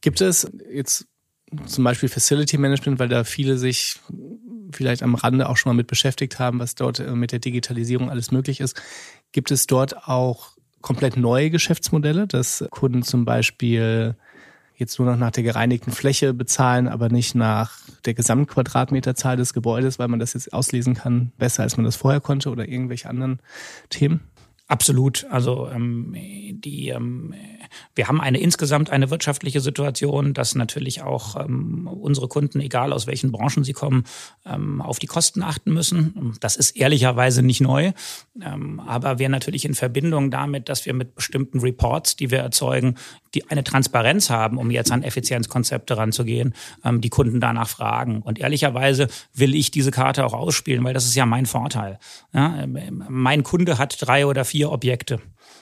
Gibt 0.00 0.20
es 0.20 0.50
jetzt 0.72 1.06
zum 1.66 1.84
Beispiel 1.84 2.08
Facility 2.08 2.58
Management, 2.58 2.98
weil 2.98 3.08
da 3.08 3.24
viele 3.24 3.58
sich 3.58 4.00
vielleicht 4.72 5.02
am 5.02 5.14
Rande 5.14 5.48
auch 5.48 5.56
schon 5.56 5.70
mal 5.70 5.76
mit 5.76 5.86
beschäftigt 5.86 6.38
haben, 6.38 6.58
was 6.58 6.74
dort 6.74 7.00
äh, 7.00 7.12
mit 7.12 7.32
der 7.32 7.38
Digitalisierung 7.38 8.10
alles 8.10 8.30
möglich 8.30 8.60
ist. 8.60 8.80
Gibt 9.32 9.50
es 9.50 9.66
dort 9.66 10.08
auch 10.08 10.56
komplett 10.80 11.16
neue 11.16 11.50
Geschäftsmodelle, 11.50 12.26
dass 12.26 12.64
Kunden 12.70 13.02
zum 13.02 13.24
Beispiel 13.24 14.16
jetzt 14.76 14.98
nur 14.98 15.10
noch 15.10 15.18
nach 15.18 15.32
der 15.32 15.42
gereinigten 15.42 15.90
Fläche 15.90 16.32
bezahlen, 16.32 16.86
aber 16.86 17.08
nicht 17.08 17.34
nach 17.34 17.78
der 18.04 18.14
Gesamtquadratmeterzahl 18.14 19.36
des 19.36 19.52
Gebäudes, 19.52 19.98
weil 19.98 20.06
man 20.06 20.20
das 20.20 20.34
jetzt 20.34 20.52
auslesen 20.52 20.94
kann, 20.94 21.32
besser 21.36 21.64
als 21.64 21.76
man 21.76 21.84
das 21.84 21.96
vorher 21.96 22.20
konnte 22.20 22.50
oder 22.50 22.68
irgendwelche 22.68 23.08
anderen 23.08 23.40
Themen? 23.90 24.20
Absolut. 24.68 25.26
Also 25.30 25.68
ähm, 25.70 26.14
die, 26.14 26.90
ähm, 26.90 27.34
wir 27.94 28.06
haben 28.06 28.20
eine 28.20 28.38
insgesamt 28.38 28.90
eine 28.90 29.10
wirtschaftliche 29.10 29.62
Situation, 29.62 30.34
dass 30.34 30.54
natürlich 30.54 31.00
auch 31.00 31.36
ähm, 31.42 31.86
unsere 31.86 32.28
Kunden, 32.28 32.60
egal 32.60 32.92
aus 32.92 33.06
welchen 33.06 33.32
Branchen 33.32 33.64
sie 33.64 33.72
kommen, 33.72 34.04
ähm, 34.44 34.82
auf 34.82 34.98
die 34.98 35.06
Kosten 35.06 35.42
achten 35.42 35.72
müssen. 35.72 36.36
Das 36.40 36.56
ist 36.56 36.76
ehrlicherweise 36.76 37.42
nicht 37.42 37.62
neu, 37.62 37.92
ähm, 38.42 38.80
aber 38.80 39.18
wir 39.18 39.30
natürlich 39.30 39.64
in 39.64 39.74
Verbindung 39.74 40.30
damit, 40.30 40.68
dass 40.68 40.84
wir 40.84 40.92
mit 40.92 41.14
bestimmten 41.14 41.60
Reports, 41.60 42.16
die 42.16 42.30
wir 42.30 42.40
erzeugen, 42.40 42.96
die 43.34 43.48
eine 43.50 43.64
Transparenz 43.64 44.30
haben, 44.30 44.58
um 44.58 44.70
jetzt 44.70 44.92
an 44.92 45.02
Effizienzkonzepte 45.02 45.96
ranzugehen, 45.96 46.54
ähm, 46.84 47.00
die 47.00 47.10
Kunden 47.10 47.40
danach 47.40 47.68
fragen. 47.68 48.20
Und 48.20 48.38
ehrlicherweise 48.38 49.08
will 49.34 49.54
ich 49.54 49.70
diese 49.70 49.90
Karte 49.90 50.26
auch 50.26 50.34
ausspielen, 50.34 50.84
weil 50.84 50.94
das 50.94 51.06
ist 51.06 51.14
ja 51.14 51.24
mein 51.24 51.46
Vorteil. 51.46 51.98
Ja, 52.34 52.62
ähm, 52.62 53.04
mein 53.08 53.42
Kunde 53.42 53.78
hat 53.78 53.96
drei 54.00 54.26
oder 54.26 54.44
vier 54.44 54.57
Objekte. 54.66 55.20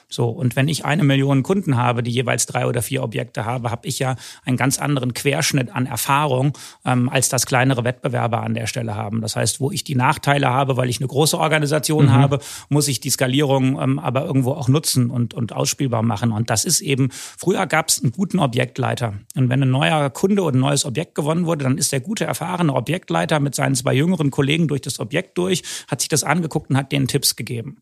So, 0.09 0.29
und 0.29 0.55
wenn 0.55 0.69
ich 0.69 0.85
eine 0.85 1.03
Million 1.03 1.43
Kunden 1.43 1.75
habe, 1.75 2.01
die 2.01 2.11
jeweils 2.11 2.45
drei 2.45 2.65
oder 2.65 2.81
vier 2.81 3.03
Objekte 3.03 3.43
habe, 3.43 3.71
habe 3.71 3.87
ich 3.87 3.99
ja 3.99 4.15
einen 4.45 4.55
ganz 4.55 4.79
anderen 4.79 5.13
Querschnitt 5.13 5.69
an 5.75 5.85
Erfahrung, 5.85 6.57
ähm, 6.85 7.09
als 7.09 7.27
das 7.27 7.45
kleinere 7.45 7.83
Wettbewerber 7.83 8.41
an 8.41 8.53
der 8.53 8.67
Stelle 8.67 8.95
haben. 8.95 9.19
Das 9.19 9.35
heißt, 9.35 9.59
wo 9.59 9.69
ich 9.69 9.83
die 9.83 9.95
Nachteile 9.95 10.49
habe, 10.49 10.77
weil 10.77 10.89
ich 10.89 11.01
eine 11.01 11.07
große 11.07 11.37
Organisation 11.37 12.05
mhm. 12.05 12.13
habe, 12.13 12.39
muss 12.69 12.87
ich 12.87 13.01
die 13.01 13.09
Skalierung 13.09 13.81
ähm, 13.81 13.99
aber 13.99 14.25
irgendwo 14.25 14.53
auch 14.53 14.69
nutzen 14.69 15.09
und, 15.09 15.33
und 15.33 15.51
ausspielbar 15.51 16.03
machen. 16.03 16.31
Und 16.31 16.49
das 16.49 16.63
ist 16.63 16.79
eben, 16.79 17.09
früher 17.11 17.67
gab 17.67 17.89
es 17.89 18.01
einen 18.01 18.13
guten 18.13 18.39
Objektleiter. 18.39 19.15
Und 19.35 19.49
wenn 19.49 19.61
ein 19.61 19.71
neuer 19.71 20.09
Kunde 20.09 20.43
oder 20.43 20.55
ein 20.55 20.61
neues 20.61 20.85
Objekt 20.85 21.15
gewonnen 21.15 21.45
wurde, 21.45 21.65
dann 21.65 21.77
ist 21.77 21.91
der 21.91 21.99
gute, 21.99 22.23
erfahrene 22.23 22.73
Objektleiter 22.73 23.41
mit 23.41 23.55
seinen 23.55 23.75
zwei 23.75 23.93
jüngeren 23.93 24.31
Kollegen 24.31 24.69
durch 24.69 24.81
das 24.81 25.01
Objekt 25.01 25.37
durch, 25.37 25.63
hat 25.89 25.99
sich 25.99 26.07
das 26.07 26.23
angeguckt 26.23 26.69
und 26.69 26.77
hat 26.77 26.93
denen 26.93 27.09
Tipps 27.09 27.35
gegeben. 27.35 27.81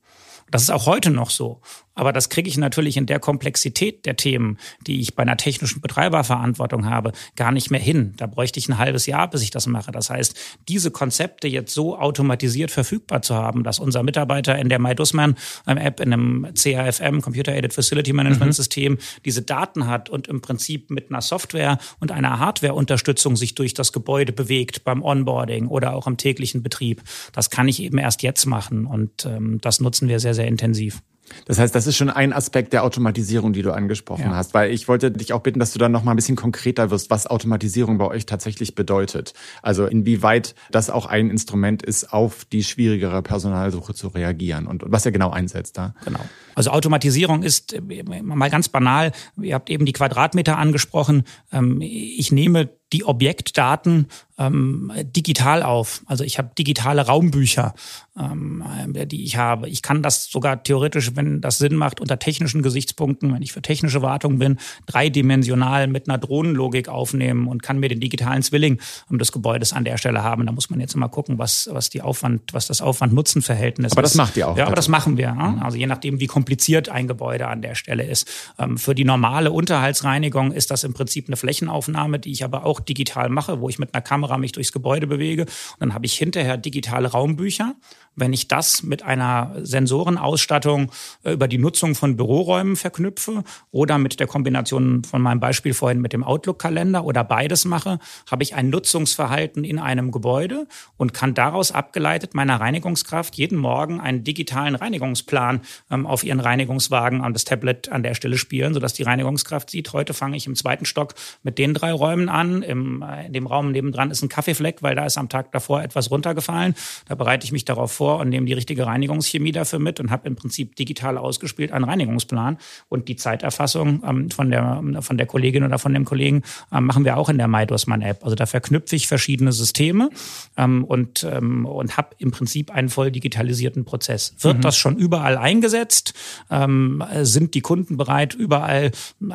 Das 0.51 0.63
ist 0.63 0.69
auch 0.69 0.85
heute 0.85 1.09
noch 1.11 1.29
so. 1.29 1.61
Aber 1.95 2.13
das 2.13 2.29
kriege 2.29 2.49
ich 2.49 2.57
natürlich 2.57 2.97
in 2.97 3.05
der 3.05 3.19
Komplexität 3.19 4.05
der 4.05 4.17
Themen, 4.17 4.57
die 4.85 4.99
ich 4.99 5.15
bei 5.15 5.23
einer 5.23 5.37
technischen 5.37 5.81
Betreiberverantwortung 5.81 6.85
habe, 6.85 7.13
gar 7.35 7.51
nicht 7.51 7.71
mehr 7.71 7.79
hin. 7.79 8.13
Da 8.17 8.27
bräuchte 8.27 8.59
ich 8.59 8.67
ein 8.67 8.77
halbes 8.77 9.05
Jahr, 9.05 9.29
bis 9.29 9.41
ich 9.41 9.49
das 9.49 9.65
mache. 9.65 9.91
Das 9.91 10.09
heißt, 10.09 10.37
diese 10.67 10.91
Konzepte 10.91 11.47
jetzt 11.47 11.73
so 11.73 11.97
automatisiert 11.97 12.69
verfügbar 12.69 13.21
zu 13.21 13.35
haben, 13.35 13.63
dass 13.63 13.79
unser 13.79 14.03
Mitarbeiter 14.03 14.57
in 14.59 14.69
der 14.69 14.79
MyDussman-App, 14.79 15.99
in 16.01 16.13
einem 16.13 16.47
CAFM, 16.53 17.21
Computer-Aided 17.21 17.73
Facility 17.73 18.13
Management 18.13 18.53
System, 18.55 18.93
mhm. 18.93 18.99
diese 19.23 19.41
Daten 19.41 19.87
hat 19.87 20.09
und 20.09 20.27
im 20.27 20.41
Prinzip 20.41 20.91
mit 20.91 21.09
einer 21.09 21.21
Software 21.21 21.77
und 21.99 22.11
einer 22.11 22.39
Hardware-Unterstützung 22.39 23.37
sich 23.37 23.55
durch 23.55 23.73
das 23.73 23.93
Gebäude 23.93 24.33
bewegt 24.33 24.83
beim 24.83 25.01
Onboarding 25.01 25.67
oder 25.67 25.95
auch 25.95 26.07
im 26.07 26.17
täglichen 26.17 26.61
Betrieb. 26.61 27.03
Das 27.31 27.49
kann 27.49 27.67
ich 27.67 27.81
eben 27.81 27.97
erst 27.97 28.21
jetzt 28.21 28.45
machen 28.45 28.85
und 28.85 29.25
ähm, 29.25 29.59
das 29.61 29.79
nutzen 29.79 30.09
wir 30.09 30.19
sehr, 30.19 30.33
sehr 30.33 30.47
intensiv. 30.47 31.01
Das 31.45 31.59
heißt, 31.59 31.73
das 31.73 31.87
ist 31.87 31.97
schon 31.97 32.09
ein 32.09 32.33
Aspekt 32.33 32.73
der 32.73 32.83
Automatisierung, 32.83 33.53
die 33.53 33.61
du 33.61 33.71
angesprochen 33.71 34.25
ja. 34.25 34.35
hast, 34.35 34.53
weil 34.53 34.71
ich 34.71 34.87
wollte 34.87 35.11
dich 35.11 35.33
auch 35.33 35.41
bitten, 35.41 35.59
dass 35.59 35.73
du 35.73 35.79
dann 35.79 35.91
noch 35.91 36.03
mal 36.03 36.11
ein 36.11 36.15
bisschen 36.15 36.35
konkreter 36.35 36.91
wirst, 36.91 37.09
was 37.09 37.27
Automatisierung 37.27 37.97
bei 37.97 38.05
euch 38.05 38.25
tatsächlich 38.25 38.75
bedeutet. 38.75 39.33
Also 39.61 39.85
inwieweit 39.85 40.55
das 40.71 40.89
auch 40.89 41.05
ein 41.05 41.29
Instrument 41.29 41.83
ist, 41.83 42.13
auf 42.13 42.45
die 42.45 42.63
schwierigere 42.63 43.21
Personalsuche 43.21 43.93
zu 43.93 44.07
reagieren 44.09 44.67
und, 44.67 44.83
was 44.85 45.05
er 45.05 45.11
genau 45.11 45.31
einsetzt 45.31 45.77
da. 45.77 45.95
Genau. 46.03 46.19
Also 46.55 46.71
Automatisierung 46.71 47.43
ist 47.43 47.73
äh, 47.73 47.81
mal 48.23 48.49
ganz 48.49 48.69
banal. 48.69 49.11
Ihr 49.41 49.53
habt 49.53 49.69
eben 49.69 49.85
die 49.85 49.93
Quadratmeter 49.93 50.57
angesprochen. 50.57 51.23
Ähm, 51.51 51.81
ich 51.81 52.31
nehme 52.31 52.69
die 52.93 53.03
Objektdaten 53.03 54.07
ähm, 54.37 54.91
digital 55.03 55.63
auf. 55.63 56.01
Also 56.05 56.23
ich 56.23 56.37
habe 56.37 56.51
digitale 56.57 57.05
Raumbücher, 57.05 57.73
ähm, 58.17 58.63
die 59.07 59.23
ich 59.23 59.37
habe. 59.37 59.67
Ich 59.69 59.81
kann 59.81 60.03
das 60.03 60.25
sogar 60.25 60.63
theoretisch, 60.63 61.15
wenn 61.15 61.41
das 61.41 61.57
Sinn 61.57 61.75
macht, 61.75 61.99
unter 61.99 62.19
technischen 62.19 62.61
Gesichtspunkten, 62.61 63.33
wenn 63.33 63.41
ich 63.41 63.53
für 63.53 63.61
technische 63.61 64.01
Wartung 64.01 64.39
bin, 64.39 64.57
dreidimensional 64.85 65.87
mit 65.87 66.07
einer 66.07 66.17
Drohnenlogik 66.17 66.87
aufnehmen 66.87 67.47
und 67.47 67.63
kann 67.63 67.79
mir 67.79 67.89
den 67.89 67.99
digitalen 67.99 68.43
Zwilling 68.43 68.79
des 69.09 69.31
Gebäudes 69.31 69.73
an 69.73 69.83
der 69.83 69.97
Stelle 69.97 70.23
haben. 70.23 70.45
Da 70.45 70.51
muss 70.51 70.69
man 70.69 70.79
jetzt 70.79 70.95
immer 70.95 71.09
gucken, 71.09 71.37
was, 71.39 71.67
was 71.71 71.89
die 71.89 72.01
Aufwand, 72.01 72.53
was 72.53 72.67
das 72.67 72.81
Aufwand-Nutzen-Verhältnis 72.81 73.87
ist. 73.87 73.93
Aber 73.93 74.03
das 74.03 74.15
macht 74.15 74.37
ihr 74.37 74.47
auch. 74.47 74.57
Ja, 74.57 74.67
aber 74.67 74.75
das 74.75 74.89
machen 74.89 75.17
wir. 75.17 75.33
Mhm. 75.33 75.63
Also 75.63 75.77
je 75.77 75.87
nachdem, 75.87 76.19
wie 76.19 76.27
kompliziert 76.27 76.44
ein 76.89 77.07
Gebäude 77.07 77.47
an 77.47 77.61
der 77.61 77.75
Stelle 77.75 78.03
ist. 78.03 78.29
Ähm, 78.57 78.77
für 78.77 78.95
die 78.95 79.05
normale 79.05 79.51
Unterhaltsreinigung 79.51 80.51
ist 80.51 80.71
das 80.71 80.83
im 80.83 80.93
Prinzip 80.93 81.27
eine 81.27 81.37
Flächenaufnahme, 81.37 82.19
die 82.19 82.31
ich 82.31 82.43
aber 82.43 82.65
auch 82.65 82.79
digital 82.79 83.29
mache, 83.29 83.59
wo 83.59 83.69
ich 83.69 83.79
mit 83.79 83.93
einer 83.93 84.01
Kamera 84.01 84.37
mich 84.37 84.51
durchs 84.51 84.71
Gebäude 84.71 85.07
bewege. 85.07 85.43
Und 85.43 85.79
dann 85.79 85.93
habe 85.93 86.05
ich 86.05 86.13
hinterher 86.13 86.57
digitale 86.57 87.09
Raumbücher 87.09 87.75
wenn 88.15 88.33
ich 88.33 88.47
das 88.47 88.83
mit 88.83 89.03
einer 89.03 89.53
Sensorenausstattung 89.61 90.91
äh, 91.23 91.33
über 91.33 91.47
die 91.47 91.57
Nutzung 91.57 91.95
von 91.95 92.15
Büroräumen 92.15 92.75
verknüpfe 92.75 93.43
oder 93.71 93.97
mit 93.97 94.19
der 94.19 94.27
Kombination 94.27 95.03
von 95.03 95.21
meinem 95.21 95.39
Beispiel 95.39 95.73
vorhin 95.73 96.01
mit 96.01 96.13
dem 96.13 96.23
Outlook-Kalender 96.23 97.03
oder 97.03 97.23
beides 97.23 97.65
mache, 97.65 97.99
habe 98.29 98.43
ich 98.43 98.55
ein 98.55 98.69
Nutzungsverhalten 98.69 99.63
in 99.63 99.79
einem 99.79 100.11
Gebäude 100.11 100.67
und 100.97 101.13
kann 101.13 101.33
daraus 101.33 101.71
abgeleitet 101.71 102.33
meiner 102.33 102.59
Reinigungskraft 102.59 103.35
jeden 103.35 103.57
Morgen 103.57 103.99
einen 103.99 104.23
digitalen 104.23 104.75
Reinigungsplan 104.75 105.61
ähm, 105.91 106.05
auf 106.05 106.23
ihren 106.23 106.34
Reinigungswagen 106.39 107.21
an 107.21 107.33
das 107.33 107.43
Tablet 107.43 107.89
an 107.91 108.03
der 108.03 108.13
Stelle 108.15 108.37
spielen, 108.37 108.73
sodass 108.73 108.93
die 108.93 109.03
Reinigungskraft 109.03 109.69
sieht, 109.69 109.93
heute 109.93 110.13
fange 110.13 110.37
ich 110.37 110.47
im 110.47 110.55
zweiten 110.55 110.85
Stock 110.85 111.13
mit 111.43 111.57
den 111.57 111.73
drei 111.73 111.91
Räumen 111.91 112.29
an. 112.29 112.61
Im, 112.61 113.01
äh, 113.01 113.27
in 113.27 113.33
dem 113.33 113.47
Raum 113.47 113.71
nebendran 113.71 114.11
ist 114.11 114.21
ein 114.21 114.29
Kaffeefleck, 114.29 114.81
weil 114.81 114.95
da 114.95 115.05
ist 115.05 115.17
am 115.17 115.29
Tag 115.29 115.51
davor 115.51 115.83
etwas 115.83 116.11
runtergefallen. 116.11 116.75
Da 117.07 117.15
bereite 117.15 117.45
ich 117.45 117.51
mich 117.51 117.65
darauf 117.65 117.91
vor, 117.91 118.19
und 118.19 118.29
nehme 118.29 118.45
die 118.45 118.53
richtige 118.53 118.85
Reinigungschemie 118.85 119.51
dafür 119.51 119.79
mit 119.79 119.99
und 119.99 120.11
habe 120.11 120.27
im 120.27 120.35
Prinzip 120.35 120.75
digital 120.75 121.17
ausgespielt 121.17 121.71
einen 121.71 121.85
Reinigungsplan. 121.85 122.57
Und 122.89 123.07
die 123.07 123.15
Zeiterfassung 123.15 124.03
ähm, 124.05 124.31
von, 124.31 124.51
der, 124.51 124.81
von 125.01 125.17
der 125.17 125.27
Kollegin 125.27 125.63
oder 125.63 125.79
von 125.79 125.93
dem 125.93 126.05
Kollegen 126.05 126.43
ähm, 126.71 126.85
machen 126.85 127.05
wir 127.05 127.17
auch 127.17 127.29
in 127.29 127.37
der 127.37 127.47
MyDosman-App. 127.47 128.23
Also 128.23 128.35
da 128.35 128.45
verknüpfe 128.45 128.95
ich 128.95 129.07
verschiedene 129.07 129.51
Systeme 129.51 130.09
ähm, 130.57 130.83
und, 130.83 131.23
ähm, 131.23 131.65
und 131.65 131.97
habe 131.97 132.09
im 132.17 132.31
Prinzip 132.31 132.71
einen 132.71 132.89
voll 132.89 133.11
digitalisierten 133.11 133.85
Prozess. 133.85 134.35
Wird 134.39 134.57
mhm. 134.57 134.61
das 134.61 134.77
schon 134.77 134.97
überall 134.97 135.37
eingesetzt? 135.37 136.13
Ähm, 136.49 137.03
sind 137.21 137.53
die 137.53 137.61
Kunden 137.61 137.97
bereit, 137.97 138.33
überall 138.33 138.91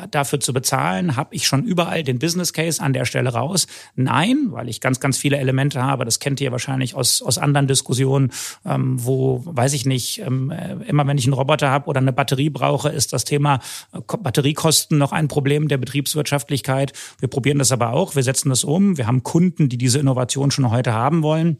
dafür 0.09 0.39
zu 0.39 0.53
bezahlen? 0.53 1.15
Habe 1.15 1.35
ich 1.35 1.47
schon 1.47 1.63
überall 1.63 2.03
den 2.03 2.19
Business 2.19 2.53
Case 2.53 2.81
an 2.81 2.93
der 2.93 3.05
Stelle 3.05 3.29
raus? 3.29 3.67
Nein, 3.95 4.47
weil 4.49 4.69
ich 4.69 4.81
ganz, 4.81 4.99
ganz 4.99 5.17
viele 5.17 5.37
Elemente 5.37 5.83
habe. 5.83 6.05
Das 6.05 6.19
kennt 6.19 6.41
ihr 6.41 6.51
wahrscheinlich 6.51 6.95
aus, 6.95 7.21
aus 7.21 7.37
anderen 7.37 7.67
Diskussionen, 7.67 8.31
ähm, 8.65 9.03
wo, 9.03 9.41
weiß 9.45 9.73
ich 9.73 9.85
nicht, 9.85 10.19
ähm, 10.19 10.51
äh, 10.51 10.73
immer 10.87 11.05
wenn 11.07 11.17
ich 11.17 11.25
einen 11.25 11.33
Roboter 11.33 11.69
habe 11.69 11.87
oder 11.87 11.99
eine 11.99 12.13
Batterie 12.13 12.49
brauche, 12.49 12.89
ist 12.89 13.13
das 13.13 13.23
Thema 13.23 13.59
äh, 13.93 13.99
Batteriekosten 13.99 14.97
noch 14.97 15.11
ein 15.11 15.27
Problem 15.27 15.67
der 15.67 15.77
Betriebswirtschaftlichkeit. 15.77 16.93
Wir 17.19 17.27
probieren 17.27 17.59
das 17.59 17.71
aber 17.71 17.93
auch. 17.93 18.15
Wir 18.15 18.23
setzen 18.23 18.49
das 18.49 18.63
um. 18.63 18.97
Wir 18.97 19.07
haben 19.07 19.23
Kunden, 19.23 19.69
die 19.69 19.77
diese 19.77 19.99
Innovation 19.99 20.51
schon 20.51 20.69
heute 20.71 20.93
haben 20.93 21.23
wollen. 21.23 21.57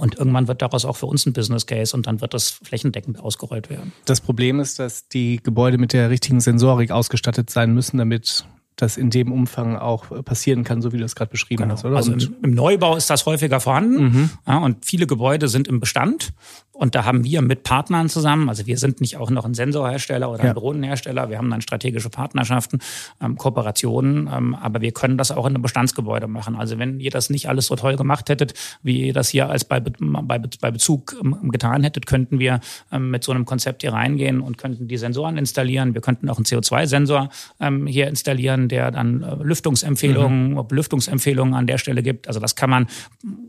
Und 0.00 0.16
irgendwann 0.16 0.48
wird 0.48 0.62
daraus 0.62 0.86
auch 0.86 0.96
für 0.96 1.06
uns 1.06 1.26
ein 1.26 1.34
Business 1.34 1.66
Case 1.66 1.94
und 1.94 2.06
dann 2.06 2.22
wird 2.22 2.32
das 2.32 2.48
flächendeckend 2.48 3.20
ausgerollt 3.20 3.68
werden. 3.68 3.92
Das 4.06 4.22
Problem 4.22 4.58
ist, 4.58 4.78
dass 4.78 5.08
die 5.08 5.40
Gebäude 5.42 5.76
mit 5.76 5.92
der 5.92 6.08
richtigen 6.08 6.40
Sensorik 6.40 6.90
ausgestattet 6.90 7.50
sein 7.50 7.74
müssen, 7.74 7.98
damit 7.98 8.46
das 8.76 8.96
in 8.96 9.10
dem 9.10 9.30
Umfang 9.30 9.76
auch 9.76 10.24
passieren 10.24 10.64
kann, 10.64 10.80
so 10.80 10.92
wie 10.92 10.98
du 10.98 11.04
es 11.04 11.14
gerade 11.14 11.30
beschrieben 11.30 11.64
genau. 11.64 11.74
hast, 11.74 11.84
oder? 11.84 11.96
Also 11.96 12.12
im, 12.12 12.36
im, 12.42 12.50
Neubau 12.52 12.96
ist 12.96 13.10
das 13.10 13.26
häufiger 13.26 13.60
vorhanden 13.60 14.02
mhm. 14.02 14.30
ja, 14.46 14.58
und 14.58 14.86
viele 14.86 15.06
Gebäude 15.06 15.48
sind 15.48 15.68
im 15.68 15.80
Bestand 15.80 16.32
und 16.80 16.94
da 16.94 17.04
haben 17.04 17.24
wir 17.24 17.42
mit 17.42 17.62
Partnern 17.62 18.08
zusammen, 18.08 18.48
also 18.48 18.66
wir 18.66 18.78
sind 18.78 19.02
nicht 19.02 19.18
auch 19.18 19.28
noch 19.28 19.44
ein 19.44 19.52
Sensorhersteller 19.52 20.30
oder 20.30 20.40
ein 20.40 20.46
ja. 20.46 20.54
Drohnenhersteller, 20.54 21.28
wir 21.28 21.36
haben 21.36 21.50
dann 21.50 21.60
strategische 21.60 22.08
Partnerschaften, 22.08 22.78
ähm, 23.20 23.36
Kooperationen, 23.36 24.30
ähm, 24.32 24.54
aber 24.54 24.80
wir 24.80 24.90
können 24.92 25.18
das 25.18 25.30
auch 25.30 25.44
in 25.44 25.54
einem 25.54 25.62
Bestandsgebäude 25.62 26.26
machen. 26.26 26.56
Also 26.56 26.78
wenn 26.78 26.98
ihr 26.98 27.10
das 27.10 27.28
nicht 27.28 27.50
alles 27.50 27.66
so 27.66 27.76
toll 27.76 27.96
gemacht 27.96 28.30
hättet, 28.30 28.54
wie 28.82 29.08
ihr 29.08 29.12
das 29.12 29.28
hier 29.28 29.50
als 29.50 29.66
bei, 29.66 29.78
bei, 29.78 30.38
bei 30.38 30.70
Bezug 30.70 31.14
ähm, 31.22 31.50
getan 31.50 31.82
hättet, 31.82 32.06
könnten 32.06 32.38
wir 32.38 32.60
ähm, 32.90 33.10
mit 33.10 33.24
so 33.24 33.32
einem 33.32 33.44
Konzept 33.44 33.82
hier 33.82 33.92
reingehen 33.92 34.40
und 34.40 34.56
könnten 34.56 34.88
die 34.88 34.96
Sensoren 34.96 35.36
installieren. 35.36 35.92
Wir 35.92 36.00
könnten 36.00 36.30
auch 36.30 36.38
einen 36.38 36.46
CO2-Sensor 36.46 37.28
ähm, 37.60 37.86
hier 37.86 38.08
installieren, 38.08 38.68
der 38.68 38.90
dann 38.90 39.22
äh, 39.22 39.34
Lüftungsempfehlungen, 39.42 40.54
mhm. 40.54 40.66
Belüftungsempfehlungen 40.66 41.52
an 41.52 41.66
der 41.66 41.76
Stelle 41.76 42.02
gibt. 42.02 42.26
Also 42.26 42.40
das 42.40 42.56
kann 42.56 42.70
man, 42.70 42.86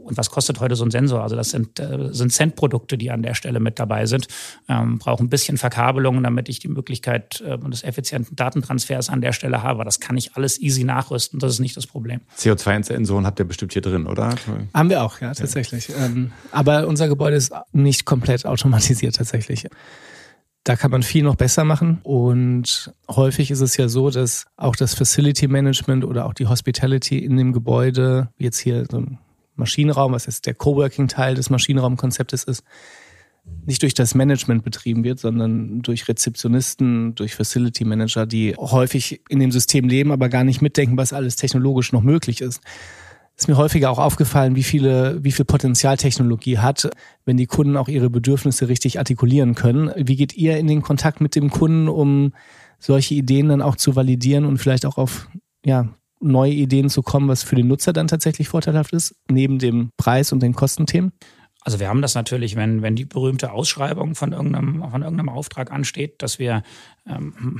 und 0.03 0.17
was 0.17 0.29
kostet 0.31 0.59
heute 0.59 0.75
so 0.75 0.83
ein 0.83 0.91
Sensor? 0.91 1.23
Also 1.23 1.37
das 1.37 1.51
sind, 1.51 1.79
äh, 1.79 2.09
sind 2.11 2.33
Cent-Produkte, 2.33 2.97
die 2.97 3.09
an 3.09 3.20
an 3.21 3.23
der 3.23 3.35
Stelle 3.35 3.59
mit 3.59 3.79
dabei 3.79 4.05
sind. 4.07 4.27
Ähm, 4.67 4.97
brauche 4.97 5.23
ein 5.23 5.29
bisschen 5.29 5.57
Verkabelung, 5.57 6.21
damit 6.23 6.49
ich 6.49 6.59
die 6.59 6.67
Möglichkeit 6.67 7.41
äh, 7.41 7.57
des 7.57 7.83
effizienten 7.83 8.35
Datentransfers 8.35 9.09
an 9.09 9.21
der 9.21 9.31
Stelle 9.31 9.61
habe. 9.61 9.83
Das 9.83 9.99
kann 9.99 10.17
ich 10.17 10.35
alles 10.35 10.59
easy 10.59 10.83
nachrüsten. 10.83 11.39
Das 11.39 11.53
ist 11.53 11.59
nicht 11.59 11.77
das 11.77 11.85
Problem. 11.85 12.21
CO2-Sensoren 12.37 13.25
habt 13.25 13.39
ihr 13.39 13.45
bestimmt 13.45 13.73
hier 13.73 13.81
drin, 13.81 14.07
oder? 14.07 14.35
Haben 14.73 14.89
wir 14.89 15.03
auch, 15.03 15.21
ja, 15.21 15.33
tatsächlich. 15.33 15.89
Ja. 15.89 16.05
Ähm, 16.05 16.31
aber 16.51 16.87
unser 16.87 17.07
Gebäude 17.07 17.35
ist 17.35 17.53
nicht 17.71 18.05
komplett 18.05 18.45
automatisiert 18.45 19.15
tatsächlich. 19.15 19.67
Da 20.63 20.75
kann 20.75 20.91
man 20.91 21.01
viel 21.01 21.23
noch 21.23 21.35
besser 21.35 21.63
machen 21.63 22.01
und 22.03 22.93
häufig 23.09 23.49
ist 23.49 23.61
es 23.61 23.77
ja 23.77 23.87
so, 23.87 24.11
dass 24.11 24.45
auch 24.57 24.75
das 24.75 24.93
Facility 24.93 25.47
Management 25.47 26.05
oder 26.05 26.25
auch 26.25 26.35
die 26.35 26.45
Hospitality 26.45 27.17
in 27.17 27.35
dem 27.35 27.51
Gebäude, 27.51 28.29
jetzt 28.37 28.59
hier 28.59 28.85
so 28.89 28.97
ein 28.97 29.17
Maschinenraum, 29.55 30.11
was 30.11 30.25
jetzt 30.25 30.45
der 30.45 30.53
Coworking-Teil 30.53 31.35
des 31.35 31.49
Maschinenraumkonzeptes 31.49 32.43
ist, 32.43 32.63
nicht 33.65 33.81
durch 33.81 33.93
das 33.93 34.15
Management 34.15 34.63
betrieben 34.63 35.03
wird, 35.03 35.19
sondern 35.19 35.81
durch 35.81 36.07
Rezeptionisten, 36.07 37.15
durch 37.15 37.35
Facility 37.35 37.85
Manager, 37.85 38.25
die 38.25 38.55
häufig 38.55 39.21
in 39.29 39.39
dem 39.39 39.51
System 39.51 39.87
leben, 39.87 40.11
aber 40.11 40.29
gar 40.29 40.43
nicht 40.43 40.61
mitdenken, 40.61 40.97
was 40.97 41.13
alles 41.13 41.35
technologisch 41.35 41.91
noch 41.91 42.01
möglich 42.01 42.41
ist. 42.41 42.61
Ist 43.37 43.47
mir 43.47 43.57
häufiger 43.57 43.89
auch 43.89 43.97
aufgefallen, 43.97 44.55
wie 44.55 44.63
viele, 44.63 45.23
wie 45.23 45.31
viel 45.31 45.45
Potenzial 45.45 45.97
Technologie 45.97 46.59
hat, 46.59 46.89
wenn 47.25 47.37
die 47.37 47.47
Kunden 47.47 47.77
auch 47.77 47.87
ihre 47.87 48.09
Bedürfnisse 48.09 48.67
richtig 48.67 48.99
artikulieren 48.99 49.55
können. 49.55 49.91
Wie 49.95 50.15
geht 50.15 50.35
ihr 50.35 50.57
in 50.57 50.67
den 50.67 50.81
Kontakt 50.81 51.21
mit 51.21 51.35
dem 51.35 51.49
Kunden, 51.49 51.87
um 51.87 52.33
solche 52.77 53.15
Ideen 53.15 53.49
dann 53.49 53.61
auch 53.61 53.75
zu 53.75 53.95
validieren 53.95 54.45
und 54.45 54.57
vielleicht 54.57 54.85
auch 54.85 54.97
auf 54.97 55.27
ja, 55.65 55.89
neue 56.19 56.51
Ideen 56.51 56.89
zu 56.89 57.01
kommen, 57.01 57.29
was 57.29 57.43
für 57.43 57.55
den 57.55 57.67
Nutzer 57.67 57.93
dann 57.93 58.07
tatsächlich 58.07 58.47
vorteilhaft 58.47 58.93
ist, 58.93 59.15
neben 59.29 59.59
dem 59.59 59.89
Preis 59.97 60.31
und 60.31 60.43
den 60.43 60.53
Kostenthemen? 60.53 61.11
Also 61.63 61.79
wir 61.79 61.89
haben 61.89 62.01
das 62.01 62.15
natürlich, 62.15 62.55
wenn, 62.55 62.81
wenn 62.81 62.95
die 62.95 63.05
berühmte 63.05 63.51
Ausschreibung 63.51 64.15
von 64.15 64.31
irgendeinem, 64.33 64.81
von 64.89 65.03
irgendeinem 65.03 65.29
Auftrag 65.29 65.71
ansteht, 65.71 66.21
dass 66.23 66.39
wir 66.39 66.63
ähm, 67.07 67.59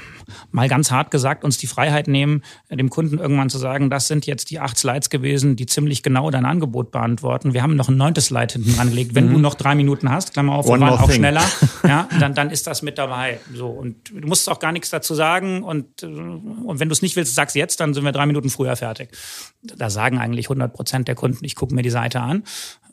mal 0.52 0.70
ganz 0.70 0.92
hart 0.92 1.10
gesagt 1.10 1.44
uns 1.44 1.58
die 1.58 1.66
Freiheit 1.66 2.08
nehmen, 2.08 2.44
dem 2.70 2.90
Kunden 2.90 3.18
irgendwann 3.18 3.50
zu 3.50 3.58
sagen, 3.58 3.90
das 3.90 4.08
sind 4.08 4.28
jetzt 4.28 4.52
die 4.52 4.60
acht 4.60 4.78
Slides 4.78 5.10
gewesen, 5.10 5.56
die 5.56 5.66
ziemlich 5.66 6.04
genau 6.04 6.30
dein 6.30 6.46
Angebot 6.46 6.92
beantworten. 6.92 7.54
Wir 7.54 7.64
haben 7.64 7.76
noch 7.76 7.90
ein 7.90 7.98
neuntes 7.98 8.28
Slide 8.28 8.54
hinten 8.54 8.80
angelegt. 8.80 9.16
Wenn 9.16 9.30
mhm. 9.30 9.34
du 9.34 9.40
noch 9.40 9.56
drei 9.56 9.74
Minuten 9.74 10.12
hast, 10.12 10.34
Klammer 10.34 10.54
auf, 10.54 10.68
wir 10.68 10.80
waren 10.80 11.00
auch 11.00 11.08
thing. 11.08 11.16
schneller, 11.16 11.44
ja, 11.84 12.08
dann, 12.20 12.36
dann 12.36 12.52
ist 12.52 12.68
das 12.68 12.84
mit 12.84 13.00
dabei. 13.00 13.40
So, 13.54 13.68
und 13.68 14.12
du 14.12 14.28
musst 14.28 14.48
auch 14.48 14.60
gar 14.60 14.72
nichts 14.72 14.92
dazu 14.92 15.16
sagen. 15.16 15.64
Und, 15.64 16.04
äh, 16.04 16.06
und 16.06 16.80
wenn 16.80 16.90
du 16.90 16.94
es 16.94 17.02
nicht 17.02 17.16
willst, 17.16 17.34
sag's 17.34 17.56
jetzt, 17.56 17.80
dann 17.80 17.96
sind 17.96 18.04
wir 18.04 18.12
drei 18.12 18.28
Minuten 18.28 18.50
früher 18.50 18.76
fertig. 18.76 19.10
Da 19.64 19.90
sagen 19.90 20.20
eigentlich 20.20 20.46
100 20.46 20.72
Prozent 20.72 21.08
der 21.08 21.16
Kunden, 21.16 21.44
ich 21.46 21.56
gucke 21.56 21.74
mir 21.74 21.82
die 21.82 21.90
Seite 21.90 22.22
an 22.22 22.44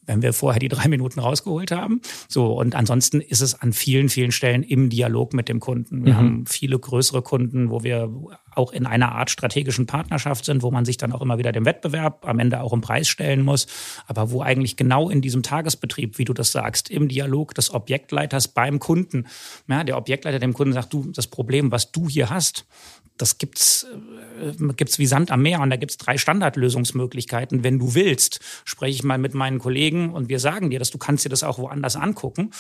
wenn 0.09 0.23
wir 0.23 0.33
vorher 0.33 0.59
die 0.59 0.69
drei 0.69 0.89
Minuten 0.89 1.21
rausgeholt 1.21 1.71
haben. 1.71 2.01
So, 2.29 2.59
und 2.59 2.75
ansonsten 2.75 3.21
ist 3.21 3.43
es 3.43 3.55
an 3.61 3.73
vielen, 3.73 4.09
vielen 4.09 4.33
Stellen 4.33 4.63
im 4.63 4.89
Dialog 4.89 5.35
mit 5.35 5.49
dem 5.49 5.61
Kunden. 5.61 6.05
Wir 6.05 6.15
mhm. 6.15 6.17
haben 6.17 6.38
viele 6.47 6.79
größere 6.79 7.23
Kunden, 7.23 7.71
wo 7.71 7.83
wir 7.83 8.11
auch 8.55 8.73
in 8.73 8.87
einer 8.87 9.13
Art 9.13 9.31
strategischen 9.31 9.87
Partnerschaft 9.87 10.45
sind, 10.45 10.63
wo 10.63 10.71
man 10.71 10.85
sich 10.85 10.97
dann 10.97 11.13
auch 11.13 11.23
immer 11.23 11.39
wieder 11.39 11.53
dem 11.53 11.65
Wettbewerb 11.65 12.27
am 12.27 12.39
Ende 12.39 12.61
auch 12.61 12.73
im 12.73 12.81
Preis 12.81 13.09
stellen 13.09 13.43
muss, 13.43 13.67
aber 14.07 14.31
wo 14.31 14.43
eigentlich 14.43 14.77
genau 14.77 15.09
in 15.09 15.21
diesem 15.23 15.43
Tagesbetrieb, 15.43 16.19
wie 16.19 16.25
du 16.25 16.35
das 16.35 16.53
sagst, 16.53 16.91
im 16.91 17.09
Dialog 17.09 17.55
des 17.55 17.73
Objektleiters 17.73 18.49
beim 18.49 18.79
Kunden, 18.79 19.27
ja, 19.69 19.85
der 19.85 19.97
Objektleiter 19.97 20.39
dem 20.39 20.55
Kunden 20.55 20.73
sagt, 20.73 20.93
du, 20.93 21.11
das 21.13 21.29
Problem, 21.29 21.71
was 21.71 21.93
du 21.93 22.09
hier 22.09 22.31
hast, 22.31 22.67
das 23.19 23.39
gibt's 23.39 23.87
äh, 24.41 24.73
gibt's 24.75 24.99
wie 24.99 25.07
Sand 25.07 25.31
am 25.31 25.43
Meer 25.43 25.61
und 25.61 25.71
da 25.71 25.77
gibt's 25.77 25.99
drei 25.99 26.17
Standardlösungsmöglichkeiten. 26.17 27.65
Wenn 27.65 27.79
du 27.79 27.95
willst, 27.95 28.41
spreche 28.65 28.95
ich 28.95 29.05
mal 29.05 29.19
mit 29.19 29.35
meinen 29.35 29.59
Kollegen 29.59 30.11
und 30.11 30.29
wir 30.29 30.39
sagen 30.39 30.71
dir, 30.71 30.79
dass 30.79 30.91
du 30.91 30.99
kannst 30.99 31.25
dir 31.25 31.29
das 31.29 31.43
auch 31.43 31.59
woanders 31.59 31.97
angucken. 31.97 32.51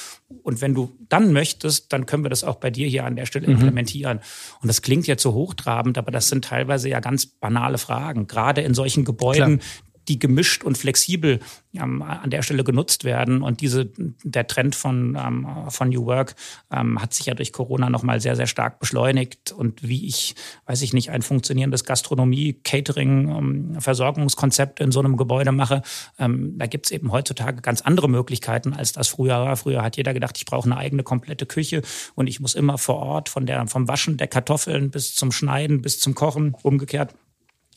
Und 0.42 0.60
wenn 0.60 0.74
du 0.74 0.96
dann 1.08 1.32
möchtest, 1.32 1.92
dann 1.92 2.06
können 2.06 2.24
wir 2.24 2.30
das 2.30 2.44
auch 2.44 2.56
bei 2.56 2.70
dir 2.70 2.86
hier 2.88 3.04
an 3.04 3.16
der 3.16 3.26
Stelle 3.26 3.46
mhm. 3.46 3.54
implementieren. 3.54 4.20
Und 4.60 4.68
das 4.68 4.82
klingt 4.82 5.06
jetzt 5.06 5.22
so 5.22 5.32
hochtrabend, 5.32 5.96
aber 5.98 6.10
das 6.10 6.28
sind 6.28 6.44
teilweise 6.44 6.88
ja 6.88 7.00
ganz 7.00 7.26
banale 7.26 7.78
Fragen. 7.78 8.26
Gerade 8.26 8.60
in 8.60 8.74
solchen 8.74 9.04
Gebäuden, 9.04 9.58
Klar 9.58 9.68
die 10.08 10.18
gemischt 10.18 10.64
und 10.64 10.78
flexibel 10.78 11.40
ähm, 11.74 12.02
an 12.02 12.30
der 12.30 12.42
Stelle 12.42 12.64
genutzt 12.64 13.04
werden. 13.04 13.42
Und 13.42 13.60
diese, 13.60 13.90
der 14.24 14.46
Trend 14.46 14.74
von, 14.74 15.16
ähm, 15.16 15.46
von 15.68 15.90
New 15.90 16.06
Work 16.06 16.34
ähm, 16.72 17.00
hat 17.00 17.14
sich 17.14 17.26
ja 17.26 17.34
durch 17.34 17.52
Corona 17.52 17.90
nochmal 17.90 18.20
sehr, 18.20 18.36
sehr 18.36 18.46
stark 18.46 18.78
beschleunigt. 18.80 19.52
Und 19.52 19.86
wie 19.86 20.06
ich, 20.06 20.34
weiß 20.66 20.82
ich 20.82 20.92
nicht, 20.92 21.10
ein 21.10 21.22
funktionierendes 21.22 21.84
Gastronomie, 21.84 22.54
Catering, 22.64 23.28
ähm, 23.28 23.80
Versorgungskonzept 23.80 24.80
in 24.80 24.92
so 24.92 25.00
einem 25.00 25.16
Gebäude 25.16 25.52
mache, 25.52 25.82
ähm, 26.18 26.58
da 26.58 26.66
gibt's 26.66 26.90
eben 26.90 27.12
heutzutage 27.12 27.60
ganz 27.60 27.82
andere 27.82 28.08
Möglichkeiten, 28.08 28.72
als 28.72 28.92
das 28.92 29.08
früher 29.08 29.40
war. 29.40 29.56
Früher 29.56 29.82
hat 29.82 29.96
jeder 29.96 30.14
gedacht, 30.14 30.36
ich 30.38 30.46
brauche 30.46 30.66
eine 30.66 30.76
eigene 30.76 31.02
komplette 31.02 31.46
Küche 31.46 31.82
und 32.14 32.26
ich 32.26 32.40
muss 32.40 32.54
immer 32.54 32.78
vor 32.78 32.96
Ort 32.96 33.28
von 33.28 33.46
der, 33.46 33.66
vom 33.66 33.88
Waschen 33.88 34.16
der 34.16 34.28
Kartoffeln 34.28 34.90
bis 34.90 35.14
zum 35.14 35.32
Schneiden, 35.32 35.82
bis 35.82 36.00
zum 36.00 36.14
Kochen, 36.14 36.54
umgekehrt 36.62 37.14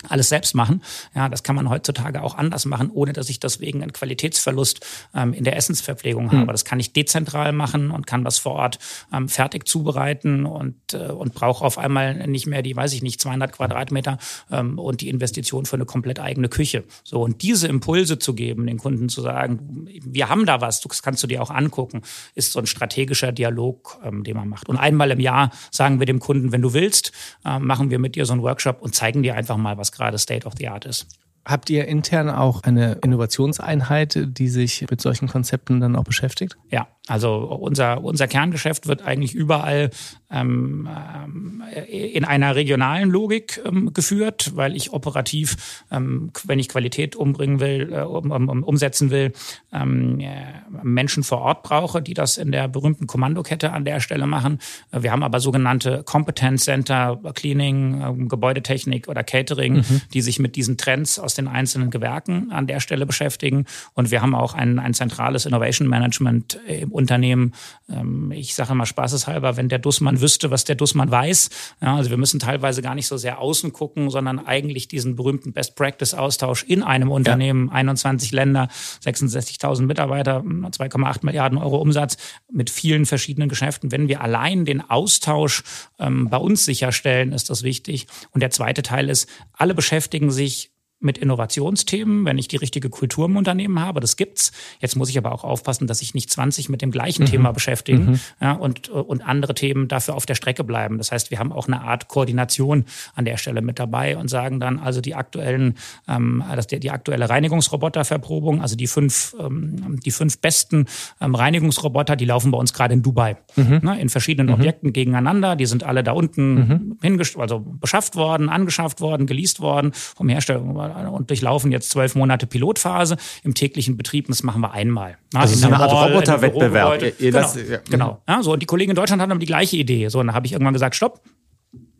alles 0.09 0.29
selbst 0.29 0.55
machen. 0.55 0.81
Ja, 1.15 1.29
das 1.29 1.43
kann 1.43 1.55
man 1.55 1.69
heutzutage 1.69 2.21
auch 2.23 2.37
anders 2.37 2.65
machen, 2.65 2.89
ohne 2.91 3.13
dass 3.13 3.29
ich 3.29 3.39
deswegen 3.39 3.81
einen 3.81 3.93
Qualitätsverlust 3.93 4.85
ähm, 5.15 5.33
in 5.33 5.43
der 5.43 5.55
Essensverpflegung 5.55 6.25
mhm. 6.25 6.31
habe. 6.31 6.51
Das 6.51 6.65
kann 6.65 6.79
ich 6.79 6.93
dezentral 6.93 7.51
machen 7.51 7.91
und 7.91 8.07
kann 8.07 8.23
das 8.23 8.39
vor 8.39 8.53
Ort 8.53 8.79
ähm, 9.13 9.29
fertig 9.29 9.67
zubereiten 9.67 10.45
und, 10.45 10.93
äh, 10.93 11.11
und 11.11 11.33
brauche 11.33 11.63
auf 11.63 11.77
einmal 11.77 12.27
nicht 12.27 12.47
mehr 12.47 12.61
die, 12.61 12.75
weiß 12.75 12.93
ich 12.93 13.01
nicht, 13.01 13.21
200 13.21 13.51
Quadratmeter 13.51 14.17
ähm, 14.51 14.79
und 14.79 15.01
die 15.01 15.09
Investition 15.09 15.65
für 15.65 15.75
eine 15.75 15.85
komplett 15.85 16.19
eigene 16.19 16.49
Küche. 16.49 16.83
So 17.03 17.21
und 17.21 17.41
diese 17.41 17.67
Impulse 17.67 18.19
zu 18.19 18.33
geben, 18.33 18.67
den 18.67 18.77
Kunden 18.77 19.09
zu 19.09 19.21
sagen, 19.21 19.87
wir 20.03 20.29
haben 20.29 20.45
da 20.45 20.61
was, 20.61 20.81
das 20.81 21.03
kannst 21.03 21.23
du 21.23 21.27
dir 21.27 21.41
auch 21.41 21.51
angucken, 21.51 22.01
ist 22.35 22.53
so 22.53 22.59
ein 22.59 22.67
strategischer 22.67 23.31
Dialog, 23.31 23.99
ähm, 24.03 24.23
den 24.23 24.35
man 24.35 24.49
macht. 24.49 24.69
Und 24.69 24.77
einmal 24.77 25.11
im 25.11 25.19
Jahr 25.19 25.51
sagen 25.71 25.99
wir 25.99 26.05
dem 26.05 26.19
Kunden, 26.19 26.51
wenn 26.51 26.61
du 26.61 26.73
willst, 26.73 27.11
äh, 27.45 27.59
machen 27.59 27.89
wir 27.89 27.99
mit 27.99 28.15
dir 28.15 28.25
so 28.25 28.33
einen 28.33 28.43
Workshop 28.43 28.81
und 28.81 28.95
zeigen 28.95 29.23
dir 29.23 29.35
einfach 29.35 29.57
mal, 29.57 29.77
was 29.77 29.90
gerade 29.91 30.17
State 30.17 30.45
of 30.45 30.53
the 30.57 30.67
Art 30.67 30.85
ist. 30.85 31.07
Habt 31.43 31.69
ihr 31.71 31.87
intern 31.87 32.29
auch 32.29 32.61
eine 32.63 32.99
Innovationseinheit, 33.03 34.19
die 34.37 34.47
sich 34.47 34.85
mit 34.89 35.01
solchen 35.01 35.27
Konzepten 35.27 35.79
dann 35.79 35.95
auch 35.95 36.03
beschäftigt? 36.03 36.55
Ja, 36.69 36.87
also 37.11 37.35
unser, 37.35 38.03
unser 38.03 38.27
Kerngeschäft 38.27 38.87
wird 38.87 39.01
eigentlich 39.01 39.35
überall 39.35 39.89
ähm, 40.31 40.87
ähm, 41.25 41.61
in 41.89 42.23
einer 42.23 42.55
regionalen 42.55 43.09
Logik 43.09 43.61
ähm, 43.65 43.91
geführt, 43.93 44.51
weil 44.55 44.77
ich 44.77 44.93
operativ, 44.93 45.83
ähm, 45.91 46.31
wenn 46.45 46.57
ich 46.57 46.69
Qualität 46.69 47.17
umbringen 47.17 47.59
will, 47.59 47.91
äh, 47.91 47.99
um, 48.03 48.31
um, 48.31 48.63
umsetzen 48.63 49.11
will, 49.11 49.33
ähm, 49.73 50.21
äh, 50.21 50.35
Menschen 50.83 51.23
vor 51.23 51.39
Ort 51.41 51.63
brauche, 51.63 52.01
die 52.01 52.13
das 52.13 52.37
in 52.37 52.53
der 52.53 52.69
berühmten 52.69 53.07
Kommandokette 53.07 53.73
an 53.73 53.83
der 53.83 53.99
Stelle 53.99 54.25
machen. 54.25 54.59
Wir 54.91 55.11
haben 55.11 55.23
aber 55.23 55.41
sogenannte 55.41 56.03
Competence 56.05 56.63
Center, 56.63 57.19
Cleaning, 57.35 58.01
äh, 58.01 58.25
Gebäudetechnik 58.27 59.09
oder 59.09 59.25
Catering, 59.25 59.77
mhm. 59.77 60.01
die 60.13 60.21
sich 60.21 60.39
mit 60.39 60.55
diesen 60.55 60.77
Trends 60.77 61.19
aus 61.19 61.33
den 61.33 61.49
einzelnen 61.49 61.89
Gewerken 61.89 62.51
an 62.51 62.67
der 62.67 62.79
Stelle 62.79 63.05
beschäftigen. 63.05 63.65
Und 63.95 64.11
wir 64.11 64.21
haben 64.21 64.33
auch 64.33 64.53
ein, 64.53 64.79
ein 64.79 64.93
zentrales 64.93 65.45
Innovation 65.45 65.89
Management 65.89 66.57
im 66.67 66.91
Unternehmen. 67.01 67.53
Ähm, 67.89 68.31
ich 68.31 68.55
sage 68.55 68.75
mal 68.75 68.85
spaßeshalber, 68.85 69.57
wenn 69.57 69.69
der 69.69 69.79
Dussmann 69.79 70.01
Dussmann 70.01 70.21
wüsste, 70.21 70.51
was 70.51 70.63
der 70.63 70.75
Dussmann 70.75 71.11
weiß. 71.11 71.49
Ja, 71.81 71.95
also 71.95 72.09
wir 72.09 72.17
müssen 72.17 72.39
teilweise 72.39 72.81
gar 72.81 72.95
nicht 72.95 73.07
so 73.07 73.17
sehr 73.17 73.39
außen 73.39 73.73
gucken, 73.73 74.09
sondern 74.09 74.39
eigentlich 74.39 74.87
diesen 74.87 75.15
berühmten 75.15 75.53
Best-Practice-Austausch 75.53 76.63
in 76.63 76.83
einem 76.83 77.11
Unternehmen, 77.11 77.67
ja. 77.67 77.73
21 77.73 78.31
Länder, 78.31 78.67
66.000 79.03 79.83
Mitarbeiter, 79.83 80.39
2,8 80.39 81.19
Milliarden 81.25 81.57
Euro 81.57 81.77
Umsatz 81.77 82.17
mit 82.51 82.69
vielen 82.69 83.05
verschiedenen 83.05 83.49
Geschäften. 83.49 83.91
Wenn 83.91 84.07
wir 84.07 84.21
allein 84.21 84.65
den 84.65 84.81
Austausch 84.81 85.63
ähm, 85.99 86.29
bei 86.29 86.37
uns 86.37 86.65
sicherstellen, 86.65 87.31
ist 87.31 87.49
das 87.49 87.63
wichtig. 87.63 88.07
Und 88.31 88.41
der 88.41 88.51
zweite 88.51 88.81
Teil 88.81 89.09
ist, 89.09 89.29
alle 89.53 89.73
beschäftigen 89.73 90.31
sich 90.31 90.70
mit 91.01 91.17
Innovationsthemen, 91.17 92.25
wenn 92.25 92.37
ich 92.37 92.47
die 92.47 92.57
richtige 92.57 92.89
Kultur 92.89 93.25
im 93.25 93.35
Unternehmen 93.35 93.79
habe. 93.79 93.99
Das 93.99 94.15
gibt's. 94.15 94.51
Jetzt 94.79 94.95
muss 94.95 95.09
ich 95.09 95.17
aber 95.17 95.31
auch 95.31 95.43
aufpassen, 95.43 95.87
dass 95.87 96.01
ich 96.01 96.13
nicht 96.13 96.29
20 96.29 96.69
mit 96.69 96.81
dem 96.81 96.91
gleichen 96.91 97.23
mhm. 97.23 97.27
Thema 97.27 97.51
beschäftigen 97.51 98.11
mhm. 98.11 98.19
ja, 98.39 98.53
und, 98.53 98.89
und 98.89 99.21
andere 99.25 99.55
Themen 99.55 99.87
dafür 99.87 100.15
auf 100.15 100.25
der 100.25 100.35
Strecke 100.35 100.63
bleiben. 100.63 100.99
Das 100.99 101.11
heißt, 101.11 101.31
wir 101.31 101.39
haben 101.39 101.51
auch 101.51 101.67
eine 101.67 101.81
Art 101.81 102.07
Koordination 102.07 102.85
an 103.15 103.25
der 103.25 103.37
Stelle 103.37 103.61
mit 103.61 103.79
dabei 103.79 104.15
und 104.17 104.29
sagen 104.29 104.59
dann 104.59 104.79
also 104.79 105.01
die 105.01 105.15
aktuellen, 105.15 105.75
ähm, 106.07 106.43
das, 106.55 106.67
die, 106.67 106.79
die 106.79 106.91
aktuelle 106.91 107.29
Reinigungsroboterverprobung, 107.29 108.61
also 108.61 108.75
die 108.75 108.87
fünf, 108.87 109.35
ähm, 109.39 109.99
die 110.05 110.11
fünf 110.11 110.37
besten 110.37 110.85
ähm, 111.19 111.33
Reinigungsroboter, 111.33 112.15
die 112.15 112.25
laufen 112.25 112.51
bei 112.51 112.59
uns 112.59 112.73
gerade 112.73 112.93
in 112.93 113.01
Dubai, 113.01 113.37
mhm. 113.55 113.79
ne, 113.81 113.99
in 113.99 114.09
verschiedenen 114.09 114.47
mhm. 114.47 114.53
Objekten 114.53 114.93
gegeneinander. 114.93 115.55
Die 115.55 115.65
sind 115.65 115.83
alle 115.83 116.03
da 116.03 116.11
unten 116.11 116.97
mhm. 117.01 117.21
also 117.37 117.59
beschafft 117.59 118.15
worden, 118.15 118.49
angeschafft 118.49 119.01
worden, 119.01 119.25
geleast 119.25 119.61
worden 119.61 119.93
vom 119.93 120.29
Hersteller 120.29 120.90
und 120.91 121.29
durchlaufen 121.29 121.71
jetzt 121.71 121.89
zwölf 121.89 122.15
Monate 122.15 122.47
Pilotphase 122.47 123.17
im 123.43 123.53
täglichen 123.53 123.97
Betrieb. 123.97 124.25
Und 124.25 124.31
das 124.31 124.43
machen 124.43 124.61
wir 124.61 124.71
einmal. 124.71 125.17
Also 125.33 125.55
so 125.55 125.67
eine 125.67 125.79
Art 125.79 125.91
Roboterwettbewerb. 125.91 127.17
Genau, 127.17 127.39
ja. 127.39 127.79
genau. 127.89 128.21
Ja, 128.27 128.43
so, 128.43 128.53
und 128.53 128.61
die 128.61 128.65
Kollegen 128.65 128.91
in 128.91 128.95
Deutschland 128.95 129.21
hatten 129.21 129.39
die 129.39 129.45
gleiche 129.45 129.77
Idee. 129.77 130.07
So, 130.09 130.19
und 130.19 130.27
dann 130.27 130.35
habe 130.35 130.45
ich 130.45 130.53
irgendwann 130.53 130.73
gesagt, 130.73 130.95
stopp, 130.95 131.21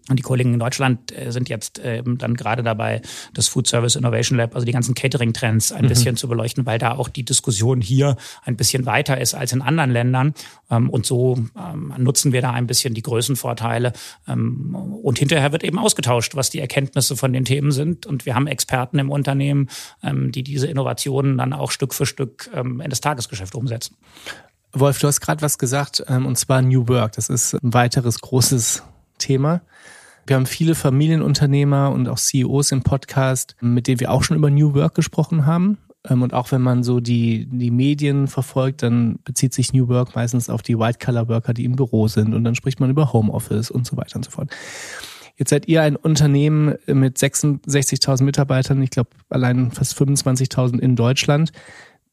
und 0.10 0.18
die 0.18 0.24
Kollegen 0.24 0.54
in 0.54 0.60
Deutschland 0.60 1.16
äh, 1.16 1.32
sind 1.32 1.48
jetzt 1.48 1.80
äh, 1.80 2.02
dann 2.04 2.36
gerade 2.36 2.64
dabei, 2.64 3.02
das 3.34 3.48
Food 3.48 3.68
Service 3.68 3.96
Innovation 3.96 4.38
Lab, 4.38 4.56
also 4.56 4.66
die 4.66 4.72
ganzen 4.72 4.96
Catering-Trends 4.96 5.72
ein 5.72 5.86
mhm. 5.86 5.90
bisschen 5.90 6.18
zu 6.18 6.28
beleuchten, 6.28 6.66
weil 6.66 6.80
da 6.80 6.94
auch 6.94 7.08
die 7.08 7.24
Diskussion 7.24 7.82
hier 7.82 8.18
ein 8.44 8.58
bisschen 8.58 8.86
weiter 8.86 9.22
ist 9.22 9.36
als 9.36 9.54
in 9.54 9.62
anderen 9.62 9.92
Ländern. 9.92 10.34
Ähm, 10.72 10.90
und 10.90 11.06
so 11.06 11.38
ähm, 11.56 11.94
nutzen 11.98 12.34
wir 12.34 12.42
da 12.42 12.52
ein 12.52 12.66
bisschen 12.66 12.96
die 12.96 13.04
Größenvorteile. 13.04 13.94
Ähm, 14.28 14.76
und 14.76 15.20
hinterher 15.20 15.52
wird 15.52 15.64
eben 15.64 15.78
ausgetauscht, 15.78 16.36
was 16.36 16.50
die 16.50 16.60
Erkenntnisse 16.60 17.16
von 17.16 17.32
den 17.32 17.46
Themen 17.46 17.72
sind. 17.72 18.08
Und 18.08 18.26
wir 18.26 18.34
haben 18.34 18.48
Experten 18.48 18.98
im 18.98 19.10
Unternehmen, 19.10 19.70
die 20.04 20.44
diese 20.44 20.68
Innovationen 20.68 21.38
dann 21.38 21.54
auch 21.54 21.72
Stück 21.72 21.94
für 21.94 22.06
Stück 22.06 22.50
in 22.54 22.90
das 22.90 23.02
Tagesgeschäft 23.02 23.56
umsetzen. 23.56 23.96
Wolf, 24.74 25.00
du 25.00 25.08
hast 25.08 25.22
gerade 25.22 25.42
was 25.42 25.58
gesagt, 25.58 26.02
und 26.02 26.38
zwar 26.38 26.62
New 26.62 26.88
Work. 26.88 27.14
Das 27.14 27.30
ist 27.30 27.54
ein 27.56 27.74
weiteres 27.74 28.20
großes 28.20 28.84
Thema. 29.22 29.62
Wir 30.28 30.36
haben 30.36 30.46
viele 30.46 30.76
Familienunternehmer 30.76 31.92
und 31.92 32.08
auch 32.08 32.18
CEOs 32.18 32.72
im 32.72 32.84
Podcast, 32.84 33.56
mit 33.62 33.88
denen 33.88 34.00
wir 34.00 34.12
auch 34.12 34.24
schon 34.24 34.38
über 34.38 34.50
New 34.50 34.74
Work 34.74 34.96
gesprochen 34.96 35.46
haben. 35.46 35.78
Ähm, 36.08 36.22
und 36.22 36.34
auch 36.34 36.52
wenn 36.52 36.62
man 36.62 36.84
so 36.84 37.00
die, 37.00 37.48
die 37.52 37.72
Medien 37.72 38.28
verfolgt, 38.28 38.84
dann 38.84 39.20
bezieht 39.24 39.54
sich 39.54 39.74
New 39.74 39.88
Work 39.88 40.16
meistens 40.16 40.50
auf 40.50 40.62
die 40.62 40.78
White-Collar-Worker, 40.78 41.54
die 41.54 41.66
im 41.66 41.76
Büro 41.76 42.08
sind. 42.08 42.34
Und 42.34 42.44
dann 42.44 42.56
spricht 42.56 42.80
man 42.80 42.90
über 42.90 43.14
Homeoffice 43.14 43.72
und 43.72 43.86
so 43.86 43.98
weiter 43.98 44.18
und 44.18 44.26
so 44.26 44.32
fort. 44.32 44.50
Jetzt 45.38 45.50
seid 45.50 45.68
ihr 45.68 45.82
ein 45.82 45.96
Unternehmen 45.96 46.76
mit 46.86 47.18
66.000 47.18 48.24
Mitarbeitern, 48.24 48.82
ich 48.82 48.92
glaube 48.92 49.10
allein 49.30 49.72
fast 49.72 50.00
25.000 50.00 50.78
in 50.80 50.96
Deutschland, 50.96 51.52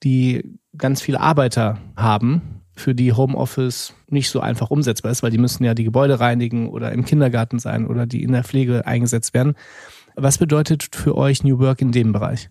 die 0.03 0.59
ganz 0.77 1.03
viele 1.03 1.21
Arbeiter 1.21 1.79
haben 1.97 2.58
für 2.79 2.95
die 2.95 3.13
Homeoffice 3.13 3.95
nicht 4.09 4.31
so 4.31 4.41
einfach 4.41 4.71
umsetzbar 4.71 5.13
ist, 5.13 5.23
weil 5.23 5.31
die 5.31 5.39
müssen 5.39 5.65
ja 5.65 5.75
die 5.75 5.85
Gebäude 5.85 6.21
reinigen 6.21 6.69
oder 6.69 6.93
im 6.93 7.05
Kindergarten 7.05 7.59
sein 7.59 7.87
oder 7.87 8.07
die 8.07 8.23
in 8.23 8.33
der 8.33 8.45
Pflege 8.45 8.87
eingesetzt 8.87 9.35
werden. 9.35 9.55
Was 10.15 10.39
bedeutet 10.39 10.89
für 10.95 11.17
euch 11.17 11.45
New 11.45 11.59
Work 11.59 11.81
in 11.81 11.93
dem 11.93 12.13
Bereich? 12.13 12.51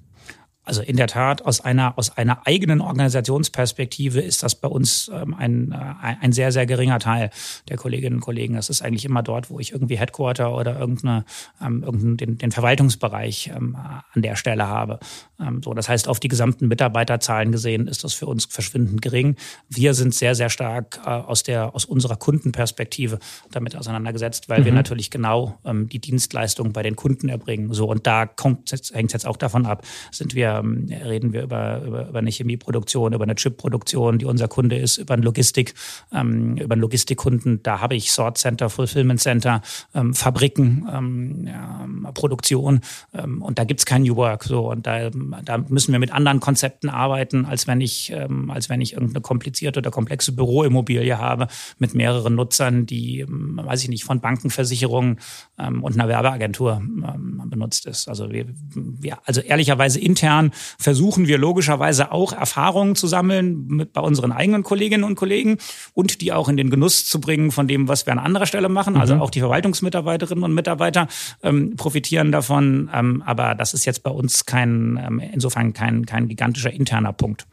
Also 0.67 0.81
in 0.81 0.97
der 0.97 1.07
Tat, 1.07 1.45
aus 1.45 1.61
einer, 1.61 1.97
aus 1.97 2.17
einer 2.17 2.45
eigenen 2.45 2.81
Organisationsperspektive 2.81 4.19
ist 4.19 4.43
das 4.43 4.53
bei 4.55 4.67
uns 4.67 5.09
ähm, 5.13 5.33
ein, 5.33 5.71
äh, 5.71 6.15
ein 6.19 6.33
sehr, 6.33 6.51
sehr 6.51 6.65
geringer 6.65 6.99
Teil 6.99 7.29
der 7.69 7.77
Kolleginnen 7.77 8.17
und 8.17 8.21
Kollegen. 8.21 8.55
Das 8.55 8.69
ist 8.69 8.81
eigentlich 8.81 9.05
immer 9.05 9.23
dort, 9.23 9.49
wo 9.49 9.61
ich 9.61 9.71
irgendwie 9.71 9.97
Headquarter 9.97 10.53
oder 10.53 10.77
irgendeine, 10.77 11.23
ähm, 11.61 11.83
irgendeinen, 11.83 12.17
den, 12.17 12.37
den 12.37 12.51
Verwaltungsbereich 12.51 13.49
ähm, 13.55 13.77
an 13.77 14.21
der 14.21 14.35
Stelle 14.35 14.67
habe. 14.67 14.99
Ähm, 15.39 15.61
so, 15.63 15.73
das 15.73 15.87
heißt, 15.87 16.09
auf 16.09 16.19
die 16.19 16.27
gesamten 16.27 16.67
Mitarbeiterzahlen 16.67 17.53
gesehen 17.53 17.87
ist 17.87 18.03
das 18.03 18.13
für 18.13 18.25
uns 18.25 18.43
verschwindend 18.43 19.01
gering. 19.01 19.37
Wir 19.69 19.93
sind 19.93 20.15
sehr, 20.15 20.35
sehr 20.35 20.49
stark 20.49 20.99
äh, 21.05 21.09
aus, 21.09 21.43
der, 21.43 21.75
aus 21.75 21.85
unserer 21.85 22.17
Kundenperspektive 22.17 23.19
damit 23.51 23.77
auseinandergesetzt, 23.77 24.49
weil 24.49 24.59
mhm. 24.59 24.65
wir 24.65 24.73
natürlich 24.73 25.11
genau 25.11 25.57
ähm, 25.63 25.87
die 25.87 25.99
Dienstleistung 25.99 26.73
bei 26.73 26.83
den 26.83 26.97
Kunden 26.97 27.29
erbringen. 27.29 27.71
So, 27.73 27.87
und 27.87 28.05
da 28.05 28.29
hängt 28.29 28.73
es 28.73 29.13
jetzt 29.13 29.25
auch 29.25 29.37
davon 29.37 29.65
ab, 29.65 29.85
sind 30.11 30.35
wir 30.35 30.56
ähm, 30.59 30.87
reden 30.89 31.33
wir 31.33 31.43
über, 31.43 31.81
über, 31.85 32.09
über 32.09 32.19
eine 32.19 32.29
Chemieproduktion, 32.29 33.13
über 33.13 33.23
eine 33.23 33.35
Chipproduktion, 33.35 34.17
die 34.17 34.25
unser 34.25 34.47
Kunde 34.47 34.77
ist, 34.77 34.97
über 34.97 35.13
ein 35.13 35.21
Logistik, 35.21 35.73
ähm, 36.13 36.57
über 36.57 36.73
einen 36.73 36.81
Logistikkunden. 36.81 37.61
Da 37.63 37.81
habe 37.81 37.95
ich 37.95 38.11
Sort 38.11 38.37
Center, 38.37 38.69
Fulfillment 38.69 39.19
Center, 39.19 39.61
ähm, 39.93 40.13
Fabriken, 40.13 40.87
ähm, 40.91 41.47
ja, 41.47 41.87
Produktion 42.13 42.81
ähm, 43.13 43.41
und 43.41 43.59
da 43.59 43.63
gibt's 43.63 43.85
kein 43.85 44.03
New 44.03 44.15
Work. 44.15 44.43
So 44.43 44.71
und 44.71 44.85
da, 44.87 45.09
da 45.43 45.57
müssen 45.57 45.91
wir 45.91 45.99
mit 45.99 46.11
anderen 46.11 46.39
Konzepten 46.39 46.89
arbeiten, 46.89 47.45
als 47.45 47.67
wenn 47.67 47.81
ich 47.81 48.11
ähm, 48.11 48.49
als 48.49 48.69
wenn 48.69 48.81
ich 48.81 48.93
irgendeine 48.93 49.21
komplizierte 49.21 49.79
oder 49.79 49.91
komplexe 49.91 50.31
Büroimmobilie 50.31 51.17
habe 51.17 51.47
mit 51.79 51.93
mehreren 51.93 52.35
Nutzern, 52.35 52.85
die, 52.85 53.21
ähm, 53.21 53.59
weiß 53.63 53.83
ich 53.83 53.89
nicht, 53.89 54.03
von 54.03 54.19
Banken, 54.21 54.49
Versicherungen 54.49 55.19
ähm, 55.59 55.83
und 55.83 55.93
einer 55.93 56.07
Werbeagentur 56.07 56.81
ähm, 56.81 57.43
benutzt 57.45 57.85
ist. 57.85 58.07
Also 58.07 58.31
wir, 58.31 58.45
wir 58.73 59.17
also 59.25 59.41
ehrlicherweise 59.41 59.99
intern 59.99 60.46
versuchen 60.53 61.27
wir 61.27 61.37
logischerweise 61.37 62.11
auch 62.11 62.33
Erfahrungen 62.33 62.95
zu 62.95 63.07
sammeln 63.07 63.67
mit 63.67 63.93
bei 63.93 64.01
unseren 64.01 64.31
eigenen 64.31 64.63
Kolleginnen 64.63 65.03
und 65.03 65.15
Kollegen 65.15 65.57
und 65.93 66.21
die 66.21 66.33
auch 66.33 66.49
in 66.49 66.57
den 66.57 66.69
Genuss 66.69 67.05
zu 67.05 67.19
bringen 67.19 67.51
von 67.51 67.67
dem, 67.67 67.87
was 67.87 68.05
wir 68.05 68.13
an 68.13 68.19
anderer 68.19 68.45
Stelle 68.45 68.69
machen. 68.69 68.97
Also 68.97 69.15
mhm. 69.15 69.21
auch 69.21 69.29
die 69.29 69.39
Verwaltungsmitarbeiterinnen 69.39 70.43
und 70.43 70.53
Mitarbeiter 70.53 71.07
ähm, 71.43 71.75
profitieren 71.75 72.31
davon. 72.31 72.89
Ähm, 72.93 73.23
aber 73.25 73.55
das 73.55 73.73
ist 73.73 73.85
jetzt 73.85 74.03
bei 74.03 74.11
uns 74.11 74.45
kein, 74.45 74.99
ähm, 75.05 75.19
insofern 75.33 75.73
kein, 75.73 76.05
kein 76.05 76.27
gigantischer 76.27 76.71
interner 76.71 77.13
Punkt. 77.13 77.47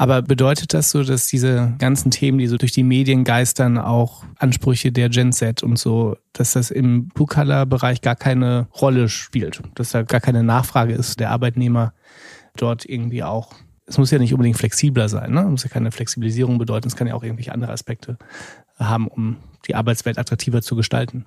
Aber 0.00 0.22
bedeutet 0.22 0.74
das 0.74 0.90
so, 0.90 1.02
dass 1.02 1.26
diese 1.26 1.74
ganzen 1.78 2.12
Themen, 2.12 2.38
die 2.38 2.46
so 2.46 2.56
durch 2.56 2.70
die 2.70 2.84
Medien 2.84 3.24
geistern, 3.24 3.78
auch 3.78 4.22
Ansprüche 4.36 4.92
der 4.92 5.08
Gen 5.08 5.32
Z 5.32 5.64
und 5.64 5.76
so, 5.76 6.16
dass 6.32 6.52
das 6.52 6.70
im 6.70 7.08
Blue-Color-Bereich 7.08 8.00
gar 8.00 8.14
keine 8.14 8.68
Rolle 8.80 9.08
spielt, 9.08 9.60
dass 9.74 9.90
da 9.90 10.02
gar 10.02 10.20
keine 10.20 10.44
Nachfrage 10.44 10.94
ist, 10.94 11.18
der 11.18 11.30
Arbeitnehmer 11.30 11.92
dort 12.56 12.84
irgendwie 12.84 13.24
auch 13.24 13.52
es 13.88 13.96
muss 13.96 14.10
ja 14.10 14.18
nicht 14.18 14.34
unbedingt 14.34 14.58
flexibler 14.58 15.08
sein, 15.08 15.32
ne? 15.32 15.40
Es 15.40 15.48
muss 15.48 15.64
ja 15.64 15.70
keine 15.70 15.90
Flexibilisierung 15.90 16.58
bedeuten, 16.58 16.88
es 16.88 16.94
kann 16.94 17.06
ja 17.06 17.14
auch 17.14 17.22
irgendwelche 17.22 17.52
andere 17.52 17.72
Aspekte 17.72 18.18
haben, 18.78 19.08
um 19.08 19.38
die 19.66 19.74
Arbeitswelt 19.74 20.18
attraktiver 20.18 20.62
zu 20.62 20.76
gestalten. 20.76 21.24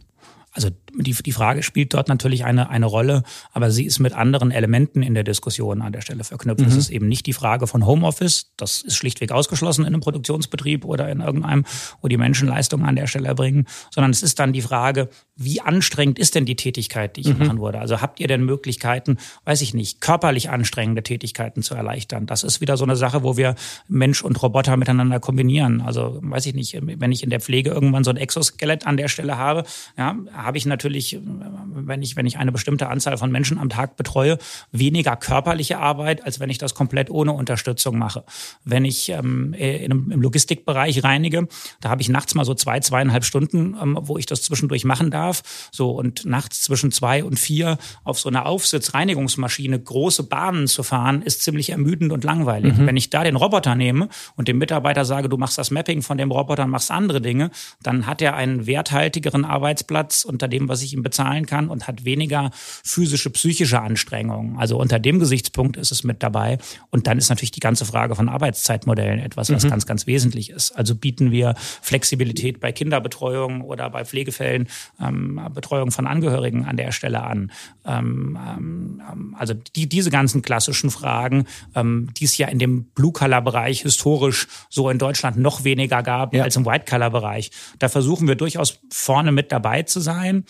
Also 0.53 0.69
die, 0.93 1.13
die 1.13 1.31
Frage 1.31 1.63
spielt 1.63 1.93
dort 1.93 2.09
natürlich 2.09 2.43
eine, 2.43 2.69
eine 2.69 2.85
Rolle, 2.85 3.23
aber 3.53 3.71
sie 3.71 3.85
ist 3.85 3.99
mit 3.99 4.13
anderen 4.13 4.51
Elementen 4.51 5.01
in 5.01 5.13
der 5.13 5.23
Diskussion 5.23 5.81
an 5.81 5.93
der 5.93 6.01
Stelle 6.01 6.25
verknüpft. 6.25 6.61
Mhm. 6.61 6.67
Es 6.67 6.75
ist 6.75 6.89
eben 6.89 7.07
nicht 7.07 7.25
die 7.25 7.33
Frage 7.33 7.67
von 7.67 7.85
Homeoffice, 7.85 8.51
das 8.57 8.81
ist 8.81 8.95
schlichtweg 8.95 9.31
ausgeschlossen 9.31 9.81
in 9.81 9.87
einem 9.87 10.01
Produktionsbetrieb 10.01 10.83
oder 10.83 11.09
in 11.09 11.21
irgendeinem, 11.21 11.65
wo 12.01 12.09
die 12.09 12.17
Menschen 12.17 12.49
Leistungen 12.49 12.85
an 12.85 12.97
der 12.97 13.07
Stelle 13.07 13.29
erbringen, 13.29 13.65
sondern 13.91 14.11
es 14.11 14.23
ist 14.23 14.39
dann 14.39 14.51
die 14.51 14.61
Frage, 14.61 15.09
wie 15.43 15.61
anstrengend 15.61 16.19
ist 16.19 16.35
denn 16.35 16.45
die 16.45 16.55
Tätigkeit, 16.55 17.15
die 17.15 17.21
ich 17.21 17.33
mhm. 17.33 17.39
machen 17.39 17.61
würde? 17.61 17.79
Also 17.79 18.01
habt 18.01 18.19
ihr 18.19 18.27
denn 18.27 18.43
Möglichkeiten, 18.43 19.17
weiß 19.45 19.61
ich 19.61 19.73
nicht, 19.73 20.01
körperlich 20.01 20.49
anstrengende 20.49 21.03
Tätigkeiten 21.03 21.61
zu 21.63 21.75
erleichtern? 21.75 22.25
Das 22.25 22.43
ist 22.43 22.61
wieder 22.61 22.77
so 22.77 22.83
eine 22.83 22.95
Sache, 22.95 23.23
wo 23.23 23.37
wir 23.37 23.55
Mensch 23.87 24.23
und 24.23 24.41
Roboter 24.41 24.77
miteinander 24.77 25.19
kombinieren. 25.19 25.81
Also 25.81 26.19
weiß 26.21 26.45
ich 26.45 26.53
nicht, 26.53 26.77
wenn 26.81 27.11
ich 27.11 27.23
in 27.23 27.29
der 27.29 27.39
Pflege 27.39 27.71
irgendwann 27.71 28.03
so 28.03 28.11
ein 28.11 28.17
Exoskelett 28.17 28.85
an 28.85 28.97
der 28.97 29.07
Stelle 29.07 29.37
habe, 29.37 29.63
ja, 29.97 30.15
habe 30.33 30.57
ich 30.57 30.65
natürlich, 30.65 31.19
wenn 31.21 32.01
ich, 32.01 32.15
wenn 32.15 32.25
ich 32.25 32.37
eine 32.37 32.51
bestimmte 32.51 32.89
Anzahl 32.89 33.17
von 33.17 33.31
Menschen 33.31 33.57
am 33.57 33.69
Tag 33.69 33.95
betreue, 33.97 34.37
weniger 34.71 35.15
körperliche 35.15 35.79
Arbeit, 35.79 36.25
als 36.25 36.39
wenn 36.39 36.49
ich 36.49 36.57
das 36.57 36.75
komplett 36.75 37.09
ohne 37.09 37.33
Unterstützung 37.33 37.97
mache. 37.97 38.23
Wenn 38.63 38.85
ich 38.85 39.09
ähm, 39.09 39.53
in 39.53 39.91
einem, 39.91 40.11
im 40.11 40.21
Logistikbereich 40.21 41.03
reinige, 41.03 41.47
da 41.79 41.89
habe 41.89 42.01
ich 42.01 42.09
nachts 42.09 42.35
mal 42.35 42.45
so 42.45 42.53
zwei, 42.53 42.79
zweieinhalb 42.79 43.25
Stunden, 43.25 43.75
ähm, 43.81 43.97
wo 44.01 44.17
ich 44.17 44.25
das 44.25 44.41
zwischendurch 44.43 44.85
machen 44.85 45.11
darf. 45.11 45.30
So 45.71 45.91
und 45.91 46.25
nachts 46.25 46.61
zwischen 46.61 46.91
zwei 46.91 47.23
und 47.23 47.39
vier 47.39 47.77
auf 48.03 48.19
so 48.19 48.29
einer 48.29 48.45
Aufsitzreinigungsmaschine 48.45 49.79
große 49.79 50.23
Bahnen 50.23 50.67
zu 50.67 50.83
fahren, 50.83 51.21
ist 51.21 51.43
ziemlich 51.43 51.69
ermüdend 51.69 52.11
und 52.11 52.23
langweilig. 52.23 52.77
Mhm. 52.77 52.87
Wenn 52.87 52.97
ich 52.97 53.09
da 53.09 53.23
den 53.23 53.35
Roboter 53.35 53.75
nehme 53.75 54.09
und 54.35 54.47
dem 54.47 54.57
Mitarbeiter 54.57 55.05
sage, 55.05 55.29
du 55.29 55.37
machst 55.37 55.57
das 55.57 55.71
Mapping 55.71 56.01
von 56.01 56.17
dem 56.17 56.31
Roboter, 56.31 56.67
machst 56.67 56.91
andere 56.91 57.21
Dinge, 57.21 57.51
dann 57.81 58.07
hat 58.07 58.21
er 58.21 58.35
einen 58.35 58.65
werthaltigeren 58.67 59.45
Arbeitsplatz 59.45 60.23
unter 60.23 60.47
dem, 60.47 60.69
was 60.69 60.81
ich 60.81 60.93
ihm 60.93 61.03
bezahlen 61.03 61.45
kann 61.45 61.69
und 61.69 61.87
hat 61.87 62.05
weniger 62.05 62.51
physische, 62.83 63.29
psychische 63.29 63.81
Anstrengungen. 63.81 64.57
Also 64.57 64.77
unter 64.77 64.99
dem 64.99 65.19
Gesichtspunkt 65.19 65.77
ist 65.77 65.91
es 65.91 66.03
mit 66.03 66.23
dabei. 66.23 66.57
Und 66.89 67.07
dann 67.07 67.17
ist 67.17 67.29
natürlich 67.29 67.51
die 67.51 67.59
ganze 67.59 67.85
Frage 67.85 68.15
von 68.15 68.29
Arbeitszeitmodellen 68.29 69.19
etwas, 69.19 69.51
was 69.51 69.63
mhm. 69.63 69.69
ganz, 69.69 69.85
ganz 69.85 70.07
wesentlich 70.07 70.49
ist. 70.49 70.71
Also 70.71 70.95
bieten 70.95 71.31
wir 71.31 71.55
Flexibilität 71.81 72.59
bei 72.59 72.71
Kinderbetreuung 72.71 73.61
oder 73.61 73.89
bei 73.89 74.05
Pflegefällen, 74.05 74.67
ähm, 75.11 75.41
Betreuung 75.53 75.91
von 75.91 76.07
Angehörigen 76.07 76.65
an 76.65 76.77
der 76.77 76.91
Stelle 76.91 77.23
an. 77.23 77.51
Ähm, 77.85 78.37
ähm, 78.57 79.35
also 79.37 79.53
die, 79.53 79.87
diese 79.87 80.09
ganzen 80.09 80.41
klassischen 80.41 80.89
Fragen, 80.89 81.45
ähm, 81.75 82.09
die 82.17 82.25
es 82.25 82.37
ja 82.37 82.47
in 82.47 82.59
dem 82.59 82.85
Blue-Color-Bereich 82.85 83.81
historisch 83.81 84.47
so 84.69 84.89
in 84.89 84.97
Deutschland 84.97 85.37
noch 85.37 85.63
weniger 85.63 86.03
gab 86.03 86.33
ja. 86.33 86.43
als 86.43 86.55
im 86.55 86.65
White-Color-Bereich. 86.65 87.51
Da 87.79 87.89
versuchen 87.89 88.27
wir 88.27 88.35
durchaus 88.35 88.79
vorne 88.91 89.31
mit 89.31 89.51
dabei 89.51 89.83
zu 89.83 89.99
sein. 89.99 90.45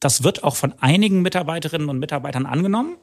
Das 0.00 0.24
wird 0.24 0.42
auch 0.42 0.56
von 0.56 0.74
einigen 0.80 1.22
Mitarbeiterinnen 1.22 1.88
und 1.88 1.98
Mitarbeitern 1.98 2.46
angenommen. 2.46 2.96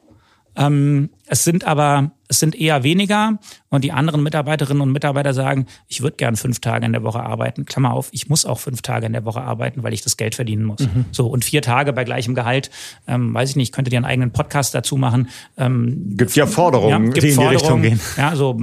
Ähm, 0.56 1.10
es 1.26 1.44
sind 1.44 1.64
aber, 1.64 2.12
es 2.30 2.38
sind 2.38 2.54
eher 2.54 2.84
weniger 2.84 3.38
und 3.70 3.82
die 3.82 3.90
anderen 3.90 4.22
Mitarbeiterinnen 4.22 4.80
und 4.80 4.92
Mitarbeiter 4.92 5.34
sagen, 5.34 5.66
ich 5.88 6.00
würde 6.00 6.16
gern 6.16 6.36
fünf 6.36 6.60
Tage 6.60 6.86
in 6.86 6.92
der 6.92 7.02
Woche 7.02 7.20
arbeiten. 7.20 7.66
Klammer 7.66 7.92
auf, 7.92 8.08
ich 8.12 8.28
muss 8.28 8.46
auch 8.46 8.60
fünf 8.60 8.82
Tage 8.82 9.06
in 9.06 9.12
der 9.12 9.24
Woche 9.24 9.40
arbeiten, 9.40 9.82
weil 9.82 9.92
ich 9.92 10.02
das 10.02 10.16
Geld 10.16 10.36
verdienen 10.36 10.64
muss. 10.64 10.80
Mhm. 10.80 11.06
So 11.10 11.26
und 11.26 11.44
vier 11.44 11.60
Tage 11.60 11.92
bei 11.92 12.04
gleichem 12.04 12.36
Gehalt, 12.36 12.70
ähm, 13.08 13.34
weiß 13.34 13.50
ich 13.50 13.56
nicht, 13.56 13.74
könntet 13.74 13.92
ihr 13.92 13.98
einen 13.98 14.06
eigenen 14.06 14.30
Podcast 14.30 14.76
dazu 14.76 14.96
machen. 14.96 15.28
Ähm, 15.58 16.14
gibt 16.16 16.36
ja 16.36 16.46
Forderungen, 16.46 17.06
ja, 17.06 17.12
gibt 17.12 17.24
die 17.24 17.30
in 17.30 17.40
die 17.40 17.46
Richtung 17.46 17.82
gehen. 17.82 18.00
Ja, 18.16 18.36
so, 18.36 18.56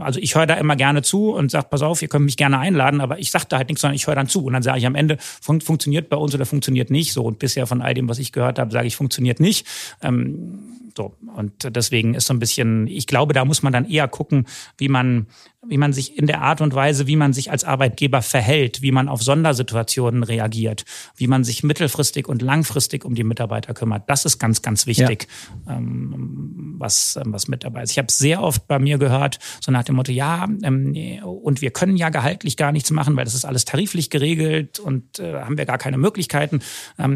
also 0.00 0.20
ich 0.20 0.34
höre 0.34 0.46
da 0.46 0.54
immer 0.54 0.76
gerne 0.76 1.00
zu 1.00 1.32
und 1.32 1.50
sage, 1.50 1.66
pass 1.70 1.80
auf, 1.80 2.02
ihr 2.02 2.08
könnt 2.08 2.26
mich 2.26 2.36
gerne 2.36 2.58
einladen, 2.58 3.00
aber 3.00 3.18
ich 3.18 3.30
sage 3.30 3.46
da 3.48 3.56
halt 3.56 3.68
nichts, 3.68 3.80
sondern 3.80 3.96
ich 3.96 4.06
höre 4.06 4.16
dann 4.16 4.28
zu 4.28 4.44
und 4.44 4.52
dann 4.52 4.62
sage 4.62 4.78
ich 4.78 4.86
am 4.86 4.94
Ende, 4.94 5.16
fun 5.18 5.62
funktioniert 5.62 6.10
bei 6.10 6.16
uns 6.18 6.34
oder 6.34 6.44
funktioniert 6.44 6.90
nicht. 6.90 7.14
So 7.14 7.22
und 7.22 7.38
bisher 7.38 7.66
von 7.66 7.80
all 7.80 7.94
dem, 7.94 8.06
was 8.06 8.18
ich 8.18 8.32
gehört 8.32 8.58
habe, 8.58 8.70
sage 8.70 8.86
ich, 8.86 8.96
funktioniert 8.96 9.40
nicht. 9.40 9.66
Ähm, 10.02 10.58
so 10.98 11.14
und 11.36 11.76
deswegen 11.76 12.14
ist 12.14 12.26
so 12.26 12.34
ein 12.34 12.40
bisschen, 12.40 12.88
ich 12.98 13.06
glaube, 13.06 13.32
da 13.32 13.44
muss 13.44 13.62
man 13.62 13.72
dann 13.72 13.88
eher 13.88 14.08
gucken, 14.08 14.46
wie 14.76 14.88
man 14.88 15.26
wie 15.66 15.76
man 15.76 15.92
sich 15.92 16.16
in 16.16 16.26
der 16.26 16.40
Art 16.40 16.60
und 16.60 16.72
Weise, 16.72 17.08
wie 17.08 17.16
man 17.16 17.32
sich 17.32 17.50
als 17.50 17.64
Arbeitgeber 17.64 18.22
verhält, 18.22 18.80
wie 18.80 18.92
man 18.92 19.08
auf 19.08 19.22
Sondersituationen 19.22 20.22
reagiert, 20.22 20.84
wie 21.16 21.26
man 21.26 21.42
sich 21.42 21.64
mittelfristig 21.64 22.28
und 22.28 22.42
langfristig 22.42 23.04
um 23.04 23.16
die 23.16 23.24
Mitarbeiter 23.24 23.74
kümmert. 23.74 24.08
Das 24.08 24.24
ist 24.24 24.38
ganz, 24.38 24.62
ganz 24.62 24.86
wichtig, 24.86 25.26
ja. 25.66 25.76
ähm, 25.76 26.76
was, 26.78 27.16
ähm, 27.16 27.32
was 27.32 27.48
mit 27.48 27.64
dabei 27.64 27.82
ist. 27.82 27.90
Ich 27.90 27.98
habe 27.98 28.10
sehr 28.10 28.40
oft 28.40 28.68
bei 28.68 28.78
mir 28.78 28.98
gehört, 28.98 29.40
so 29.60 29.72
nach 29.72 29.82
dem 29.82 29.96
Motto, 29.96 30.12
ja, 30.12 30.46
ähm, 30.62 30.94
und 31.24 31.60
wir 31.60 31.72
können 31.72 31.96
ja 31.96 32.10
gehaltlich 32.10 32.56
gar 32.56 32.70
nichts 32.70 32.92
machen, 32.92 33.16
weil 33.16 33.24
das 33.24 33.34
ist 33.34 33.44
alles 33.44 33.64
tariflich 33.64 34.10
geregelt 34.10 34.78
und 34.78 35.18
äh, 35.18 35.40
haben 35.40 35.58
wir 35.58 35.66
gar 35.66 35.78
keine 35.78 35.98
Möglichkeiten, 35.98 36.60
äh, 36.98 37.08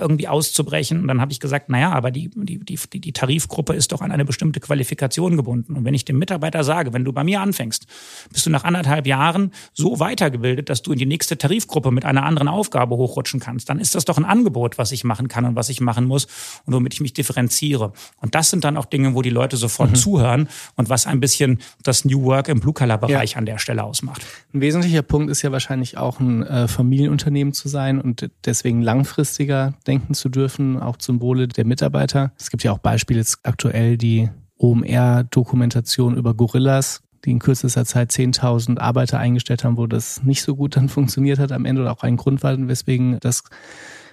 irgendwie 0.00 0.28
auszubrechen. 0.28 1.00
Und 1.00 1.08
dann 1.08 1.20
habe 1.20 1.32
ich 1.32 1.40
gesagt, 1.40 1.68
naja, 1.68 1.90
aber 1.90 2.12
die, 2.12 2.30
die, 2.32 2.60
die, 2.60 3.00
die 3.00 3.12
Tarifgruppe 3.12 3.74
ist 3.74 3.90
doch 3.90 4.02
an 4.02 4.12
eine 4.12 4.24
bestimmte 4.24 4.60
Qualifikation 4.60 5.36
gebunden. 5.36 5.74
Und 5.74 5.84
wenn 5.84 5.94
ich 5.94 6.04
dem 6.04 6.18
Mitarbeiter 6.18 6.62
sage, 6.62 6.92
wenn 6.92 7.04
du 7.04 7.12
bei 7.12 7.24
mir 7.24 7.40
anfängst, 7.40 7.55
anfängst, 7.56 7.86
bist 8.32 8.44
du 8.46 8.50
nach 8.50 8.64
anderthalb 8.64 9.06
Jahren 9.06 9.52
so 9.72 9.98
weitergebildet, 9.98 10.68
dass 10.68 10.82
du 10.82 10.92
in 10.92 10.98
die 10.98 11.06
nächste 11.06 11.38
Tarifgruppe 11.38 11.90
mit 11.90 12.04
einer 12.04 12.24
anderen 12.24 12.48
Aufgabe 12.48 12.96
hochrutschen 12.96 13.40
kannst. 13.40 13.68
Dann 13.70 13.80
ist 13.80 13.94
das 13.94 14.04
doch 14.04 14.18
ein 14.18 14.24
Angebot, 14.24 14.78
was 14.78 14.92
ich 14.92 15.04
machen 15.04 15.28
kann 15.28 15.44
und 15.44 15.56
was 15.56 15.68
ich 15.68 15.80
machen 15.80 16.04
muss 16.04 16.26
und 16.64 16.74
womit 16.74 16.94
ich 16.94 17.00
mich 17.00 17.14
differenziere. 17.14 17.92
Und 18.20 18.34
das 18.34 18.50
sind 18.50 18.64
dann 18.64 18.76
auch 18.76 18.84
Dinge, 18.84 19.14
wo 19.14 19.22
die 19.22 19.30
Leute 19.30 19.56
sofort 19.56 19.90
mhm. 19.90 19.94
zuhören 19.94 20.48
und 20.76 20.90
was 20.90 21.06
ein 21.06 21.20
bisschen 21.20 21.60
das 21.82 22.04
New 22.04 22.22
Work 22.24 22.48
im 22.48 22.60
Blue-Color-Bereich 22.60 23.32
ja. 23.32 23.38
an 23.38 23.46
der 23.46 23.58
Stelle 23.58 23.84
ausmacht. 23.84 24.22
Ein 24.52 24.60
wesentlicher 24.60 25.02
Punkt 25.02 25.30
ist 25.30 25.42
ja 25.42 25.52
wahrscheinlich 25.52 25.96
auch 25.96 26.20
ein 26.20 26.42
äh, 26.42 26.68
Familienunternehmen 26.68 27.54
zu 27.54 27.68
sein 27.68 28.00
und 28.00 28.28
deswegen 28.44 28.82
langfristiger 28.82 29.74
denken 29.86 30.14
zu 30.14 30.28
dürfen, 30.28 30.80
auch 30.80 30.96
zum 30.96 31.20
Wohle 31.20 31.48
der 31.48 31.64
Mitarbeiter. 31.64 32.32
Es 32.38 32.50
gibt 32.50 32.62
ja 32.64 32.72
auch 32.72 32.78
Beispiele 32.78 33.20
jetzt 33.20 33.40
aktuell, 33.44 33.96
die 33.96 34.28
OMR-Dokumentation 34.58 36.16
über 36.16 36.34
Gorillas, 36.34 37.02
die 37.24 37.30
in 37.30 37.38
kürzester 37.38 37.84
Zeit 37.84 38.10
10.000 38.10 38.78
Arbeiter 38.78 39.18
eingestellt 39.18 39.64
haben, 39.64 39.76
wo 39.76 39.86
das 39.86 40.22
nicht 40.22 40.42
so 40.42 40.56
gut 40.56 40.76
dann 40.76 40.88
funktioniert 40.90 41.38
hat 41.38 41.52
am 41.52 41.64
Ende 41.64 41.82
oder 41.82 41.92
auch 41.92 42.02
ein 42.02 42.16
Grund 42.16 42.42
war, 42.42 42.56
weswegen 42.68 43.18
das 43.20 43.44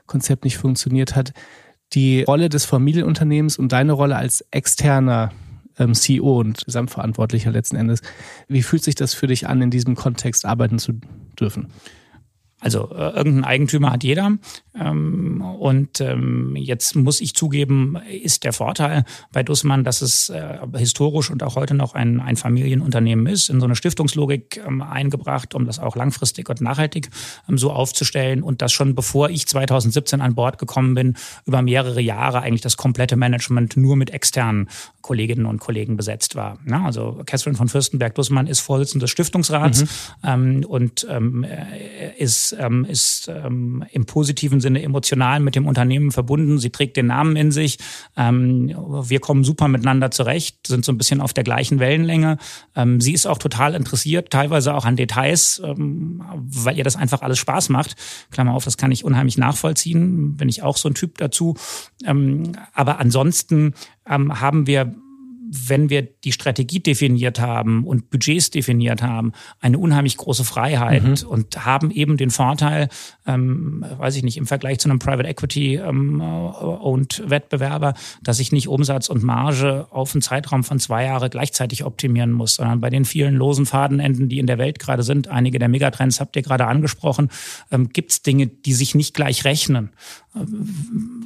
Konzept 0.06 0.44
nicht 0.44 0.58
funktioniert 0.58 1.16
hat. 1.16 1.34
Die 1.94 2.24
Rolle 2.24 2.50
des 2.50 2.66
Familienunternehmens 2.66 3.58
und 3.58 3.72
deine 3.72 3.94
Rolle 3.94 4.16
als 4.16 4.44
externer 4.52 5.32
ähm, 5.78 5.94
CEO 5.94 6.40
und 6.40 6.66
Gesamtverantwortlicher 6.66 7.52
letzten 7.52 7.76
Endes. 7.76 8.02
Wie 8.48 8.64
fühlt 8.64 8.84
sich 8.84 8.96
das 8.96 9.14
für 9.14 9.28
dich 9.28 9.48
an, 9.48 9.62
in 9.62 9.70
diesem 9.70 9.96
Kontext 9.96 10.46
arbeiten 10.46 10.80
zu 10.80 10.94
dürfen? 11.40 11.68
Also 12.64 12.90
äh, 12.96 13.10
irgendein 13.10 13.44
Eigentümer 13.44 13.92
hat 13.92 14.04
jeder. 14.04 14.38
Ähm, 14.80 15.42
und 15.42 16.00
ähm, 16.00 16.56
jetzt 16.56 16.96
muss 16.96 17.20
ich 17.20 17.36
zugeben, 17.36 17.98
ist 18.10 18.46
der 18.46 18.54
Vorteil 18.54 19.04
bei 19.34 19.44
Dussmann, 19.44 19.84
dass 19.84 20.02
es 20.02 20.30
äh, 20.30 20.60
historisch 20.78 21.30
und 21.30 21.44
auch 21.44 21.56
heute 21.56 21.74
noch 21.74 21.94
ein, 21.94 22.22
ein 22.22 22.38
Familienunternehmen 22.38 23.28
ist, 23.28 23.50
in 23.50 23.60
so 23.60 23.66
eine 23.66 23.76
Stiftungslogik 23.76 24.62
ähm, 24.66 24.82
eingebracht, 24.82 25.54
um 25.56 25.66
das 25.66 25.80
auch 25.80 25.98
langfristig 25.98 26.50
und 26.50 26.62
nachhaltig 26.62 27.10
ähm, 27.50 27.58
so 27.58 27.72
aufzustellen. 27.72 28.42
Und 28.42 28.62
das 28.62 28.72
schon 28.72 28.96
bevor 28.96 29.30
ich 29.30 29.46
2017 29.46 30.22
an 30.22 30.34
Bord 30.34 30.58
gekommen 30.58 30.96
bin, 30.96 31.16
über 31.46 31.62
mehrere 31.62 32.02
Jahre 32.02 32.42
eigentlich 32.42 32.62
das 32.62 32.78
komplette 32.78 33.18
Management 33.18 33.76
nur 33.76 33.98
mit 33.98 34.12
externen 34.12 34.70
Kolleginnen 35.02 35.46
und 35.46 35.60
Kollegen 35.60 35.98
besetzt 35.98 36.36
war. 36.36 36.60
Ja, 36.66 36.86
also 36.86 37.22
Catherine 37.26 37.58
von 37.58 37.68
Fürstenberg-Dussmann 37.68 38.48
ist 38.48 38.62
Vorsitzende 38.62 39.04
des 39.04 39.12
Stiftungsrats 39.12 39.82
mhm. 39.82 39.88
ähm, 40.24 40.66
und 40.66 41.06
ähm, 41.10 41.44
äh, 41.44 42.12
ist, 42.54 42.60
ähm, 42.60 42.86
ist 42.86 43.28
ähm, 43.28 43.84
im 43.92 44.06
positiven 44.06 44.62
Sinne 44.62 44.82
emotional 44.82 45.40
mit 45.40 45.56
dem 45.56 45.68
Unternehmen 45.68 46.12
verbunden. 46.12 46.58
Sie 46.60 46.70
trägt 46.70 46.98
den 46.98 47.08
Namen 47.08 47.36
in 47.36 47.52
sich. 47.52 47.78
Ähm, 48.16 48.68
wir 48.68 49.20
kommen 49.20 49.44
super 49.44 49.68
miteinander 49.68 50.12
zurecht, 50.12 50.68
sind 50.68 50.86
so 50.86 50.92
ein 50.92 50.98
bisschen 50.98 51.22
auf 51.22 51.34
der 51.34 51.44
gleichen 51.44 51.80
Wellenlänge. 51.80 52.38
Ähm, 52.76 53.02
sie 53.02 53.14
ist 53.14 53.26
auch 53.26 53.38
total 53.38 53.76
interessiert, 53.76 54.30
teilweise 54.30 54.74
auch 54.74 54.86
an 54.86 54.96
Details, 54.96 55.62
ähm, 55.64 56.24
weil 56.36 56.78
ihr 56.78 56.84
das 56.84 56.96
einfach 56.96 57.22
alles 57.22 57.40
Spaß 57.40 57.70
macht. 57.70 57.96
Klammer 58.32 58.54
auf, 58.54 58.64
das 58.64 58.78
kann 58.78 58.92
ich 58.92 59.04
unheimlich 59.04 59.38
nachvollziehen, 59.38 60.38
bin 60.38 60.50
ich 60.50 60.64
auch 60.64 60.78
so 60.78 60.90
ein 60.90 60.96
Typ 60.96 61.18
dazu. 61.18 61.56
Ähm, 62.06 62.54
aber 62.74 63.00
ansonsten 63.00 63.74
ähm, 64.08 64.40
haben 64.40 64.68
wir 64.68 64.94
wenn 65.54 65.90
wir 65.90 66.02
die 66.02 66.32
Strategie 66.32 66.80
definiert 66.80 67.40
haben 67.40 67.86
und 67.86 68.10
Budgets 68.10 68.50
definiert 68.50 69.04
haben, 69.04 69.34
eine 69.62 69.78
unheimlich 69.78 70.18
große 70.18 70.44
Freiheit 70.44 71.04
mhm. 71.04 71.28
und 71.28 71.66
haben 71.66 71.92
eben 71.92 72.18
den 72.18 72.32
Vorteil, 72.32 72.90
ähm, 73.28 73.86
weiß 73.98 74.16
ich 74.16 74.24
nicht, 74.24 74.38
im 74.38 74.48
Vergleich 74.48 74.80
zu 74.80 74.90
einem 74.90 75.00
Private 75.00 75.30
Equity 75.30 75.76
ähm, 75.76 76.22
und 76.22 77.24
Wettbewerber, 77.30 77.94
dass 78.24 78.40
ich 78.40 78.52
nicht 78.52 78.68
Umsatz 78.68 79.10
und 79.10 79.24
Marge 79.24 79.88
auf 79.92 80.16
einen 80.16 80.24
Zeitraum 80.24 80.64
von 80.64 80.80
zwei 80.80 81.06
Jahre 81.06 81.30
gleichzeitig 81.30 81.84
optimieren 81.84 82.32
muss, 82.32 82.56
sondern 82.56 82.82
bei 82.82 82.90
den 82.90 83.06
vielen 83.06 83.36
losen 83.36 83.68
Fadenenden, 83.68 84.30
die 84.30 84.40
in 84.40 84.48
der 84.48 84.58
Welt 84.58 84.80
gerade 84.80 85.04
sind, 85.04 85.28
einige 85.28 85.60
der 85.60 85.70
Megatrends 85.70 86.20
habt 86.20 86.36
ihr 86.36 86.42
gerade 86.42 86.66
angesprochen, 86.66 87.30
ähm, 87.72 87.90
gibt 87.90 88.12
es 88.12 88.22
Dinge, 88.24 88.48
die 88.48 88.74
sich 88.74 88.96
nicht 88.96 89.14
gleich 89.14 89.46
rechnen 89.46 89.92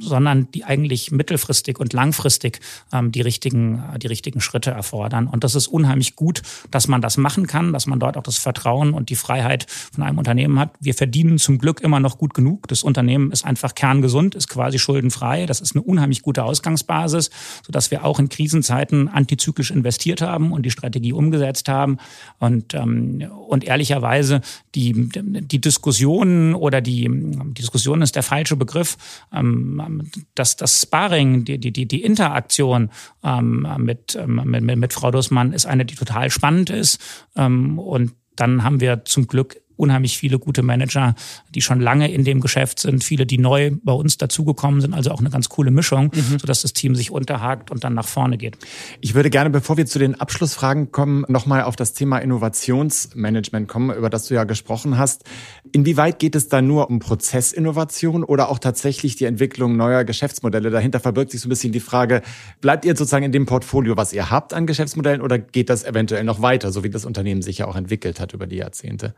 sondern 0.00 0.50
die 0.52 0.64
eigentlich 0.64 1.10
mittelfristig 1.10 1.78
und 1.78 1.92
langfristig 1.92 2.60
ähm, 2.92 3.10
die 3.10 3.22
richtigen, 3.22 3.82
die 4.02 4.06
richtigen 4.06 4.17
Schritte 4.40 4.70
erfordern. 4.70 5.26
Und 5.26 5.44
das 5.44 5.54
ist 5.54 5.66
unheimlich 5.66 6.16
gut, 6.16 6.42
dass 6.70 6.88
man 6.88 7.00
das 7.00 7.16
machen 7.16 7.46
kann, 7.46 7.72
dass 7.72 7.86
man 7.86 8.00
dort 8.00 8.16
auch 8.16 8.22
das 8.22 8.38
Vertrauen 8.38 8.94
und 8.94 9.10
die 9.10 9.16
Freiheit 9.16 9.66
von 9.68 10.04
einem 10.04 10.18
Unternehmen 10.18 10.58
hat. 10.58 10.72
Wir 10.80 10.94
verdienen 10.94 11.38
zum 11.38 11.58
Glück 11.58 11.80
immer 11.80 12.00
noch 12.00 12.18
gut 12.18 12.34
genug. 12.34 12.68
Das 12.68 12.82
Unternehmen 12.82 13.30
ist 13.30 13.44
einfach 13.44 13.74
kerngesund, 13.74 14.34
ist 14.34 14.48
quasi 14.48 14.78
schuldenfrei. 14.78 15.46
Das 15.46 15.60
ist 15.60 15.74
eine 15.74 15.82
unheimlich 15.82 16.22
gute 16.22 16.44
Ausgangsbasis, 16.44 17.30
sodass 17.64 17.90
wir 17.90 18.04
auch 18.04 18.18
in 18.18 18.28
Krisenzeiten 18.28 19.08
antizyklisch 19.08 19.70
investiert 19.70 20.20
haben 20.20 20.52
und 20.52 20.64
die 20.64 20.70
Strategie 20.70 21.12
umgesetzt 21.12 21.68
haben. 21.68 21.98
Und, 22.38 22.74
ähm, 22.74 23.26
und 23.48 23.64
ehrlicherweise 23.64 24.40
die, 24.74 25.08
die 25.12 25.60
Diskussionen 25.60 26.54
oder 26.54 26.80
die, 26.80 27.08
die 27.08 27.54
Diskussion 27.54 28.02
ist 28.02 28.16
der 28.16 28.22
falsche 28.22 28.56
Begriff, 28.56 28.96
ähm, 29.32 30.10
das, 30.34 30.56
das 30.56 30.82
Sparring, 30.82 31.44
die, 31.44 31.58
die, 31.58 31.86
die 31.86 32.02
Interaktion 32.02 32.90
ähm, 33.22 33.66
mit, 33.78 34.07
ähm, 34.16 34.42
mit, 34.44 34.76
mit 34.76 34.92
Frau 34.92 35.10
Dussmann 35.10 35.52
ist 35.52 35.66
eine, 35.66 35.84
die 35.84 35.94
total 35.94 36.30
spannend 36.30 36.70
ist. 36.70 37.00
Ähm, 37.36 37.78
und 37.78 38.12
dann 38.36 38.62
haben 38.62 38.80
wir 38.80 39.04
zum 39.04 39.26
Glück 39.26 39.60
unheimlich 39.78 40.18
viele 40.18 40.38
gute 40.38 40.62
Manager, 40.62 41.14
die 41.54 41.60
schon 41.60 41.80
lange 41.80 42.10
in 42.10 42.24
dem 42.24 42.40
Geschäft 42.40 42.80
sind, 42.80 43.04
viele, 43.04 43.26
die 43.26 43.38
neu 43.38 43.72
bei 43.82 43.92
uns 43.92 44.18
dazugekommen 44.18 44.80
sind, 44.80 44.94
also 44.94 45.10
auch 45.10 45.20
eine 45.20 45.30
ganz 45.30 45.48
coole 45.48 45.70
Mischung, 45.70 46.10
mhm. 46.14 46.38
sodass 46.38 46.62
das 46.62 46.72
Team 46.72 46.94
sich 46.94 47.10
unterhakt 47.10 47.70
und 47.70 47.84
dann 47.84 47.94
nach 47.94 48.06
vorne 48.06 48.38
geht. 48.38 48.58
Ich 49.00 49.14
würde 49.14 49.30
gerne, 49.30 49.50
bevor 49.50 49.76
wir 49.76 49.86
zu 49.86 49.98
den 49.98 50.20
Abschlussfragen 50.20 50.92
kommen, 50.92 51.24
nochmal 51.28 51.62
auf 51.62 51.76
das 51.76 51.94
Thema 51.94 52.18
Innovationsmanagement 52.18 53.68
kommen, 53.68 53.96
über 53.96 54.10
das 54.10 54.26
du 54.26 54.34
ja 54.34 54.44
gesprochen 54.44 54.98
hast. 54.98 55.24
Inwieweit 55.72 56.18
geht 56.18 56.34
es 56.34 56.48
da 56.48 56.62
nur 56.62 56.90
um 56.90 56.98
Prozessinnovation 56.98 58.24
oder 58.24 58.48
auch 58.50 58.58
tatsächlich 58.58 59.16
die 59.16 59.24
Entwicklung 59.24 59.76
neuer 59.76 60.04
Geschäftsmodelle? 60.04 60.70
Dahinter 60.70 61.00
verbirgt 61.00 61.30
sich 61.30 61.40
so 61.40 61.46
ein 61.46 61.50
bisschen 61.50 61.72
die 61.72 61.80
Frage, 61.80 62.22
bleibt 62.60 62.84
ihr 62.84 62.96
sozusagen 62.96 63.24
in 63.24 63.32
dem 63.32 63.46
Portfolio, 63.46 63.96
was 63.96 64.12
ihr 64.12 64.30
habt 64.30 64.52
an 64.54 64.66
Geschäftsmodellen 64.66 65.20
oder 65.20 65.38
geht 65.38 65.70
das 65.70 65.84
eventuell 65.84 66.24
noch 66.24 66.42
weiter, 66.42 66.72
so 66.72 66.84
wie 66.84 66.90
das 66.90 67.04
Unternehmen 67.04 67.42
sich 67.42 67.58
ja 67.58 67.66
auch 67.66 67.76
entwickelt 67.76 68.20
hat 68.20 68.34
über 68.34 68.46
die 68.46 68.56
Jahrzehnte? 68.56 69.14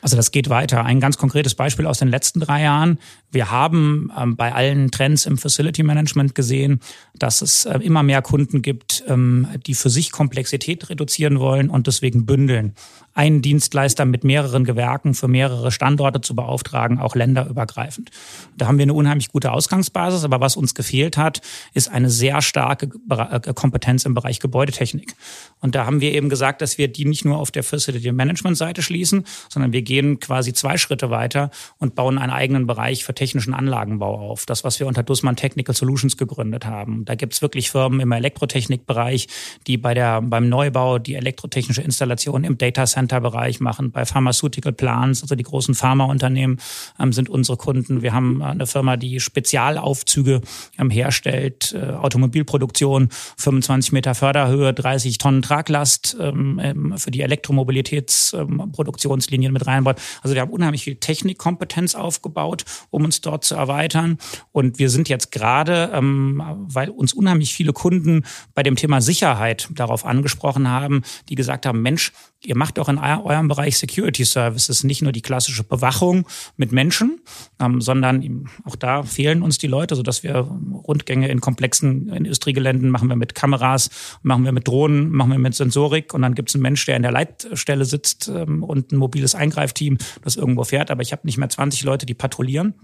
Also 0.00 0.16
das 0.16 0.30
geht 0.30 0.48
weiter. 0.48 0.84
Ein 0.84 1.00
ganz 1.00 1.18
konkretes 1.18 1.54
Beispiel 1.54 1.86
aus 1.86 1.98
den 1.98 2.08
letzten 2.08 2.40
drei 2.40 2.62
Jahren. 2.62 2.98
Wir 3.30 3.50
haben 3.50 4.12
ähm, 4.16 4.36
bei 4.36 4.52
allen 4.52 4.90
Trends 4.90 5.26
im 5.26 5.38
Facility 5.38 5.82
Management 5.82 6.34
gesehen, 6.34 6.80
dass 7.14 7.42
es 7.42 7.64
äh, 7.64 7.78
immer 7.78 8.02
mehr 8.02 8.22
Kunden 8.22 8.62
gibt, 8.62 9.04
ähm, 9.08 9.48
die 9.66 9.74
für 9.74 9.90
sich 9.90 10.12
Komplexität 10.12 10.88
reduzieren 10.88 11.40
wollen 11.40 11.70
und 11.70 11.86
deswegen 11.86 12.26
bündeln. 12.26 12.74
Einen 13.18 13.42
Dienstleister 13.42 14.04
mit 14.04 14.22
mehreren 14.22 14.62
Gewerken 14.62 15.12
für 15.12 15.26
mehrere 15.26 15.72
Standorte 15.72 16.20
zu 16.20 16.36
beauftragen, 16.36 17.00
auch 17.00 17.16
länderübergreifend. 17.16 18.12
Da 18.56 18.68
haben 18.68 18.78
wir 18.78 18.84
eine 18.84 18.94
unheimlich 18.94 19.32
gute 19.32 19.50
Ausgangsbasis, 19.50 20.22
aber 20.22 20.40
was 20.40 20.56
uns 20.56 20.72
gefehlt 20.72 21.16
hat, 21.16 21.40
ist 21.74 21.90
eine 21.90 22.10
sehr 22.10 22.40
starke 22.42 22.88
äh, 23.10 23.52
Kompetenz 23.54 24.04
im 24.04 24.14
Bereich 24.14 24.38
Gebäudetechnik. 24.38 25.16
Und 25.58 25.74
da 25.74 25.84
haben 25.84 26.00
wir 26.00 26.12
eben 26.14 26.28
gesagt, 26.28 26.62
dass 26.62 26.78
wir 26.78 26.86
die 26.86 27.06
nicht 27.06 27.24
nur 27.24 27.38
auf 27.38 27.50
der 27.50 27.64
Facility 27.64 28.12
Management 28.12 28.56
Seite 28.56 28.82
schließen, 28.82 29.24
sondern 29.48 29.72
wir 29.72 29.82
gehen 29.82 30.20
quasi 30.20 30.52
zwei 30.52 30.76
Schritte 30.76 31.10
weiter 31.10 31.50
und 31.78 31.96
bauen 31.96 32.18
einen 32.18 32.30
eigenen 32.30 32.68
Bereich 32.68 33.02
für 33.02 33.14
technischen 33.14 33.52
Anlagenbau 33.52 34.16
auf. 34.16 34.46
Das, 34.46 34.62
was 34.62 34.78
wir 34.78 34.86
unter 34.86 35.02
Dussmann 35.02 35.34
Technical 35.34 35.74
Solutions 35.74 36.18
gegründet 36.18 36.66
haben. 36.66 37.04
Da 37.04 37.16
gibt 37.16 37.32
es 37.32 37.42
wirklich 37.42 37.72
Firmen 37.72 37.98
im 37.98 38.12
Elektrotechnikbereich, 38.12 39.26
die 39.66 39.76
bei 39.76 39.94
der, 39.94 40.22
beim 40.22 40.48
Neubau 40.48 41.00
die 41.00 41.16
elektrotechnische 41.16 41.82
Installation 41.82 42.44
im 42.44 42.56
Data 42.56 42.86
Center 42.86 43.07
Bereich 43.08 43.60
machen. 43.60 43.90
Bei 43.90 44.04
Pharmaceutical 44.04 44.72
Plants, 44.72 45.22
also 45.22 45.34
die 45.34 45.42
großen 45.42 45.74
Pharmaunternehmen, 45.74 46.60
ähm, 46.98 47.12
sind 47.12 47.28
unsere 47.28 47.56
Kunden. 47.56 48.02
Wir 48.02 48.12
haben 48.12 48.42
eine 48.42 48.66
Firma, 48.66 48.96
die 48.96 49.20
Spezialaufzüge 49.20 50.40
ähm, 50.78 50.90
herstellt, 50.90 51.74
äh, 51.74 51.92
Automobilproduktion, 51.92 53.08
25 53.36 53.92
Meter 53.92 54.14
Förderhöhe, 54.14 54.72
30 54.72 55.18
Tonnen 55.18 55.42
Traglast 55.42 56.16
ähm, 56.20 56.60
ähm, 56.62 56.94
für 56.96 57.10
die 57.10 57.22
Elektromobilitätsproduktionslinien 57.22 59.52
mit 59.52 59.66
reinbaut. 59.66 60.00
Also 60.22 60.34
wir 60.34 60.42
haben 60.42 60.50
unheimlich 60.50 60.84
viel 60.84 60.96
Technikkompetenz 60.96 61.94
aufgebaut, 61.94 62.64
um 62.90 63.04
uns 63.04 63.20
dort 63.20 63.44
zu 63.44 63.54
erweitern. 63.54 64.18
Und 64.52 64.78
wir 64.78 64.90
sind 64.90 65.08
jetzt 65.08 65.32
gerade, 65.32 65.90
ähm, 65.92 66.42
weil 66.68 66.90
uns 66.90 67.12
unheimlich 67.12 67.54
viele 67.54 67.72
Kunden 67.72 68.24
bei 68.54 68.62
dem 68.62 68.76
Thema 68.76 69.00
Sicherheit 69.00 69.68
darauf 69.72 70.04
angesprochen 70.04 70.68
haben, 70.68 71.02
die 71.28 71.34
gesagt 71.34 71.66
haben, 71.66 71.82
Mensch, 71.82 72.12
ihr 72.44 72.56
macht 72.56 72.78
auch 72.78 72.88
in 72.88 72.98
eurem 72.98 73.48
Bereich 73.48 73.78
Security 73.78 74.24
Services 74.24 74.84
nicht 74.84 75.02
nur 75.02 75.12
die 75.12 75.22
klassische 75.22 75.64
Bewachung 75.64 76.26
mit 76.56 76.72
Menschen, 76.72 77.20
ähm, 77.60 77.80
sondern 77.80 78.48
auch 78.64 78.76
da 78.76 79.02
fehlen 79.02 79.42
uns 79.42 79.58
die 79.58 79.66
Leute, 79.66 79.96
sodass 79.96 80.22
wir 80.22 80.36
Rundgänge 80.36 81.28
in 81.28 81.40
komplexen 81.40 82.08
Industriegeländen 82.08 82.90
machen 82.90 83.08
wir 83.08 83.16
mit 83.16 83.34
Kameras, 83.34 83.90
machen 84.22 84.44
wir 84.44 84.52
mit 84.52 84.68
Drohnen, 84.68 85.10
machen 85.10 85.32
wir 85.32 85.38
mit 85.38 85.54
Sensorik 85.54 86.14
und 86.14 86.22
dann 86.22 86.34
gibt 86.34 86.50
es 86.50 86.54
einen 86.54 86.62
Mensch, 86.62 86.86
der 86.86 86.96
in 86.96 87.02
der 87.02 87.12
Leitstelle 87.12 87.84
sitzt 87.84 88.28
ähm, 88.28 88.62
und 88.62 88.92
ein 88.92 88.96
mobiles 88.96 89.34
Eingreifteam, 89.34 89.98
das 90.22 90.36
irgendwo 90.36 90.64
fährt, 90.64 90.90
aber 90.90 91.02
ich 91.02 91.12
habe 91.12 91.22
nicht 91.24 91.38
mehr 91.38 91.48
20 91.48 91.82
Leute, 91.82 92.06
die 92.06 92.14
patrouillieren 92.14 92.74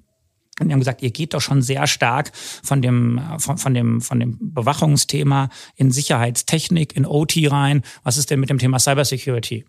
und 0.60 0.68
die 0.68 0.72
haben 0.72 0.80
gesagt, 0.80 1.02
ihr 1.02 1.10
geht 1.10 1.34
doch 1.34 1.40
schon 1.40 1.62
sehr 1.62 1.86
stark 1.88 2.30
von 2.62 2.80
dem, 2.80 3.20
von, 3.38 3.58
von, 3.58 3.74
dem, 3.74 4.00
von 4.00 4.20
dem 4.20 4.38
Bewachungsthema 4.40 5.48
in 5.74 5.90
Sicherheitstechnik, 5.90 6.94
in 6.94 7.06
OT 7.06 7.36
rein. 7.50 7.82
Was 8.04 8.18
ist 8.18 8.30
denn 8.30 8.38
mit 8.38 8.50
dem 8.50 8.58
Thema 8.58 8.78
Cybersecurity? 8.78 9.64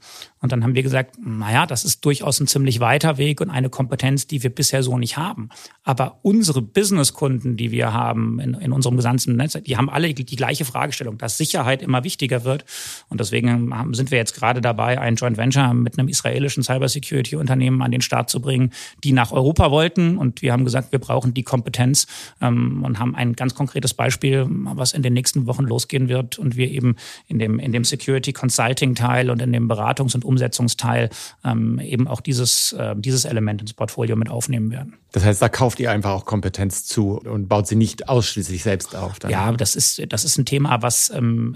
Und 0.46 0.52
dann 0.52 0.64
haben 0.64 0.76
wir 0.76 0.84
gesagt, 0.84 1.18
naja, 1.26 1.66
das 1.66 1.84
ist 1.84 2.06
durchaus 2.06 2.40
ein 2.40 2.46
ziemlich 2.46 2.80
weiter 2.80 3.18
Weg 3.18 3.42
und 3.42 3.50
eine 3.50 3.72
Kompetenz, 3.72 4.28
die 4.28 4.44
wir 4.44 4.52
bisher 4.52 4.84
so 4.84 4.96
nicht 4.96 5.18
haben. 5.18 5.50
Aber 5.84 6.20
unsere 6.22 6.62
Businesskunden, 6.62 7.58
die 7.58 7.72
wir 7.72 7.94
haben 7.94 8.40
in, 8.40 8.54
in 8.54 8.72
unserem 8.72 8.96
gesamten 8.96 9.38
Netz, 9.38 9.58
die 9.66 9.76
haben 9.76 9.90
alle 9.90 10.14
die, 10.14 10.36
gleiche 10.36 10.64
Fragestellung, 10.64 11.18
dass 11.18 11.40
Sicherheit 11.40 11.82
immer 11.82 12.04
wichtiger 12.04 12.44
wird. 12.44 12.64
Und 13.10 13.20
deswegen 13.20 13.74
sind 13.94 14.12
wir 14.12 14.20
jetzt 14.20 14.36
gerade 14.36 14.62
dabei, 14.62 15.02
ein 15.02 15.16
Joint 15.16 15.38
Venture 15.38 15.74
mit 15.74 15.98
einem 15.98 16.10
israelischen 16.10 16.62
Cybersecurity-Unternehmen 16.62 17.82
an 17.82 17.90
den 17.90 18.02
Start 18.02 18.30
zu 18.30 18.40
bringen, 18.40 18.70
die 19.04 19.14
nach 19.14 19.32
Europa 19.32 19.72
wollten. 19.72 20.20
Und 20.20 20.44
wir 20.44 20.52
haben 20.52 20.64
gesagt, 20.64 20.92
wir 20.92 21.00
brauchen 21.00 21.34
die 21.34 21.42
Kompetenz 21.42 22.06
ähm, 22.40 22.84
und 22.84 23.00
haben 23.00 23.16
ein 23.16 23.34
ganz 23.34 23.56
konkretes 23.56 23.96
Beispiel, 23.96 24.46
was 24.48 24.94
in 24.94 25.02
den 25.02 25.14
nächsten 25.14 25.48
Wochen 25.48 25.64
losgehen 25.64 26.08
wird 26.08 26.38
und 26.38 26.56
wir 26.56 26.70
eben 26.70 26.98
in 27.28 27.40
dem, 27.40 27.58
in 27.58 27.72
dem 27.72 27.84
Security 27.84 28.32
Consulting 28.32 28.94
Teil 28.94 29.32
und 29.32 29.42
in 29.42 29.52
dem 29.52 29.68
Beratungs- 29.68 30.14
und 30.14 30.24
Umsetzungsteil 30.36 31.10
ähm, 31.46 31.80
eben 31.80 32.10
auch 32.10 32.20
dieses, 32.20 32.74
äh, 32.74 32.94
dieses 32.98 33.24
Element 33.24 33.62
ins 33.62 33.74
Portfolio 33.74 34.18
mit 34.18 34.30
aufnehmen 34.30 34.70
werden. 34.70 34.98
Das 35.14 35.24
heißt, 35.24 35.42
da 35.42 35.48
kauft 35.48 35.80
ihr 35.80 35.92
einfach 35.92 36.12
auch 36.12 36.26
Kompetenz 36.26 36.84
zu 36.86 37.18
und 37.18 37.48
baut 37.48 37.68
sie 37.68 37.78
nicht 37.78 38.10
ausschließlich 38.10 38.64
selbst 38.64 38.98
auf. 38.98 39.18
Dann. 39.18 39.32
Ja, 39.32 39.54
das 39.54 39.78
ist, 39.78 40.02
das 40.10 40.26
ist 40.26 40.38
ein 40.38 40.46
Thema, 40.46 40.82
was 40.82 41.10
ähm, 41.10 41.56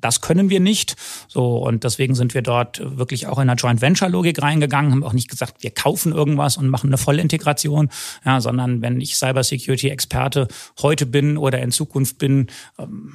das 0.00 0.20
können 0.20 0.50
wir 0.50 0.60
nicht. 0.60 0.94
So, 1.26 1.56
und 1.56 1.82
deswegen 1.82 2.14
sind 2.14 2.32
wir 2.32 2.42
dort 2.42 2.80
wirklich 2.96 3.26
auch 3.26 3.38
in 3.38 3.42
einer 3.42 3.56
Joint 3.56 3.80
Venture-Logik 3.80 4.40
reingegangen, 4.40 4.92
haben 4.92 5.02
auch 5.02 5.14
nicht 5.14 5.28
gesagt, 5.28 5.64
wir 5.64 5.72
kaufen 5.72 6.12
irgendwas 6.12 6.56
und 6.56 6.68
machen 6.68 6.90
eine 6.90 6.96
Vollintegration, 6.96 7.88
ja, 8.24 8.40
sondern 8.40 8.82
wenn 8.82 9.00
ich 9.00 9.16
Cybersecurity-Experte 9.16 10.46
heute 10.80 11.04
bin 11.04 11.36
oder 11.36 11.60
in 11.60 11.72
Zukunft 11.72 12.18
bin, 12.18 12.46
ähm, 12.78 13.12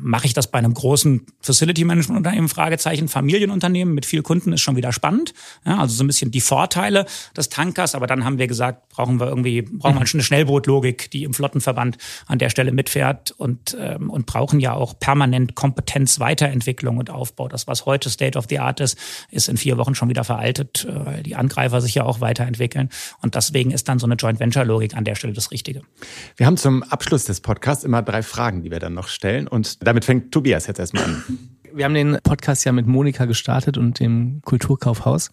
mache 0.00 0.26
ich 0.26 0.32
das 0.32 0.46
bei 0.46 0.58
einem 0.58 0.74
großen 0.74 1.26
Facility-Management-Unternehmen, 1.40 2.48
Fragezeichen, 2.48 3.08
Familienunternehmen 3.08 3.94
mit 3.94 4.06
viel 4.06 4.22
Kunden 4.28 4.52
ist 4.52 4.60
schon 4.60 4.76
wieder 4.76 4.92
spannend. 4.92 5.32
Ja, 5.64 5.78
also 5.78 5.94
so 5.94 6.04
ein 6.04 6.06
bisschen 6.06 6.30
die 6.30 6.42
Vorteile 6.42 7.06
des 7.34 7.48
Tankers, 7.48 7.94
aber 7.94 8.06
dann 8.06 8.26
haben 8.26 8.36
wir 8.36 8.46
gesagt, 8.46 8.90
brauchen 8.90 9.18
wir 9.20 9.26
irgendwie, 9.26 9.62
brauchen 9.62 9.94
wir 9.94 10.00
eine 10.00 10.22
Schnellbootlogik, 10.22 11.10
die 11.10 11.24
im 11.24 11.32
Flottenverband 11.32 11.96
an 12.26 12.38
der 12.38 12.50
Stelle 12.50 12.70
mitfährt 12.72 13.30
und, 13.30 13.74
ähm, 13.80 14.10
und 14.10 14.26
brauchen 14.26 14.60
ja 14.60 14.74
auch 14.74 14.98
permanent 14.98 15.54
Kompetenz, 15.54 16.20
Weiterentwicklung 16.20 16.98
und 16.98 17.08
Aufbau. 17.08 17.48
Das, 17.48 17.66
was 17.66 17.86
heute 17.86 18.10
State 18.10 18.36
of 18.36 18.44
the 18.50 18.58
Art 18.58 18.80
ist, 18.80 18.98
ist 19.30 19.48
in 19.48 19.56
vier 19.56 19.78
Wochen 19.78 19.94
schon 19.94 20.10
wieder 20.10 20.24
veraltet, 20.24 20.84
äh, 20.84 21.06
weil 21.06 21.22
die 21.22 21.34
Angreifer 21.34 21.80
sich 21.80 21.94
ja 21.94 22.02
auch 22.02 22.20
weiterentwickeln. 22.20 22.90
Und 23.22 23.34
deswegen 23.34 23.70
ist 23.70 23.88
dann 23.88 23.98
so 23.98 24.04
eine 24.04 24.16
Joint 24.16 24.40
Venture 24.40 24.66
Logik 24.66 24.94
an 24.94 25.04
der 25.04 25.14
Stelle 25.14 25.32
das 25.32 25.52
Richtige. 25.52 25.80
Wir 26.36 26.44
haben 26.44 26.58
zum 26.58 26.82
Abschluss 26.82 27.24
des 27.24 27.40
Podcasts 27.40 27.82
immer 27.82 28.02
drei 28.02 28.22
Fragen, 28.22 28.62
die 28.62 28.70
wir 28.70 28.78
dann 28.78 28.92
noch 28.92 29.08
stellen. 29.08 29.48
Und 29.48 29.86
damit 29.86 30.04
fängt 30.04 30.32
Tobias 30.32 30.66
jetzt 30.66 30.80
erstmal 30.80 31.04
an. 31.04 31.24
Wir 31.78 31.84
haben 31.84 31.94
den 31.94 32.18
Podcast 32.24 32.64
ja 32.64 32.72
mit 32.72 32.88
Monika 32.88 33.24
gestartet 33.26 33.78
und 33.78 34.00
dem 34.00 34.42
Kulturkaufhaus. 34.44 35.30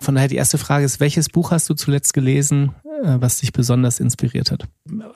Von 0.00 0.14
daher 0.14 0.28
die 0.28 0.36
erste 0.36 0.56
Frage 0.56 0.84
ist, 0.84 1.00
welches 1.00 1.28
Buch 1.28 1.50
hast 1.50 1.68
du 1.68 1.74
zuletzt 1.74 2.14
gelesen, 2.14 2.76
äh, 3.02 3.16
was 3.18 3.40
dich 3.40 3.52
besonders 3.52 3.98
inspiriert 3.98 4.52
hat? 4.52 4.68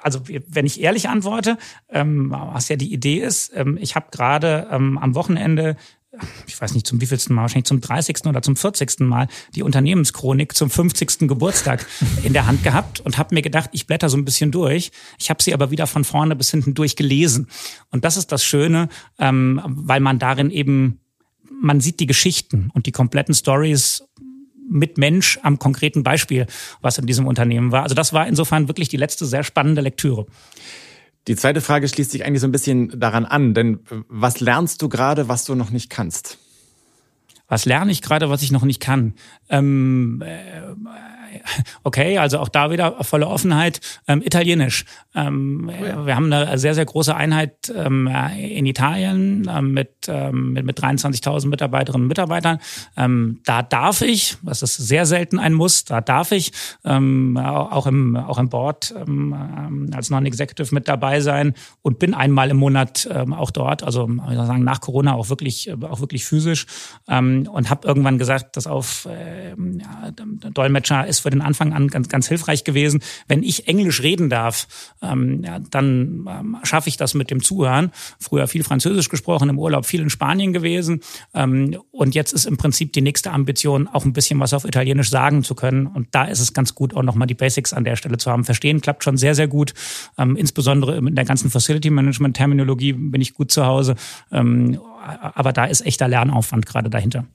Also 0.02 0.22
wenn 0.26 0.66
ich 0.66 0.80
ehrlich 0.80 1.08
antworte, 1.08 1.58
ähm, 1.88 2.32
was 2.32 2.68
ja 2.68 2.74
die 2.74 2.92
Idee 2.92 3.20
ist, 3.20 3.52
ähm, 3.54 3.78
ich 3.80 3.94
habe 3.94 4.06
gerade 4.10 4.66
ähm, 4.68 4.98
am 4.98 5.14
Wochenende 5.14 5.76
ich 6.46 6.60
weiß 6.60 6.74
nicht 6.74 6.86
zum 6.86 7.00
wievielsten 7.00 7.34
Mal, 7.34 7.42
wahrscheinlich 7.42 7.66
zum 7.66 7.80
30. 7.80 8.26
oder 8.26 8.42
zum 8.42 8.56
40. 8.56 9.00
Mal 9.00 9.28
die 9.54 9.62
Unternehmenschronik 9.62 10.54
zum 10.54 10.70
50. 10.70 11.28
Geburtstag 11.28 11.86
in 12.22 12.32
der 12.32 12.46
Hand 12.46 12.62
gehabt 12.62 13.00
und 13.00 13.18
habe 13.18 13.34
mir 13.34 13.42
gedacht, 13.42 13.70
ich 13.72 13.86
blätter 13.86 14.08
so 14.08 14.16
ein 14.16 14.24
bisschen 14.24 14.50
durch. 14.50 14.90
Ich 15.18 15.30
habe 15.30 15.42
sie 15.42 15.54
aber 15.54 15.70
wieder 15.70 15.86
von 15.86 16.04
vorne 16.04 16.36
bis 16.36 16.50
hinten 16.50 16.74
durchgelesen. 16.74 17.48
Und 17.90 18.04
das 18.04 18.16
ist 18.16 18.32
das 18.32 18.44
Schöne, 18.44 18.88
ähm, 19.18 19.60
weil 19.64 20.00
man 20.00 20.18
darin 20.18 20.50
eben, 20.50 21.00
man 21.60 21.80
sieht 21.80 22.00
die 22.00 22.06
Geschichten 22.06 22.70
und 22.74 22.86
die 22.86 22.92
kompletten 22.92 23.34
Stories 23.34 24.04
mit 24.68 24.98
Mensch 24.98 25.38
am 25.42 25.58
konkreten 25.58 26.02
Beispiel, 26.02 26.46
was 26.80 26.98
in 26.98 27.06
diesem 27.06 27.26
Unternehmen 27.26 27.70
war. 27.70 27.82
Also 27.82 27.94
das 27.94 28.12
war 28.12 28.26
insofern 28.26 28.68
wirklich 28.68 28.88
die 28.88 28.96
letzte 28.96 29.26
sehr 29.26 29.44
spannende 29.44 29.82
Lektüre. 29.82 30.26
Die 31.26 31.36
zweite 31.36 31.60
Frage 31.60 31.88
schließt 31.88 32.10
sich 32.10 32.24
eigentlich 32.24 32.40
so 32.40 32.46
ein 32.46 32.52
bisschen 32.52 33.00
daran 33.00 33.24
an, 33.24 33.54
denn 33.54 33.80
was 34.08 34.40
lernst 34.40 34.82
du 34.82 34.88
gerade, 34.88 35.28
was 35.28 35.44
du 35.44 35.54
noch 35.54 35.70
nicht 35.70 35.88
kannst? 35.90 36.38
Was 37.48 37.64
lerne 37.64 37.92
ich 37.92 38.02
gerade, 38.02 38.30
was 38.30 38.42
ich 38.42 38.52
noch 38.52 38.64
nicht 38.64 38.80
kann? 38.80 39.14
Ähm, 39.48 40.22
äh, 40.24 40.60
okay, 41.84 42.18
also 42.18 42.38
auch 42.38 42.48
da 42.48 42.70
wieder 42.70 43.02
volle 43.04 43.26
Offenheit. 43.26 43.80
Ähm, 44.08 44.22
Italienisch. 44.24 44.84
Ähm, 45.14 45.70
oh 45.70 45.84
ja. 45.84 46.06
Wir 46.06 46.16
haben 46.16 46.32
eine 46.32 46.58
sehr, 46.58 46.74
sehr 46.74 46.84
große 46.84 47.14
Einheit 47.14 47.72
ähm, 47.74 48.08
in 48.36 48.66
Italien 48.66 49.50
ähm, 49.52 49.72
mit, 49.72 49.90
ähm, 50.08 50.52
mit, 50.52 50.64
mit 50.64 50.80
23.000 50.80 51.48
Mitarbeiterinnen 51.48 52.04
und 52.04 52.08
Mitarbeitern. 52.08 52.58
Ähm, 52.96 53.40
da 53.44 53.62
darf 53.62 54.02
ich, 54.02 54.36
das 54.42 54.62
ist 54.62 54.76
sehr 54.76 55.06
selten 55.06 55.38
ein 55.38 55.52
Muss, 55.52 55.84
da 55.84 56.00
darf 56.00 56.32
ich 56.32 56.52
ähm, 56.84 57.36
auch, 57.36 57.86
im, 57.86 58.16
auch 58.16 58.38
im 58.38 58.48
Board 58.48 58.94
ähm, 58.96 59.90
als 59.94 60.10
Non-Executive 60.10 60.74
mit 60.74 60.88
dabei 60.88 61.20
sein 61.20 61.54
und 61.82 61.98
bin 61.98 62.14
einmal 62.14 62.50
im 62.50 62.56
Monat 62.56 63.08
ähm, 63.10 63.32
auch 63.32 63.50
dort, 63.50 63.82
also 63.82 64.08
sagen, 64.16 64.64
nach 64.64 64.80
Corona 64.80 65.14
auch 65.14 65.28
wirklich, 65.28 65.72
auch 65.84 66.00
wirklich 66.00 66.24
physisch 66.24 66.66
ähm, 67.08 67.48
und 67.50 67.70
habe 67.70 67.86
irgendwann 67.86 68.18
gesagt, 68.18 68.56
dass 68.56 68.66
auf 68.66 69.06
äh, 69.06 69.50
ja, 69.50 70.10
Dolmetscher 70.50 71.06
ist 71.06 71.20
für 71.20 71.30
den 71.34 71.42
Anfang 71.42 71.72
an 71.72 71.88
ganz, 71.88 72.08
ganz 72.08 72.28
hilfreich 72.28 72.64
gewesen. 72.64 73.00
Wenn 73.28 73.42
ich 73.42 73.68
Englisch 73.68 74.02
reden 74.02 74.30
darf, 74.30 74.66
ähm, 75.02 75.42
ja, 75.44 75.58
dann 75.58 76.26
ähm, 76.28 76.56
schaffe 76.62 76.88
ich 76.88 76.96
das 76.96 77.14
mit 77.14 77.30
dem 77.30 77.42
Zuhören. 77.42 77.90
Früher 78.18 78.46
viel 78.48 78.64
Französisch 78.64 79.08
gesprochen, 79.08 79.48
im 79.48 79.58
Urlaub 79.58 79.86
viel 79.86 80.00
in 80.00 80.10
Spanien 80.10 80.52
gewesen. 80.52 81.00
Ähm, 81.34 81.76
und 81.90 82.14
jetzt 82.14 82.32
ist 82.32 82.46
im 82.46 82.56
Prinzip 82.56 82.92
die 82.92 83.02
nächste 83.02 83.32
Ambition, 83.32 83.88
auch 83.88 84.04
ein 84.04 84.12
bisschen 84.12 84.40
was 84.40 84.54
auf 84.54 84.64
Italienisch 84.64 85.10
sagen 85.10 85.44
zu 85.44 85.54
können. 85.54 85.86
Und 85.86 86.08
da 86.12 86.24
ist 86.24 86.40
es 86.40 86.52
ganz 86.52 86.74
gut, 86.74 86.94
auch 86.94 87.02
nochmal 87.02 87.26
die 87.26 87.34
Basics 87.34 87.72
an 87.72 87.84
der 87.84 87.96
Stelle 87.96 88.18
zu 88.18 88.30
haben. 88.30 88.44
Verstehen 88.44 88.80
klappt 88.80 89.04
schon 89.04 89.16
sehr, 89.16 89.34
sehr 89.34 89.48
gut. 89.48 89.74
Ähm, 90.18 90.36
insbesondere 90.36 90.96
in 90.96 91.14
der 91.14 91.24
ganzen 91.24 91.50
Facility 91.50 91.90
Management 91.90 92.36
Terminologie 92.36 92.92
bin 92.92 93.20
ich 93.20 93.34
gut 93.34 93.50
zu 93.50 93.66
Hause. 93.66 93.96
Ähm, 94.32 94.78
aber 95.04 95.52
da 95.52 95.66
ist 95.66 95.84
echter 95.84 96.08
Lernaufwand 96.08 96.66
gerade 96.66 96.90
dahinter. 96.90 97.26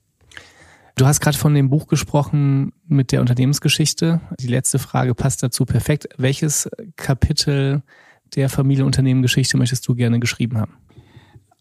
Du 1.00 1.08
hast 1.08 1.22
gerade 1.22 1.38
von 1.38 1.54
dem 1.54 1.70
Buch 1.70 1.88
gesprochen 1.88 2.74
mit 2.86 3.14
der 3.14 3.22
Unternehmensgeschichte. 3.22 4.20
Die 4.38 4.48
letzte 4.48 4.80
Frage 4.80 5.16
passt 5.16 5.42
dazu 5.42 5.64
perfekt. 5.64 6.10
Welches 6.18 6.70
Kapitel 6.98 7.84
der 8.36 8.50
Familienunternehmengeschichte 8.50 9.56
möchtest 9.56 9.88
du 9.88 9.96
gerne 9.96 10.20
geschrieben 10.20 10.58
haben? 10.58 10.74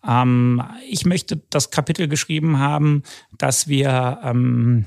Ähm, 0.05 0.61
ich 0.91 1.07
möchte 1.07 1.41
das 1.51 1.71
Kapitel 1.71 2.09
geschrieben 2.09 2.59
haben, 2.59 3.05
dass 3.31 3.69
wir 3.69 4.19
ähm, 4.25 4.87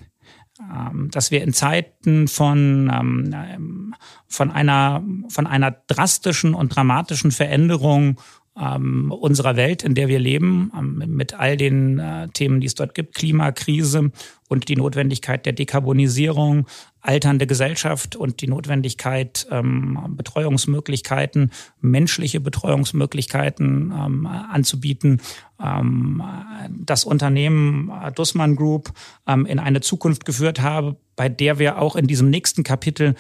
ähm, 0.59 1.09
dass 1.11 1.31
wir 1.31 1.43
in 1.43 1.53
Zeiten 1.53 2.27
von, 2.27 2.91
ähm, 2.93 3.95
von, 4.27 4.51
einer, 4.51 5.01
von 5.29 5.47
einer 5.47 5.71
drastischen 5.71 6.53
und 6.53 6.75
dramatischen 6.75 7.31
Veränderung 7.31 8.19
ähm, 8.59 9.11
unserer 9.11 9.55
Welt, 9.55 9.83
in 9.83 9.95
der 9.95 10.07
wir 10.07 10.19
leben, 10.19 10.71
ähm, 10.77 11.03
mit 11.07 11.33
all 11.33 11.55
den 11.55 11.99
äh, 11.99 12.27
Themen, 12.29 12.59
die 12.59 12.67
es 12.67 12.75
dort 12.75 12.93
gibt, 12.93 13.15
Klimakrise 13.15 14.11
und 14.49 14.67
die 14.67 14.75
Notwendigkeit 14.75 15.45
der 15.45 15.53
Dekarbonisierung, 15.53 16.67
alternde 16.99 17.47
Gesellschaft 17.47 18.15
und 18.15 18.41
die 18.41 18.47
Notwendigkeit, 18.47 19.47
ähm, 19.49 19.97
Betreuungsmöglichkeiten, 20.17 21.51
menschliche 21.79 22.41
Betreuungsmöglichkeiten 22.41 23.93
ähm, 23.97 24.25
anzubieten, 24.25 25.21
ähm, 25.63 26.21
das 26.69 27.05
Unternehmen 27.05 27.89
äh, 27.89 28.11
Dussmann 28.11 28.57
Group 28.57 28.91
ähm, 29.27 29.45
in 29.45 29.59
eine 29.59 29.79
Zukunft 29.79 30.25
geführt 30.25 30.61
habe, 30.61 30.97
bei 31.15 31.29
der 31.29 31.57
wir 31.57 31.79
auch 31.79 31.95
in 31.95 32.07
diesem 32.07 32.29
nächsten 32.29 32.63
Kapitel 32.63 33.15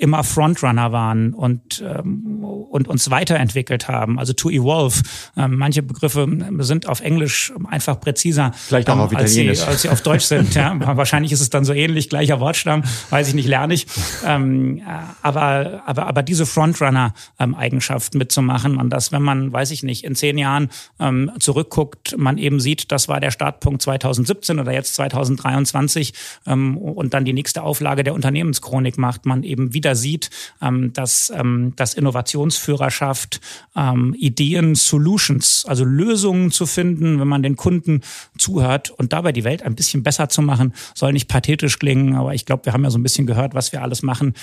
immer 0.00 0.24
Frontrunner 0.24 0.92
waren 0.92 1.34
und, 1.34 1.84
ähm, 1.86 2.42
und 2.42 2.88
uns 2.88 3.10
weiterentwickelt 3.10 3.86
haben, 3.86 4.18
also 4.18 4.32
to 4.32 4.48
evolve. 4.48 5.02
Ähm, 5.36 5.56
manche 5.56 5.82
Begriffe 5.82 6.26
sind 6.60 6.88
auf 6.88 7.00
Englisch 7.00 7.52
einfach 7.68 8.00
präziser, 8.00 8.52
Vielleicht 8.54 8.88
auch 8.88 8.94
ähm, 8.94 9.00
auf 9.00 9.16
als, 9.16 9.34
sie, 9.34 9.48
als 9.48 9.82
sie 9.82 9.90
auf 9.90 10.00
Deutsch 10.00 10.24
sind. 10.24 10.54
ja. 10.54 10.74
Wahrscheinlich 10.96 11.32
ist 11.32 11.40
es 11.40 11.50
dann 11.50 11.64
so 11.64 11.74
ähnlich, 11.74 12.08
gleicher 12.08 12.40
Wortstamm, 12.40 12.82
weiß 13.10 13.28
ich 13.28 13.34
nicht, 13.34 13.46
lerne 13.46 13.74
ich. 13.74 13.86
Ähm, 14.24 14.78
äh, 14.78 14.82
aber, 15.22 15.82
aber, 15.84 16.06
aber 16.06 16.22
diese 16.22 16.46
Frontrunner-Eigenschaft 16.46 18.14
mitzumachen 18.14 18.78
und 18.78 18.90
dass, 18.90 19.12
wenn 19.12 19.22
man, 19.22 19.52
weiß 19.52 19.70
ich 19.70 19.82
nicht, 19.82 20.04
in 20.04 20.14
zehn 20.14 20.38
Jahren 20.38 20.70
ähm, 20.98 21.30
zurückguckt, 21.40 22.16
man 22.16 22.38
eben 22.38 22.58
sieht, 22.58 22.90
das 22.90 23.08
war 23.08 23.20
der 23.20 23.30
Startpunkt 23.30 23.82
2017 23.82 24.58
oder 24.58 24.72
jetzt 24.72 24.94
2023 24.94 26.14
ähm, 26.46 26.78
und 26.78 27.12
dann 27.12 27.24
die 27.26 27.34
nächste 27.34 27.62
Auflage 27.62 28.02
der 28.02 28.14
Unternehmenschronik 28.14 28.96
macht, 28.96 29.26
man 29.26 29.42
eben 29.42 29.74
wieder 29.74 29.89
sieht, 29.94 30.30
ähm, 30.60 30.92
dass, 30.92 31.32
ähm, 31.34 31.74
dass 31.76 31.94
Innovationsführerschaft, 31.94 33.40
ähm, 33.76 34.14
Ideen, 34.18 34.74
Solutions, 34.74 35.64
also 35.66 35.84
Lösungen 35.84 36.50
zu 36.50 36.66
finden, 36.66 37.20
wenn 37.20 37.28
man 37.28 37.42
den 37.42 37.56
Kunden 37.56 38.00
zuhört 38.38 38.90
und 38.90 39.12
dabei 39.12 39.32
die 39.32 39.44
Welt 39.44 39.62
ein 39.62 39.74
bisschen 39.74 40.02
besser 40.02 40.28
zu 40.28 40.42
machen, 40.42 40.74
soll 40.94 41.12
nicht 41.12 41.28
pathetisch 41.28 41.78
klingen, 41.78 42.14
aber 42.14 42.34
ich 42.34 42.46
glaube, 42.46 42.66
wir 42.66 42.72
haben 42.72 42.84
ja 42.84 42.90
so 42.90 42.98
ein 42.98 43.02
bisschen 43.02 43.26
gehört, 43.26 43.54
was 43.54 43.72
wir 43.72 43.82
alles 43.82 44.02
machen, 44.02 44.34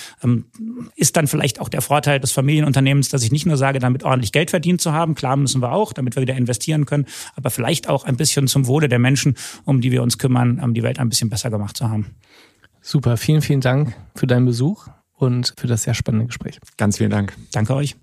ist 0.96 1.16
dann 1.16 1.26
vielleicht 1.26 1.60
auch 1.60 1.68
der 1.68 1.82
Vorteil 1.82 2.20
des 2.20 2.32
Familienunternehmens, 2.32 3.08
dass 3.08 3.22
ich 3.22 3.32
nicht 3.32 3.46
nur 3.46 3.56
sage, 3.56 3.78
damit 3.78 4.04
ordentlich 4.04 4.32
Geld 4.32 4.50
verdient 4.50 4.80
zu 4.80 4.92
haben, 4.92 5.14
klar 5.14 5.36
müssen 5.36 5.62
wir 5.62 5.72
auch, 5.72 5.92
damit 5.92 6.16
wir 6.16 6.22
wieder 6.22 6.36
investieren 6.36 6.86
können, 6.86 7.06
aber 7.36 7.50
vielleicht 7.50 7.88
auch 7.88 8.04
ein 8.04 8.16
bisschen 8.16 8.48
zum 8.48 8.66
Wohle 8.66 8.88
der 8.88 8.98
Menschen, 8.98 9.36
um 9.64 9.80
die 9.80 9.92
wir 9.92 10.02
uns 10.02 10.18
kümmern, 10.18 10.60
die 10.74 10.82
Welt 10.82 10.98
ein 10.98 11.08
bisschen 11.08 11.30
besser 11.30 11.50
gemacht 11.50 11.76
zu 11.76 11.88
haben. 11.88 12.14
Super, 12.80 13.16
vielen, 13.16 13.42
vielen 13.42 13.60
Dank 13.60 13.94
für 14.14 14.26
deinen 14.26 14.46
Besuch 14.46 14.86
und 15.18 15.52
für 15.58 15.66
das 15.66 15.82
sehr 15.82 15.94
spannende 15.94 16.26
Gespräch. 16.26 16.58
Ganz 16.76 16.98
vielen 16.98 17.10
Dank. 17.10 17.34
Danke 17.52 17.74
euch. 17.74 17.96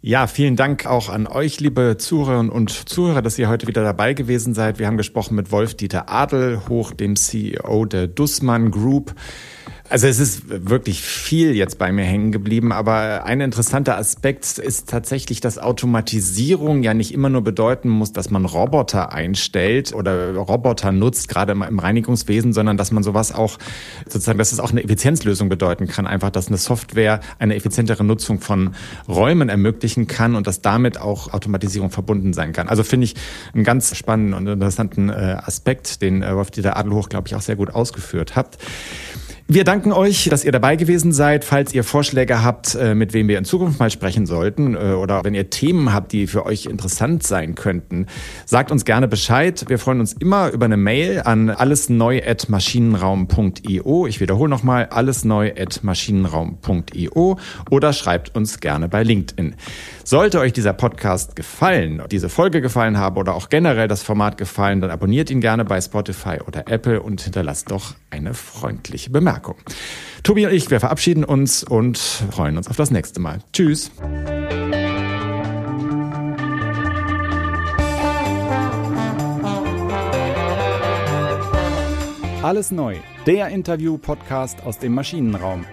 Ja, 0.00 0.28
vielen 0.28 0.54
Dank 0.54 0.86
auch 0.86 1.08
an 1.08 1.26
euch, 1.26 1.58
liebe 1.58 1.96
Zuhörerinnen 1.98 2.52
und 2.52 2.70
Zuhörer, 2.88 3.20
dass 3.20 3.36
ihr 3.36 3.48
heute 3.48 3.66
wieder 3.66 3.82
dabei 3.82 4.14
gewesen 4.14 4.54
seid. 4.54 4.78
Wir 4.78 4.86
haben 4.86 4.96
gesprochen 4.96 5.34
mit 5.34 5.50
Wolf-Dieter 5.50 6.08
Adelhoch, 6.08 6.92
dem 6.92 7.16
CEO 7.16 7.84
der 7.84 8.06
Dussmann 8.06 8.70
Group. 8.70 9.14
Also 9.90 10.06
es 10.06 10.18
ist 10.18 10.42
wirklich 10.48 11.02
viel 11.02 11.54
jetzt 11.54 11.78
bei 11.78 11.92
mir 11.92 12.04
hängen 12.04 12.30
geblieben, 12.30 12.72
aber 12.72 13.24
ein 13.24 13.40
interessanter 13.40 13.96
Aspekt 13.96 14.58
ist 14.58 14.88
tatsächlich, 14.88 15.40
dass 15.40 15.58
Automatisierung 15.58 16.82
ja 16.82 16.92
nicht 16.92 17.14
immer 17.14 17.30
nur 17.30 17.42
bedeuten 17.42 17.88
muss, 17.88 18.12
dass 18.12 18.30
man 18.30 18.44
Roboter 18.44 19.12
einstellt 19.12 19.94
oder 19.94 20.34
Roboter 20.34 20.92
nutzt, 20.92 21.28
gerade 21.28 21.52
im 21.52 21.78
Reinigungswesen, 21.78 22.52
sondern 22.52 22.76
dass 22.76 22.92
man 22.92 23.02
sowas 23.02 23.34
auch 23.34 23.58
sozusagen, 24.04 24.38
dass 24.38 24.52
es 24.52 24.60
auch 24.60 24.70
eine 24.70 24.84
Effizienzlösung 24.84 25.48
bedeuten 25.48 25.86
kann, 25.86 26.06
einfach, 26.06 26.30
dass 26.30 26.48
eine 26.48 26.58
Software 26.58 27.20
eine 27.38 27.54
effizientere 27.54 28.04
Nutzung 28.04 28.40
von 28.40 28.74
Räumen 29.08 29.48
ermöglichen 29.48 30.06
kann 30.06 30.34
und 30.34 30.46
dass 30.46 30.60
damit 30.60 31.00
auch 31.00 31.32
Automatisierung 31.32 31.90
verbunden 31.90 32.32
sein 32.32 32.52
kann. 32.52 32.68
Also 32.68 32.84
finde 32.84 33.04
ich 33.04 33.14
einen 33.54 33.64
ganz 33.64 33.96
spannenden 33.96 34.34
und 34.34 34.46
interessanten 34.46 35.08
äh, 35.08 35.36
Aspekt, 35.42 36.02
den 36.02 36.22
äh, 36.22 36.34
Wolf-Dieter 36.34 36.76
Adelhoch, 36.76 37.08
glaube 37.08 37.28
ich, 37.28 37.34
auch 37.34 37.40
sehr 37.40 37.56
gut 37.56 37.70
ausgeführt 37.74 38.36
habt. 38.36 38.58
Wir 39.50 39.64
danken 39.64 39.92
euch, 39.92 40.28
dass 40.28 40.44
ihr 40.44 40.52
dabei 40.52 40.76
gewesen 40.76 41.10
seid. 41.10 41.42
Falls 41.42 41.72
ihr 41.72 41.82
Vorschläge 41.82 42.44
habt, 42.44 42.74
äh, 42.74 42.94
mit 42.94 43.14
wem 43.14 43.28
wir 43.28 43.38
in 43.38 43.46
Zukunft 43.46 43.80
mal 43.80 43.90
sprechen 43.90 44.26
sollten 44.26 44.74
äh, 44.74 44.92
oder 44.92 45.24
wenn 45.24 45.32
ihr 45.32 45.48
Themen 45.48 45.94
habt, 45.94 46.12
die 46.12 46.26
für 46.26 46.44
euch 46.44 46.66
interessant 46.66 47.22
sein 47.22 47.54
könnten, 47.54 48.08
sagt 48.44 48.70
uns 48.70 48.84
gerne 48.84 49.08
Bescheid. 49.08 49.64
Wir 49.68 49.78
freuen 49.78 50.00
uns 50.00 50.12
immer 50.12 50.50
über 50.50 50.66
eine 50.66 50.76
Mail 50.76 51.22
an 51.24 51.48
allesneu@maschinenraum.io. 51.48 54.06
Ich 54.06 54.20
wiederhole 54.20 54.50
nochmal 54.50 54.84
allesneu@maschinenraum.io 54.90 57.38
oder 57.70 57.94
schreibt 57.94 58.36
uns 58.36 58.60
gerne 58.60 58.90
bei 58.90 59.02
LinkedIn. 59.02 59.54
Sollte 60.04 60.40
euch 60.40 60.52
dieser 60.52 60.74
Podcast 60.74 61.36
gefallen, 61.36 62.02
diese 62.10 62.28
Folge 62.28 62.60
gefallen 62.60 62.98
haben 62.98 63.16
oder 63.16 63.34
auch 63.34 63.48
generell 63.48 63.88
das 63.88 64.02
Format 64.02 64.36
gefallen, 64.36 64.82
dann 64.82 64.90
abonniert 64.90 65.30
ihn 65.30 65.40
gerne 65.40 65.64
bei 65.64 65.80
Spotify 65.80 66.36
oder 66.46 66.68
Apple 66.68 67.00
und 67.00 67.22
hinterlasst 67.22 67.70
doch 67.70 67.94
eine 68.10 68.34
freundliche 68.34 69.08
Bemerkung. 69.08 69.37
Tobi 70.22 70.46
und 70.46 70.52
ich, 70.52 70.70
wir 70.70 70.80
verabschieden 70.80 71.24
uns 71.24 71.64
und 71.64 71.98
freuen 71.98 72.56
uns 72.56 72.68
auf 72.68 72.76
das 72.76 72.90
nächste 72.90 73.20
Mal. 73.20 73.38
Tschüss. 73.52 73.90
Alles 82.42 82.70
neu, 82.70 82.96
der 83.26 83.48
Interview-Podcast 83.48 84.62
aus 84.64 84.78
dem 84.78 84.94
Maschinenraum. 84.94 85.66